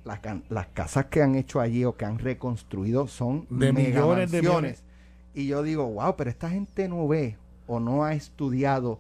Las, 0.05 0.21
las 0.49 0.67
casas 0.69 1.07
que 1.07 1.23
han 1.23 1.35
hecho 1.35 1.61
allí 1.61 1.85
o 1.85 1.95
que 1.97 2.05
han 2.07 2.19
reconstruido 2.19 3.07
son 3.07 3.47
De 3.51 3.71
mega 3.73 4.01
millones 4.01 4.31
de 4.31 4.43
mansiones. 4.43 4.83
Y 5.35 5.47
yo 5.47 5.63
digo, 5.63 5.87
wow, 5.87 6.17
pero 6.17 6.31
esta 6.31 6.51
gente 6.51 6.89
no 6.89 7.07
ve 7.07 7.37
o 7.67 7.79
no 7.81 8.05
ha 8.05 8.15
estudiado 8.15 8.99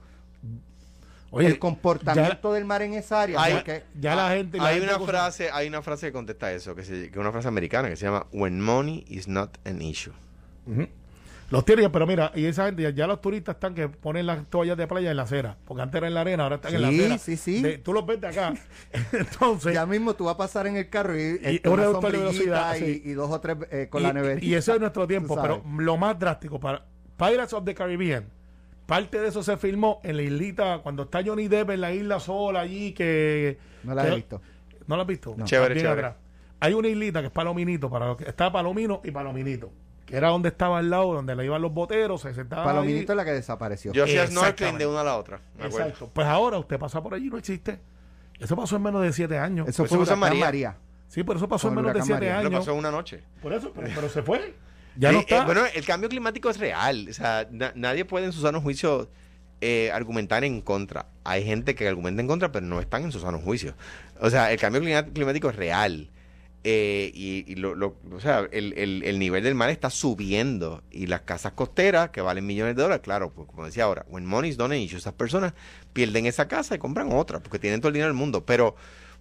oye, 1.30 1.46
el 1.48 1.58
comportamiento 1.58 2.52
del 2.52 2.64
mar 2.64 2.82
en 2.82 2.94
esa 2.94 3.22
área. 3.22 3.42
Hay- 3.42 3.54
porque 3.54 3.82
ya 4.00 4.14
la 4.14 4.30
gente. 4.30 4.58
la 4.58 4.66
hay 4.66 4.74
gente 4.76 4.88
una 4.90 4.98
cosa- 4.98 5.10
frase, 5.12 5.50
hay 5.52 5.68
una 5.68 5.82
frase 5.82 6.06
que 6.06 6.12
contesta 6.12 6.52
eso, 6.52 6.74
que, 6.74 6.82
es 6.82 7.16
una 7.16 7.32
frase 7.32 7.48
americana 7.48 7.88
que 7.88 7.96
se 7.96 8.06
llama 8.06 8.26
When 8.32 8.60
money 8.60 9.04
is 9.08 9.26
not 9.28 9.58
an 9.66 9.82
issue. 9.82 10.12
Ujú. 10.66 10.86
Los 11.50 11.64
tienen, 11.64 11.90
pero 11.90 12.06
mira, 12.06 12.30
y 12.34 12.44
esa 12.44 12.66
gente, 12.66 12.92
ya, 12.94 13.06
los 13.08 13.20
turistas 13.20 13.56
están 13.56 13.74
que 13.74 13.88
ponen 13.88 14.24
las 14.26 14.46
toallas 14.48 14.76
de 14.76 14.86
playa 14.86 15.10
en 15.10 15.16
la 15.16 15.24
acera, 15.24 15.56
porque 15.64 15.82
antes 15.82 15.98
era 15.98 16.06
en 16.06 16.14
la 16.14 16.20
arena, 16.20 16.44
ahora 16.44 16.56
están 16.56 16.74
en 16.76 16.82
la 16.82 16.90
Sí, 16.90 17.00
acera. 17.00 17.18
sí, 17.18 17.36
sí. 17.36 17.60
De- 17.62 17.78
tú 17.78 17.92
los 17.92 18.06
ves 18.06 18.20
de 18.20 18.28
acá. 18.28 18.54
Entonces, 19.12 19.74
ya 19.74 19.84
mismo 19.86 20.14
tú 20.14 20.24
vas 20.26 20.34
a 20.34 20.38
pasar 20.38 20.66
en 20.68 20.76
el 20.76 20.88
carro 20.88 21.18
y, 21.18 21.40
este, 21.42 21.68
un 21.68 21.74
una 21.74 21.82
reductor 21.82 22.12
de 22.12 22.18
velocidad, 22.18 22.76
y, 22.76 22.78
sí. 22.78 23.02
y 23.04 23.12
dos 23.14 23.30
o 23.30 23.40
tres 23.40 23.56
eh, 23.72 23.88
con 23.90 24.00
y, 24.02 24.06
la 24.06 24.12
neverita. 24.12 24.46
y 24.46 24.54
eso 24.54 24.74
es 24.74 24.80
nuestro 24.80 25.06
tiempo, 25.08 25.36
pero 25.40 25.62
lo 25.78 25.96
más 25.96 26.18
drástico 26.18 26.60
para 26.60 26.84
Pirates 27.16 27.52
of 27.52 27.64
the 27.64 27.74
Caribbean, 27.74 28.26
parte 28.86 29.20
de 29.20 29.28
eso 29.28 29.42
se 29.42 29.56
filmó 29.56 30.00
en 30.04 30.16
la 30.18 30.22
islita, 30.22 30.78
cuando 30.84 31.02
está 31.04 31.20
Johnny 31.24 31.48
Depp 31.48 31.70
en 31.70 31.80
la 31.80 31.92
isla 31.92 32.20
sola 32.20 32.60
allí, 32.60 32.92
que... 32.92 33.58
No 33.82 33.94
la 33.94 34.04
que- 34.04 34.08
he 34.12 34.14
visto. 34.14 34.40
¿No 34.86 34.96
la 34.96 35.02
has 35.02 35.08
visto? 35.08 35.34
No. 35.36 35.44
Chévere, 35.44 35.74
chévere. 35.74 35.90
atrás. 36.06 36.14
Hay 36.60 36.74
una 36.74 36.88
islita 36.88 37.20
que 37.20 37.26
es 37.26 37.32
Palominito, 37.32 37.88
para 37.90 38.06
lo 38.08 38.16
que, 38.16 38.24
está 38.24 38.50
Palomino 38.52 39.00
y 39.04 39.10
Palominito, 39.10 39.72
que 40.10 40.16
era 40.16 40.28
donde 40.28 40.48
estaba 40.50 40.78
al 40.78 40.90
lado, 40.90 41.14
donde 41.14 41.34
le 41.36 41.44
iban 41.44 41.62
los 41.62 41.72
boteros, 41.72 42.20
se 42.22 42.34
sentaba 42.34 42.64
Palomino 42.64 42.98
ahí. 42.98 43.06
es 43.08 43.14
la 43.16 43.24
que 43.24 43.32
desapareció. 43.32 43.92
Yo 43.92 44.04
hacía 44.04 44.24
Exactamente. 44.24 44.56
snorkeling 44.58 44.78
de 44.78 44.86
una 44.86 45.00
a 45.00 45.04
la 45.04 45.16
otra. 45.16 45.40
Me 45.58 45.64
acuerdo. 45.66 45.86
Exacto. 45.88 46.10
Pues 46.12 46.26
ahora 46.26 46.58
usted 46.58 46.78
pasa 46.78 47.02
por 47.02 47.14
allí 47.14 47.28
y 47.28 47.30
no 47.30 47.38
existe. 47.38 47.78
Eso 48.38 48.56
pasó 48.56 48.76
en 48.76 48.82
menos 48.82 49.02
de 49.02 49.12
siete 49.12 49.38
años. 49.38 49.68
Eso 49.68 49.84
Eso 49.84 50.02
fue 50.04 50.12
en 50.14 50.18
María. 50.18 50.44
María. 50.44 50.76
sí, 51.08 51.22
pero 51.22 51.38
eso 51.38 51.48
pasó 51.48 51.68
en 51.68 51.74
menos 51.76 51.92
de 51.94 52.00
siete 52.02 52.14
María. 52.14 52.40
Lo 52.42 52.48
años. 52.48 52.60
pasó 52.60 52.74
una 52.74 52.90
noche. 52.90 53.22
Por 53.42 53.52
eso, 53.52 53.72
pero, 53.74 53.88
pero 53.94 54.08
se 54.08 54.22
fue. 54.22 54.54
Ya 54.96 55.10
Sí, 55.10 55.14
no 55.14 55.20
eh, 55.20 55.24
está. 55.28 55.44
bueno, 55.44 55.62
el 55.74 55.84
cambio 55.86 56.08
climático 56.08 56.50
es 56.50 56.58
real. 56.58 57.06
O 57.08 57.12
sea, 57.12 57.46
na- 57.50 57.72
nadie 57.76 58.04
puede 58.04 58.26
en 58.26 58.32
su 58.32 58.40
sano 58.40 58.60
juicio 58.60 59.08
eh, 59.60 59.90
argumentar 59.92 60.42
en 60.42 60.62
contra. 60.62 61.06
Hay 61.22 61.44
gente 61.44 61.74
que 61.74 61.86
argumenta 61.86 62.22
en 62.22 62.26
contra, 62.28 62.50
pero 62.50 62.64
no 62.66 62.80
están 62.80 63.04
en 63.04 63.12
su 63.12 63.20
sano 63.20 63.38
juicio. 63.38 63.74
O 64.20 64.30
sea, 64.30 64.50
el 64.52 64.58
cambio 64.58 64.80
climático 65.12 65.50
es 65.50 65.56
real. 65.56 66.08
Eh, 66.62 67.10
y 67.14 67.44
y 67.50 67.54
lo, 67.54 67.74
lo- 67.74 67.96
o 68.12 68.20
sea, 68.20 68.46
el, 68.52 68.74
el- 68.74 69.02
el 69.02 69.18
nivel 69.18 69.42
del 69.44 69.54
mar 69.54 69.70
está 69.70 69.88
subiendo. 69.88 70.82
Y 70.90 71.06
las 71.06 71.22
casas 71.22 71.52
costeras, 71.52 72.10
que 72.10 72.20
valen 72.20 72.46
millones 72.46 72.76
de 72.76 72.82
dólares, 72.82 73.02
claro, 73.02 73.30
pues 73.30 73.48
como 73.48 73.64
decía 73.64 73.84
ahora, 73.84 74.04
when 74.08 74.26
money 74.26 74.50
is 74.50 74.56
done 74.58 74.74
an 74.74 74.80
issue, 74.82 74.98
esas 74.98 75.14
personas 75.14 75.54
pierden 75.94 76.26
esa 76.26 76.48
casa 76.48 76.74
y 76.74 76.78
compran 76.78 77.12
otra, 77.12 77.40
porque 77.40 77.58
tienen 77.58 77.80
todo 77.80 77.88
el 77.88 77.94
dinero 77.94 78.08
del 78.08 78.16
mundo. 78.18 78.44
Pero, 78.44 78.76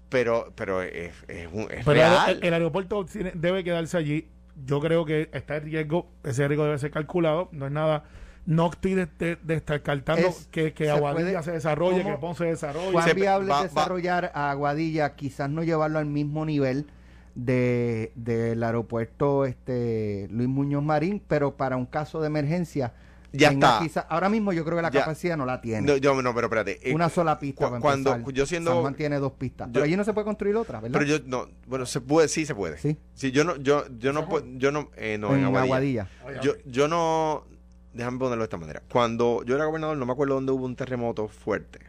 pero, 0.09 0.51
pero 0.55 0.81
es, 0.81 1.13
es 1.29 1.47
un- 1.51 1.71
es 1.71 1.85
Pero 1.85 1.93
real. 1.93 2.29
el, 2.41 2.43
el 2.43 2.53
aeropuerto 2.53 3.05
tiene- 3.05 3.31
debe 3.35 3.63
quedarse 3.63 3.95
allí. 3.97 4.27
Yo 4.65 4.81
creo 4.81 5.05
que 5.05 5.29
está 5.31 5.55
en 5.57 5.63
riesgo. 5.63 6.09
Ese 6.25 6.45
riesgo 6.45 6.65
debe 6.65 6.77
ser 6.77 6.91
calculado. 6.91 7.47
No 7.53 7.65
es 7.67 7.71
nada. 7.71 8.03
No 8.45 8.69
estoy 8.69 8.95
de, 8.95 9.05
de- 9.17 9.37
de 9.41 9.53
estar 9.55 9.81
cartando 9.81 10.27
Es- 10.27 10.47
que, 10.51 10.73
que 10.73 10.85
se 10.85 10.91
Aguadilla 10.91 11.23
puede- 11.31 11.43
se 11.43 11.51
desarrolle, 11.51 12.01
¿cómo? 12.03 12.15
que 12.15 12.19
Ponce 12.21 12.43
se 12.43 12.49
desarrolle. 12.49 12.91
¿Cuán 12.91 13.15
viable 13.15 13.49
va- 13.49 13.59
es 13.59 13.65
va- 13.67 13.67
desarrollar 13.81 14.31
a 14.35 14.51
Aguadilla? 14.51 15.15
Quizás 15.15 15.49
no 15.49 15.63
llevarlo 15.63 15.99
al 15.99 16.05
mismo 16.07 16.45
nivel 16.45 16.87
de 17.35 18.11
del 18.15 18.61
aeropuerto 18.63 19.45
este 19.45 20.27
Luis 20.31 20.47
Muñoz 20.49 20.83
Marín, 20.83 21.21
pero 21.27 21.55
para 21.55 21.77
un 21.77 21.85
caso 21.85 22.19
de 22.21 22.27
emergencia. 22.27 22.93
Ya 23.31 23.49
está. 23.51 23.77
quizá- 23.79 24.07
ahora 24.09 24.27
mismo 24.27 24.51
yo 24.53 24.65
creo 24.65 24.77
que 24.77 24.81
la 24.81 24.89
Ya. 24.89 25.01
capacidad 25.01 25.37
no 25.37 25.45
la 25.45 25.61
tiene. 25.61 25.85
No, 25.85 25.97
yo, 25.97 26.19
no, 26.19 26.33
pero 26.33 26.47
espérate. 26.47 26.79
eh, 26.89 26.95
Una 26.95 27.09
sola 27.09 27.37
pista. 27.37 27.69
cu- 27.69 27.79
cuando 27.79 28.11
empezar. 28.15 28.33
yo 28.33 28.45
siendo- 28.47 28.71
San 28.71 28.81
Juan 28.81 28.95
tiene 28.95 29.19
dos 29.19 29.33
pistas. 29.33 29.67
yo- 29.67 29.73
pero 29.73 29.85
allí 29.85 29.95
no 29.95 30.03
se 30.03 30.13
puede 30.13 30.25
construir 30.25 30.55
otra, 30.55 30.79
¿verdad? 30.79 30.99
Pero 30.99 31.05
yo 31.17 31.23
no, 31.27 31.47
bueno, 31.67 31.85
se 31.85 32.01
puede, 32.01 32.27
sí 32.27 32.47
se 32.47 32.55
puede. 32.55 32.79
Sí. 32.79 32.97
yo 33.31 33.43
no, 33.43 33.55
yo, 33.57 33.85
yo 33.99 34.13
no, 34.13 34.27
puedo- 34.27 34.47
yo 34.57 34.71
no, 34.71 34.89
eh, 34.97 35.19
no, 35.19 35.33
en, 35.35 35.41
en 35.41 35.45
Aguadilla. 35.45 36.07
Aguadilla. 36.21 36.41
Yo, 36.41 36.53
yo 36.65 36.87
no, 36.87 37.45
déjame 37.93 38.17
ponerlo 38.17 38.41
de 38.41 38.45
esta 38.45 38.57
manera. 38.57 38.81
Cuando 38.91 39.43
yo 39.45 39.53
era 39.55 39.65
gobernador, 39.65 39.95
no 39.95 40.07
me 40.07 40.11
acuerdo 40.13 40.33
dónde 40.33 40.51
hubo 40.51 40.65
un 40.65 40.75
terremoto 40.75 41.27
fuerte. 41.27 41.81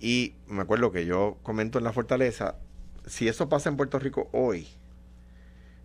Y 0.00 0.34
me 0.46 0.62
acuerdo 0.62 0.92
que 0.92 1.04
yo 1.04 1.36
comento 1.42 1.76
en 1.76 1.84
la 1.84 1.92
fortaleza, 1.92 2.54
si 3.08 3.28
eso 3.28 3.48
pasa 3.48 3.68
en 3.68 3.76
Puerto 3.76 3.98
Rico 3.98 4.28
hoy, 4.32 4.66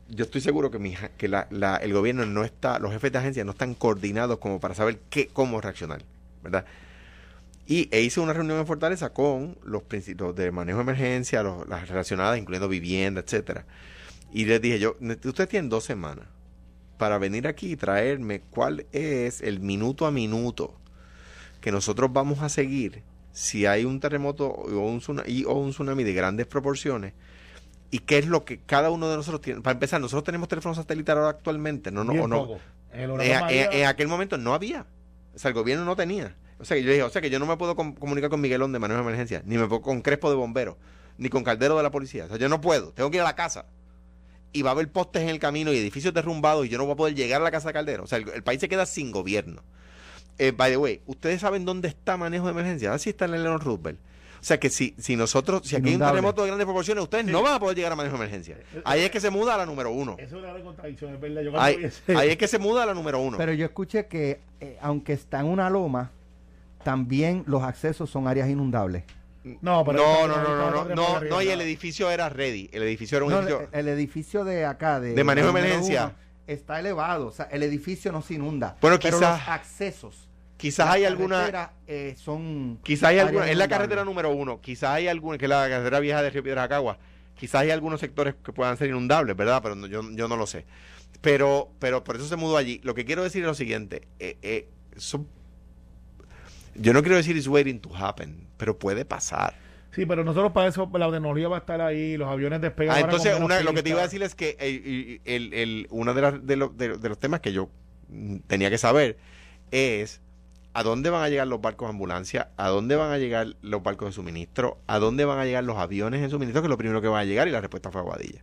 yo 0.09 0.25
estoy 0.25 0.41
seguro 0.41 0.69
que, 0.69 0.79
mi, 0.79 0.95
el 1.19 1.93
gobierno 1.93 2.25
no 2.25 2.43
está, 2.43 2.79
los 2.79 2.91
jefes 2.91 3.11
de 3.11 3.19
agencia 3.19 3.43
no 3.43 3.51
están 3.51 3.73
coordinados 3.73 4.37
como 4.39 4.59
para 4.59 4.75
saber 4.75 4.99
qué, 5.09 5.27
cómo 5.27 5.61
reaccionar, 5.61 6.03
¿verdad? 6.43 6.65
Y 7.65 7.87
e 7.91 8.01
hice 8.01 8.19
una 8.19 8.33
reunión 8.33 8.59
en 8.59 8.67
Fortaleza 8.67 9.13
con 9.13 9.57
los 9.63 9.83
principios 9.83 10.35
de 10.35 10.51
manejo 10.51 10.79
de 10.79 10.83
emergencia, 10.83 11.41
las 11.43 11.87
relacionadas, 11.87 12.37
incluyendo 12.37 12.67
vivienda, 12.67 13.21
etcétera. 13.21 13.65
Y 14.33 14.45
les 14.45 14.61
dije 14.61 14.79
yo, 14.79 14.97
"Ne- 14.99 15.17
ustedes 15.23 15.49
tienen 15.49 15.69
dos 15.69 15.85
semanas 15.85 16.25
para 16.97 17.17
venir 17.17 17.47
aquí 17.47 17.71
y 17.71 17.75
traerme 17.77 18.41
cuál 18.41 18.85
es 18.91 19.41
el 19.41 19.61
minuto 19.61 20.05
a 20.05 20.11
minuto 20.11 20.75
que 21.61 21.71
nosotros 21.71 22.11
vamos 22.11 22.41
a 22.41 22.49
seguir 22.49 23.01
si 23.33 23.65
hay 23.65 23.83
un 23.83 23.99
terremoto 23.99 24.47
o 24.47 24.79
un 24.87 24.99
tsunami, 24.99 25.43
o 25.45 25.53
un 25.55 25.71
tsunami 25.71 26.03
de 26.05 26.13
grandes 26.13 26.45
proporciones 26.47 27.13
y 27.91 27.99
qué 27.99 28.19
es 28.19 28.27
lo 28.27 28.45
que 28.45 28.59
cada 28.59 28.89
uno 28.91 29.09
de 29.09 29.17
nosotros 29.17 29.41
tiene. 29.41 29.59
Para 29.61 29.73
empezar, 29.73 29.99
nosotros 29.99 30.23
tenemos 30.23 30.47
teléfono 30.47 30.73
satelital 30.75 31.17
ahora 31.17 31.29
actualmente, 31.31 31.91
no, 31.91 32.03
no, 32.05 32.13
o 32.23 32.27
no. 32.27 32.59
En 32.93 33.01
En, 33.01 33.11
huracán 33.11 33.49
en- 33.49 33.85
aquel 33.87 34.07
momento 34.07 34.37
no 34.37 34.53
había. 34.53 34.85
O 35.35 35.39
sea, 35.39 35.49
el 35.49 35.55
gobierno 35.55 35.83
no 35.83 35.95
tenía. 35.95 36.35
O 36.59 36.65
sea, 36.65 36.77
que 36.77 36.83
yo 36.83 36.91
dije, 36.91 37.03
o 37.03 37.09
sea, 37.09 37.21
que 37.21 37.29
yo 37.31 37.39
no 37.39 37.45
me 37.47 37.57
puedo 37.57 37.75
com- 37.75 37.93
comunicar 37.95 38.29
con 38.29 38.39
Miguelón 38.39 38.71
de 38.71 38.79
manejo 38.79 38.99
de 39.01 39.03
emergencia, 39.07 39.41
ni 39.45 39.57
me 39.57 39.67
puedo 39.67 39.81
con 39.81 40.01
Crespo 40.01 40.29
de 40.29 40.35
bomberos, 40.35 40.75
ni 41.17 41.29
con 41.29 41.43
Caldero 41.43 41.75
de 41.75 41.83
la 41.83 41.91
policía. 41.91 42.25
O 42.25 42.27
sea, 42.29 42.37
yo 42.37 42.47
no 42.49 42.61
puedo. 42.61 42.91
Tengo 42.93 43.09
que 43.11 43.17
ir 43.17 43.21
a 43.21 43.25
la 43.25 43.35
casa. 43.35 43.65
Y 44.53 44.61
va 44.61 44.69
a 44.69 44.73
haber 44.73 44.91
postes 44.91 45.23
en 45.23 45.29
el 45.29 45.39
camino 45.39 45.73
y 45.73 45.77
edificios 45.77 46.13
derrumbados 46.13 46.67
y 46.67 46.69
yo 46.69 46.77
no 46.77 46.85
voy 46.85 46.93
a 46.93 46.97
poder 46.97 47.15
llegar 47.15 47.41
a 47.41 47.43
la 47.43 47.49
casa 47.51 47.69
de 47.69 47.73
Caldero. 47.73 48.03
O 48.03 48.07
sea, 48.07 48.19
el, 48.19 48.29
el 48.29 48.43
país 48.43 48.59
se 48.61 48.69
queda 48.69 48.85
sin 48.85 49.11
gobierno. 49.11 49.63
Eh, 50.39 50.51
by 50.51 50.71
the 50.71 50.77
way, 50.77 51.01
¿ustedes 51.05 51.41
saben 51.41 51.65
dónde 51.65 51.87
está 51.87 52.17
manejo 52.17 52.45
de 52.45 52.51
emergencia? 52.51 52.93
Así 52.93 53.09
está 53.11 53.25
en 53.25 53.35
el 53.35 53.43
Leon 53.43 53.59
Roosevelt. 53.59 53.99
O 54.41 54.45
sea 54.45 54.59
que 54.59 54.69
si, 54.69 54.93
si 54.97 55.15
nosotros, 55.15 55.61
si 55.65 55.75
aquí 55.77 55.89
hay 55.89 55.95
un 55.95 56.01
terremoto 56.01 56.41
de 56.41 56.47
grandes 56.47 56.65
proporciones, 56.65 57.01
ustedes 57.03 57.23
no 57.25 57.41
van 57.41 57.53
a 57.53 57.59
poder 57.59 57.77
llegar 57.77 57.93
a 57.93 57.95
manejo 57.95 58.17
de 58.17 58.23
emergencia. 58.23 58.57
Ahí 58.83 58.99
es 59.01 59.09
que 59.09 59.21
se 59.21 59.29
muda 59.29 59.53
a 59.53 59.57
la 59.57 59.65
número 59.65 59.89
uno. 59.91 60.17
Eso 60.19 60.37
es 60.37 60.43
una 60.43 60.61
contradicción, 60.61 61.13
es 61.13 61.21
verdad. 61.21 61.41
Yo 61.43 61.61
Ahí, 61.61 62.29
es 62.29 62.37
que 62.37 62.47
se 62.49 62.59
muda 62.59 62.83
a 62.83 62.85
la 62.87 62.93
número 62.93 63.19
uno. 63.19 63.37
Pero 63.37 63.53
yo 63.53 63.63
escuché 63.65 64.07
que, 64.07 64.41
eh, 64.59 64.77
aunque 64.81 65.13
está 65.13 65.39
en 65.39 65.45
una 65.45 65.69
loma, 65.69 66.11
también 66.83 67.43
los 67.47 67.63
accesos 67.63 68.09
son 68.09 68.27
áreas 68.27 68.49
inundables. 68.49 69.03
No, 69.61 69.83
pero 69.85 69.99
no, 69.99 70.27
no, 70.27 70.37
no, 70.41 70.43
no, 70.71 70.85
no, 70.85 70.95
no, 70.95 71.21
no, 71.21 71.41
y 71.41 71.49
el 71.49 71.59
edificio 71.61 72.09
era 72.09 72.29
ready. 72.29 72.69
El 72.73 72.83
edificio 72.83 73.17
era 73.17 73.25
un 73.25 73.31
No, 73.31 73.39
edificio. 73.39 73.67
el, 73.73 73.79
el 73.79 73.87
edificio 73.89 74.43
de 74.45 74.65
acá, 74.65 74.99
de, 75.01 75.13
De 75.13 75.23
manejo 75.23 75.51
de 75.51 75.59
emergencia. 75.59 76.05
uno, 76.05 76.13
está 76.47 76.79
elevado. 76.79 77.27
O 77.27 77.31
sea, 77.31 77.45
el 77.45 77.63
edificio 77.63 78.11
no 78.11 78.21
se 78.21 78.35
inunda. 78.35 78.77
Bueno, 78.81 78.99
pero 79.01 79.17
quizás- 79.17 79.39
los 79.39 79.49
accesos. 79.49 80.27
quizás 80.57 80.89
hay 80.89 81.05
alguna. 81.05 81.71
eh, 81.87 82.15
son. 82.17 82.79
Quizás 82.83 83.09
hay 83.09 83.19
alguna. 83.19 83.49
Es 83.49 83.57
la 83.57 83.67
carretera 83.67 84.03
número 84.05 84.31
uno. 84.31 84.61
Quizás 84.61 84.91
hay 84.91 85.07
alguna. 85.07 85.37
Que 85.37 85.45
es 85.45 85.49
la 85.49 85.67
carretera 85.69 85.99
vieja 85.99 86.21
de 86.21 86.29
Río 86.29 86.43
Piedras 86.43 86.65
Acagua. 86.65 86.97
Quizás 87.35 87.61
hay 87.61 87.71
algunos 87.71 87.99
sectores 87.99 88.35
que 88.43 88.53
puedan 88.53 88.77
ser 88.77 88.89
inundables, 88.89 89.35
¿verdad? 89.35 89.61
Pero 89.63 89.75
no- 89.75 89.87
yo, 89.87 90.01
yo 90.11 90.27
no 90.27 90.35
lo 90.37 90.45
sé. 90.45 90.65
Pero, 91.21 91.71
pero 91.79 92.03
por 92.03 92.15
eso 92.17 92.27
se 92.27 92.35
mudó 92.35 92.57
allí. 92.57 92.79
Lo 92.83 92.93
que 92.93 93.05
quiero 93.05 93.23
decir 93.23 93.41
es 93.43 93.47
lo 93.47 93.53
siguiente. 93.55 94.07
eh, 94.19 94.37
eh, 94.41 94.69
son- 94.97 95.27
yo 96.75 96.93
no 96.93 97.01
quiero 97.01 97.17
decir 97.17 97.35
it's 97.37 97.47
waiting 97.47 97.79
to 97.79 97.95
happen, 97.95 98.47
pero 98.57 98.77
puede 98.77 99.05
pasar. 99.05 99.53
Sí, 99.93 100.05
pero 100.05 100.23
nosotros 100.23 100.51
para 100.53 100.67
eso 100.69 100.89
la 100.93 101.11
tecnología 101.11 101.47
va 101.47 101.57
a 101.57 101.59
estar 101.59 101.79
ahí, 101.81 102.17
los 102.17 102.27
aviones 102.27 102.61
despegan. 102.61 102.95
Ah, 102.95 102.99
entonces, 103.01 103.33
una- 103.45 103.59
lo 103.61 103.73
que 103.73 103.83
te 103.83 103.89
iba 103.89 103.99
a 103.99 104.03
decir 104.03 104.23
es 104.23 104.33
que 104.35 104.57
eh, 104.59 104.69
y- 104.71 105.21
el, 105.25 105.53
el- 105.53 105.87
uno 105.91 106.13
de, 106.13 106.21
las- 106.21 106.45
de, 106.47 106.55
los- 106.55 106.75
de- 106.77 106.97
de 106.97 107.09
los 107.09 107.19
temas 107.19 107.39
que 107.41 107.53
yo 107.53 107.69
mm, 108.09 108.37
tenía 108.47 108.69
que 108.69 108.77
saber 108.77 109.17
es 109.71 110.21
a 110.73 110.81
dónde 110.81 111.11
van 111.11 111.23
a 111.23 111.29
llegar 111.29 111.47
los 111.47 111.61
barcos 111.61 111.87
de 111.87 111.91
ambulancia, 111.91 112.49
a 112.57 112.69
dónde 112.69 112.95
van 112.95 113.11
a 113.11 113.19
llegar 113.19 113.55
los 113.61 113.83
barcos 113.83 114.07
de 114.09 114.11
suministro, 114.13 114.79
a 114.87 114.97
dónde 114.97 115.25
van 115.25 115.37
a 115.37 115.45
llegar 115.45 115.63
los 115.63 115.77
aviones 115.77 116.21
de 116.21 116.29
suministro, 116.29 116.61
que 116.63 116.65
es 116.65 116.69
lo 116.71 116.77
primero 116.79 116.99
que 117.01 117.07
va 117.07 117.19
a 117.19 117.25
llegar, 117.25 117.47
y 117.47 117.51
la 117.51 117.61
respuesta 117.61 117.91
fue 117.91 118.01
Aguadilla. 118.01 118.41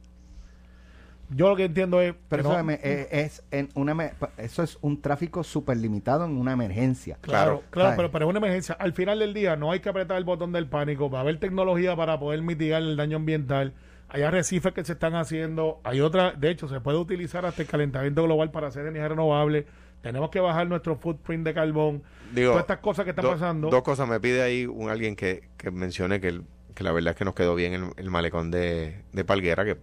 Yo 1.33 1.49
lo 1.49 1.57
que 1.57 1.65
entiendo 1.65 2.01
es. 2.01 2.15
Pero 2.29 2.43
que 2.43 2.49
eso, 2.49 2.63
no- 2.63 2.71
eh, 2.73 3.09
es 3.11 3.43
en 3.51 3.69
una, 3.75 3.95
me- 3.95 4.13
eso 4.37 4.63
es 4.63 4.79
un 4.81 5.01
tráfico 5.01 5.45
súper 5.45 5.77
limitado 5.77 6.25
en 6.25 6.37
una 6.37 6.53
emergencia. 6.53 7.19
Claro, 7.21 7.63
Claro. 7.71 8.11
pero, 8.11 8.25
es 8.25 8.29
una 8.31 8.39
emergencia. 8.39 8.75
Al 8.79 8.93
final 8.93 9.19
del 9.21 9.33
día 9.33 9.55
no 9.57 9.71
hay 9.71 9.81
que 9.81 9.89
apretar 9.89 10.17
el 10.19 10.25
botón 10.25 10.53
del 10.53 10.67
pánico. 10.67 11.09
Va 11.09 11.19
a 11.19 11.23
haber 11.23 11.39
tecnología 11.39 11.95
para 11.95 12.19
poder 12.19 12.43
mitigar 12.43 12.83
el 12.83 12.97
daño 12.97 13.17
ambiental. 13.19 13.75
Hay 14.09 14.23
arrecifes 14.23 14.73
que 14.73 14.85
se 14.85 14.95
están 14.95 15.15
haciendo. 15.15 15.81
Hay 15.85 16.01
otra, 16.01 16.33
de 16.33 16.51
hecho, 16.51 16.67
se 16.67 16.81
puede 16.81 16.99
utilizar 16.99 17.47
hasta 17.47 17.63
el 17.63 17.69
calentamiento 17.69 18.25
global 18.25 18.51
para 18.51 18.67
hacer 18.67 18.83
energía 18.87 19.09
renovable. 19.09 19.67
Tenemos 20.03 20.31
que 20.31 20.41
bajar 20.41 20.67
nuestro 20.67 20.97
footprint 20.97 21.45
de 21.45 21.55
carbón. 21.55 22.03
Digo, 22.35 22.51
Todas 22.53 22.63
estas 22.65 22.79
cosas 22.79 23.05
que 23.05 23.11
están 23.11 23.25
do- 23.27 23.31
pasando. 23.33 23.69
Dos 23.71 23.83
cosas. 23.83 24.09
Me 24.09 24.19
pide 24.19 24.43
ahí 24.43 24.67
un 24.67 24.91
alguien 24.91 25.15
que, 25.15 25.49
que 25.57 25.71
mencione 25.71 26.21
que, 26.21 26.29
el- 26.29 26.43
que 26.75 26.83
la 26.83 26.91
verdad 26.91 27.11
es 27.13 27.17
que 27.19 27.25
nos 27.25 27.35
quedó 27.35 27.55
bien 27.55 27.73
el, 27.75 27.85
el 27.99 28.11
malecón 28.11 28.51
de, 28.51 29.03
de 29.13 29.25
Palguera, 29.25 29.65
que, 29.65 29.77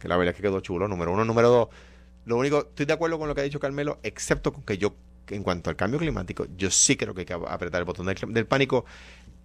que 0.00 0.08
la 0.08 0.16
verdad 0.16 0.32
es 0.32 0.36
que 0.36 0.42
quedó 0.42 0.60
chulo, 0.60 0.88
número 0.88 1.12
uno. 1.12 1.24
Número 1.24 1.48
dos, 1.48 1.68
lo 2.24 2.36
único, 2.36 2.58
estoy 2.60 2.86
de 2.86 2.92
acuerdo 2.92 3.18
con 3.18 3.28
lo 3.28 3.34
que 3.36 3.42
ha 3.42 3.44
dicho 3.44 3.60
Carmelo, 3.60 4.00
excepto 4.02 4.52
con 4.52 4.64
que 4.64 4.78
yo, 4.78 4.94
en 5.28 5.44
cuanto 5.44 5.70
al 5.70 5.76
cambio 5.76 6.00
climático, 6.00 6.46
yo 6.56 6.70
sí 6.70 6.96
creo 6.96 7.14
que 7.14 7.20
hay 7.20 7.26
que 7.26 7.34
apretar 7.34 7.78
el 7.80 7.84
botón 7.84 8.06
del, 8.06 8.16
del 8.34 8.46
pánico. 8.46 8.84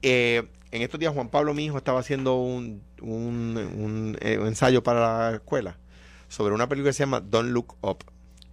Eh, 0.02 0.44
en 0.72 0.82
estos 0.82 1.00
días 1.00 1.14
Juan 1.14 1.30
Pablo, 1.30 1.54
mi 1.54 1.66
hijo, 1.66 1.78
estaba 1.78 2.00
haciendo 2.00 2.36
un, 2.38 2.82
un, 3.02 3.58
un, 3.58 4.18
eh, 4.22 4.38
un 4.40 4.48
ensayo 4.48 4.82
para 4.84 5.30
la 5.32 5.36
escuela 5.38 5.78
sobre 6.28 6.54
una 6.56 6.68
película 6.68 6.90
que 6.90 6.94
se 6.94 7.04
llama 7.04 7.22
Don't 7.22 7.52
Look 7.52 7.76
Up. 7.82 8.04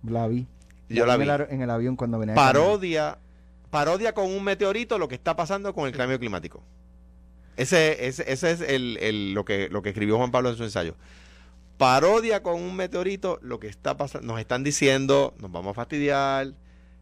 La 0.03 0.29
vi. 0.29 0.47
Yo 0.89 1.07
la 1.07 1.15
en 1.15 1.21
vi. 1.21 1.29
en 1.55 1.63
el 1.63 1.71
avión 1.71 1.97
cuando 1.97 2.19
venía. 2.19 2.35
parodia 2.35 3.19
parodia 3.71 4.13
con 4.13 4.27
un 4.31 4.45
meteorito 4.45 4.99
lo 4.99 5.09
que 5.09 5.15
está 5.15 5.35
pasando 5.35 5.73
con 5.75 5.87
el 5.87 5.93
cambio 5.97 6.19
climático. 6.19 6.63
Ese, 7.57 8.07
ese, 8.07 8.31
ese 8.31 8.51
es 8.51 8.61
el, 8.61 8.99
el- 9.01 9.35
lo, 9.35 9.45
que, 9.45 9.69
lo 9.71 9.83
que 9.83 9.91
escribió 9.91 10.17
Juan 10.19 10.31
Pablo 10.31 10.51
en 10.51 10.57
su 10.57 10.65
ensayo. 10.65 10.95
Parodia 11.83 12.43
con 12.45 12.55
un 12.63 12.77
meteorito 12.77 13.41
lo 13.43 13.59
que 13.59 13.67
está 13.67 13.97
pasando. 13.97 14.29
Nos 14.29 14.39
están 14.41 14.63
diciendo, 14.63 15.35
nos 15.41 15.51
vamos 15.51 15.73
a 15.73 15.75
fastidiar 15.75 16.53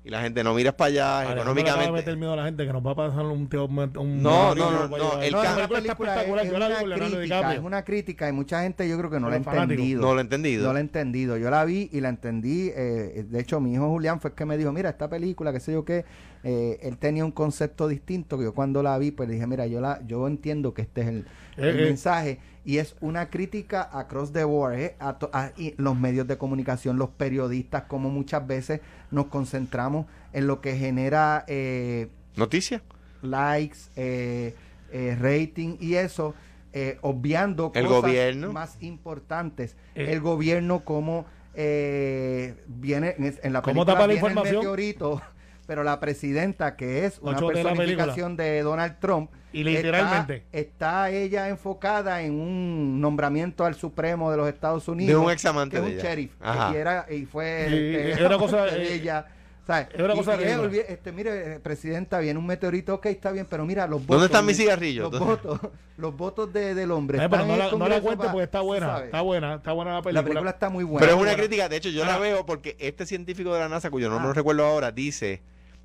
y 0.02 0.08
la 0.08 0.22
gente 0.22 0.42
no 0.42 0.54
mira 0.54 0.74
para 0.74 0.88
allá 0.88 1.18
Alejandro 1.20 1.52
le 1.54 1.60
acaba 1.60 1.82
de 1.82 1.92
meter 1.92 2.14
económicamente. 2.14 2.16
miedo 2.16 2.32
a 2.32 2.36
la 2.36 2.44
gente 2.46 2.66
que 2.66 2.72
nos 2.72 2.86
va 2.86 2.92
a 2.92 2.94
pasar 2.94 3.26
un, 3.26 3.46
tío- 3.50 3.66
un, 3.66 4.22
No, 4.22 4.54
no, 4.54 4.70
no, 4.70 4.84
un- 4.86 4.90
no, 4.90 5.20
el 5.20 5.32
No, 5.32 5.42
esa 5.42 5.68
película 5.68 5.78
es, 5.80 5.84
espectacular. 5.84 6.46
es 6.46 6.50
Yo 6.52 6.58
la 6.58 6.68
vi 6.68 6.74
una 6.86 6.96
crítica, 6.96 7.52
es 7.54 7.60
una 7.60 7.84
crítica 7.84 8.28
y 8.30 8.32
mucha 8.32 8.62
gente 8.62 8.88
yo 8.88 8.96
creo 8.96 9.10
que 9.10 9.20
no 9.20 9.28
la 9.28 9.34
ha 9.34 9.38
entendido. 9.38 10.00
No 10.00 10.14
lo 10.14 10.20
he 10.20 10.22
entendido. 10.22 10.66
No 10.66 10.72
la 10.72 10.78
he 10.78 10.82
entendido. 10.82 11.36
Yo 11.36 11.50
la 11.50 11.64
vi 11.66 11.90
y 11.92 12.00
la 12.00 12.08
entendí. 12.08 12.70
eh, 12.74 13.26
de 13.28 13.40
hecho, 13.40 13.60
mi 13.60 13.74
hijo 13.74 13.86
Julián 13.90 14.18
fue 14.22 14.30
el 14.30 14.34
que 14.36 14.46
me 14.46 14.56
dijo, 14.56 14.72
mira, 14.72 14.88
esta 14.88 15.10
película, 15.10 15.52
qué 15.52 15.60
sé 15.60 15.72
yo 15.72 15.84
qué, 15.84 16.06
eh, 16.42 16.78
él 16.82 16.96
tenía 16.98 17.24
un 17.24 17.32
concepto 17.32 17.86
distinto 17.88 18.38
que 18.38 18.44
yo 18.44 18.54
cuando 18.54 18.82
la 18.82 18.96
vi, 18.98 19.10
pues 19.10 19.28
le 19.28 19.34
dije, 19.34 19.46
mira, 19.46 19.66
yo 19.66 19.80
la 19.80 20.00
yo 20.06 20.26
entiendo 20.26 20.72
que 20.74 20.82
este 20.82 21.02
es 21.02 21.06
el, 21.08 21.26
el 21.56 21.76
Eh, 21.78 21.82
eh. 21.82 21.84
mensaje. 21.86 22.38
Y 22.64 22.76
es 22.76 22.94
una 23.00 23.30
crítica 23.30 23.88
across 23.92 24.32
the 24.32 24.44
board, 24.44 24.74
eh, 24.78 24.94
a, 24.98 25.18
to- 25.18 25.30
a- 25.32 25.52
y 25.56 25.74
los 25.78 25.98
medios 25.98 26.26
de 26.26 26.36
comunicación, 26.36 26.98
los 26.98 27.08
periodistas, 27.10 27.84
como 27.84 28.10
muchas 28.10 28.46
veces 28.46 28.80
nos 29.10 29.26
concentramos 29.26 30.06
en 30.34 30.46
lo 30.46 30.60
que 30.60 30.76
genera... 30.76 31.44
Eh, 31.48 32.08
¿Noticia? 32.36 32.82
likes, 33.22 33.78
eh, 33.96 34.54
eh, 34.92 35.16
rating 35.20 35.76
y 35.80 35.94
eso, 35.94 36.34
eh, 36.72 36.98
obviando 37.02 37.70
El 37.74 37.86
cosas 37.86 38.02
gobierno. 38.02 38.52
más 38.52 38.76
importantes. 38.82 39.76
Eh. 39.94 40.12
el 40.12 40.20
gobierno 40.20 40.80
como 40.80 41.26
eh, 41.54 42.54
viene 42.66 43.14
en, 43.42 43.52
la 43.52 43.60
¿Cómo 43.62 43.84
película 43.84 43.86
tapa 43.86 44.00
la 44.00 44.06
viene 44.06 44.20
el 44.20 44.30
información? 44.32 44.56
meteorito, 44.56 45.22
pero 45.70 45.84
la 45.84 46.00
presidenta 46.00 46.74
que 46.74 47.04
es 47.06 47.20
una 47.22 47.36
Ocho 47.36 47.46
de 47.50 47.62
personificación 47.62 48.36
de 48.36 48.60
Donald 48.62 48.96
Trump 48.98 49.30
Y 49.52 49.62
literalmente. 49.62 50.42
está, 50.50 51.08
está 51.08 51.10
ella 51.10 51.48
enfocada 51.48 52.22
en 52.22 52.32
un 52.40 53.00
nombramiento 53.00 53.64
al 53.64 53.76
Supremo 53.76 54.32
de 54.32 54.36
los 54.36 54.48
Estados 54.48 54.88
Unidos 54.88 55.20
De 55.20 55.24
un 55.24 55.30
examante 55.30 55.76
que 55.76 55.78
es 55.78 55.84
de 55.84 55.92
un 55.92 56.00
ella. 56.00 56.08
sheriff 56.10 56.32
Ajá. 56.40 56.72
y, 56.72 56.76
era, 56.76 57.06
y 57.08 57.24
fue 57.24 57.68
Y- 57.70 57.74
este, 57.74 58.10
es 58.14 58.20
una 58.20 58.36
cosa, 58.36 58.64
de 58.64 58.82
eh, 58.82 58.94
ella 58.94 59.26
¿sabes? 59.64 59.86
es 59.94 60.00
una 60.02 60.14
Y- 60.14 60.16
cosa 60.16 60.32
y 60.40 60.42
es, 60.78 60.88
este, 60.90 61.12
mire, 61.12 61.54
eh, 61.54 61.60
presidenta, 61.60 62.18
viene 62.18 62.36
un 62.40 62.46
meteorito, 62.46 62.94
ok, 62.94 63.06
está 63.06 63.30
bien, 63.30 63.46
pero 63.48 63.64
mira, 63.64 63.86
los 63.86 64.00
votos. 64.00 64.08
¿Dónde 64.16 64.26
están 64.26 64.44
mis 64.44 64.58
mi- 64.58 64.64
cigarrillos? 64.64 65.12
Los 65.12 65.20
votos, 65.20 65.60
los 65.98 66.16
votos 66.16 66.52
de, 66.52 66.74
del 66.74 66.90
hombre. 66.90 67.18
Eh, 67.18 67.28
pero 67.30 67.42
están 67.42 67.46
no 67.46 67.52
en 67.54 67.58
la, 67.60 67.70
no 67.78 67.88
la 67.88 68.00
cuente 68.00 68.16
para- 68.18 68.32
porque 68.32 68.42
está 68.44 68.60
buena. 68.60 68.86
sabes. 68.88 69.04
Está 69.04 69.20
buena, 69.20 69.54
está 69.54 69.70
buena 69.72 69.92
la 69.92 70.02
película. 70.02 70.20
La 70.22 70.24
película 70.26 70.50
está 70.50 70.68
muy 70.68 70.82
buena. 70.82 71.06
Pero 71.06 71.16
es 71.16 71.22
una 71.22 71.36
crítica, 71.36 71.68
de 71.68 71.76
hecho 71.76 71.90
yo 71.90 72.04
la 72.04 72.16
Ah. 72.16 72.18
veo 72.18 72.44
porque 72.44 72.74
este 72.80 73.06
científico 73.06 73.54
de 73.54 73.60
la 73.60 73.68
NASA, 73.68 73.88
cuyo 73.90 74.08
nombre 74.08 74.24
Ah. 74.24 74.28
no 74.30 74.32
recuerdo 74.32 74.64
ahora, 74.66 74.90
dice, 74.90 75.40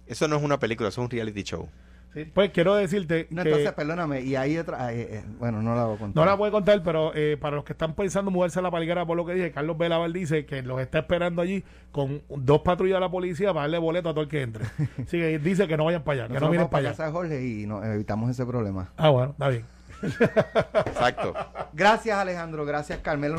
eso 0.08 0.28
no 0.28 0.36
es 0.38 0.43
una 0.43 0.60
película, 0.60 0.89
eso 0.89 1.01
es 1.01 1.06
un 1.06 1.12
reality 1.12 1.43
show. 1.43 1.68
Sí, 2.14 2.24
Pues 2.34 2.51
quiero 2.51 2.76
decirte 2.76 3.28
No, 3.30 3.43
que 3.43 3.49
entonces, 3.49 3.74
perdóname, 3.74 4.22
y 4.22 4.38
hay 4.38 4.58
otra. 4.58 4.93
eh, 4.93 5.18
eh, 5.18 5.24
bueno, 5.38 5.62
no 5.62 5.76
la 5.76 5.84
voy 5.84 5.95
a 5.95 5.99
contar. 5.99 6.16
no 6.16 6.26
la 6.26 6.36
voy 6.36 6.47
a 6.47 6.51
contar, 6.51 6.82
pero 6.82 7.12
eh, 7.14 7.36
para 7.39 7.58
los 7.58 7.66
que 7.66 7.74
están 7.74 7.93
pensando 7.93 8.32
mudarse 8.32 8.58
a 8.60 8.62
la 8.62 8.72
palguera, 8.72 9.06
por 9.06 9.18
lo 9.18 9.26
que 9.26 9.34
dije, 9.34 9.51
Carlos 9.51 9.78
Velaval 9.78 10.14
dice 10.14 10.45
que 10.45 10.62
los 10.62 10.80
está 10.80 10.99
esperando 10.99 11.41
allí 11.41 11.66
con 11.91 12.22
dos 12.30 12.62
patrullas 12.62 12.95
de 12.95 12.99
la 13.01 13.12
policía 13.12 13.49
para 13.49 13.64
darle 13.64 13.80
boleto 13.80 14.08
a 14.10 14.14
todo 14.14 14.22
el 14.24 14.30
que 14.30 14.43
entre. 14.43 14.64
Así 14.97 15.18
que 15.20 15.39
dice 15.39 15.68
que 15.68 15.76
no 15.76 15.84
vayan 15.84 16.03
para 16.03 16.14
allá, 16.20 16.28
que 16.28 16.36
Nosotros 16.36 16.47
no 16.47 16.51
miren 16.51 16.60
vamos 16.62 16.72
para 16.72 16.88
allá. 16.88 16.97
casa 16.97 17.12
Jorge 17.12 17.45
y 17.45 17.66
nos 17.66 17.84
evitamos 17.84 18.30
ese 18.30 18.45
problema. 18.45 18.93
Ah, 18.95 19.10
bueno, 19.10 19.32
está 19.32 19.49
bien. 19.49 19.66
Exacto. 20.02 21.34
Gracias, 21.74 22.18
Alejandro. 22.18 22.66
Gracias, 22.66 23.00
Carmelo. 23.00 23.38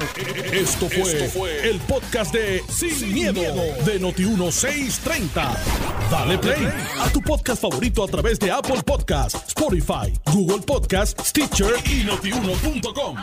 Esto 0.53 0.89
fue, 0.89 1.69
el 1.69 1.79
podcast 1.81 2.33
de 2.33 2.63
Sin, 2.69 3.13
miedo, 3.13 3.43
de 3.85 4.01
Noti1630. 4.01 5.57
Dale 6.11 6.39
play 6.39 6.69
a 7.01 7.09
tu 7.11 7.21
podcast 7.21 7.61
favorito 7.63 8.05
a 8.05 8.09
través 8.09 8.39
de 8.39 8.51
Apple 8.51 8.83
Podcasts, 8.85 9.43
Spotify, 9.49 10.13
Google 10.33 10.63
Podcasts, 10.65 11.29
Stitcher 11.29 11.75
y 11.85 12.05
notiuno.com. 12.05 13.17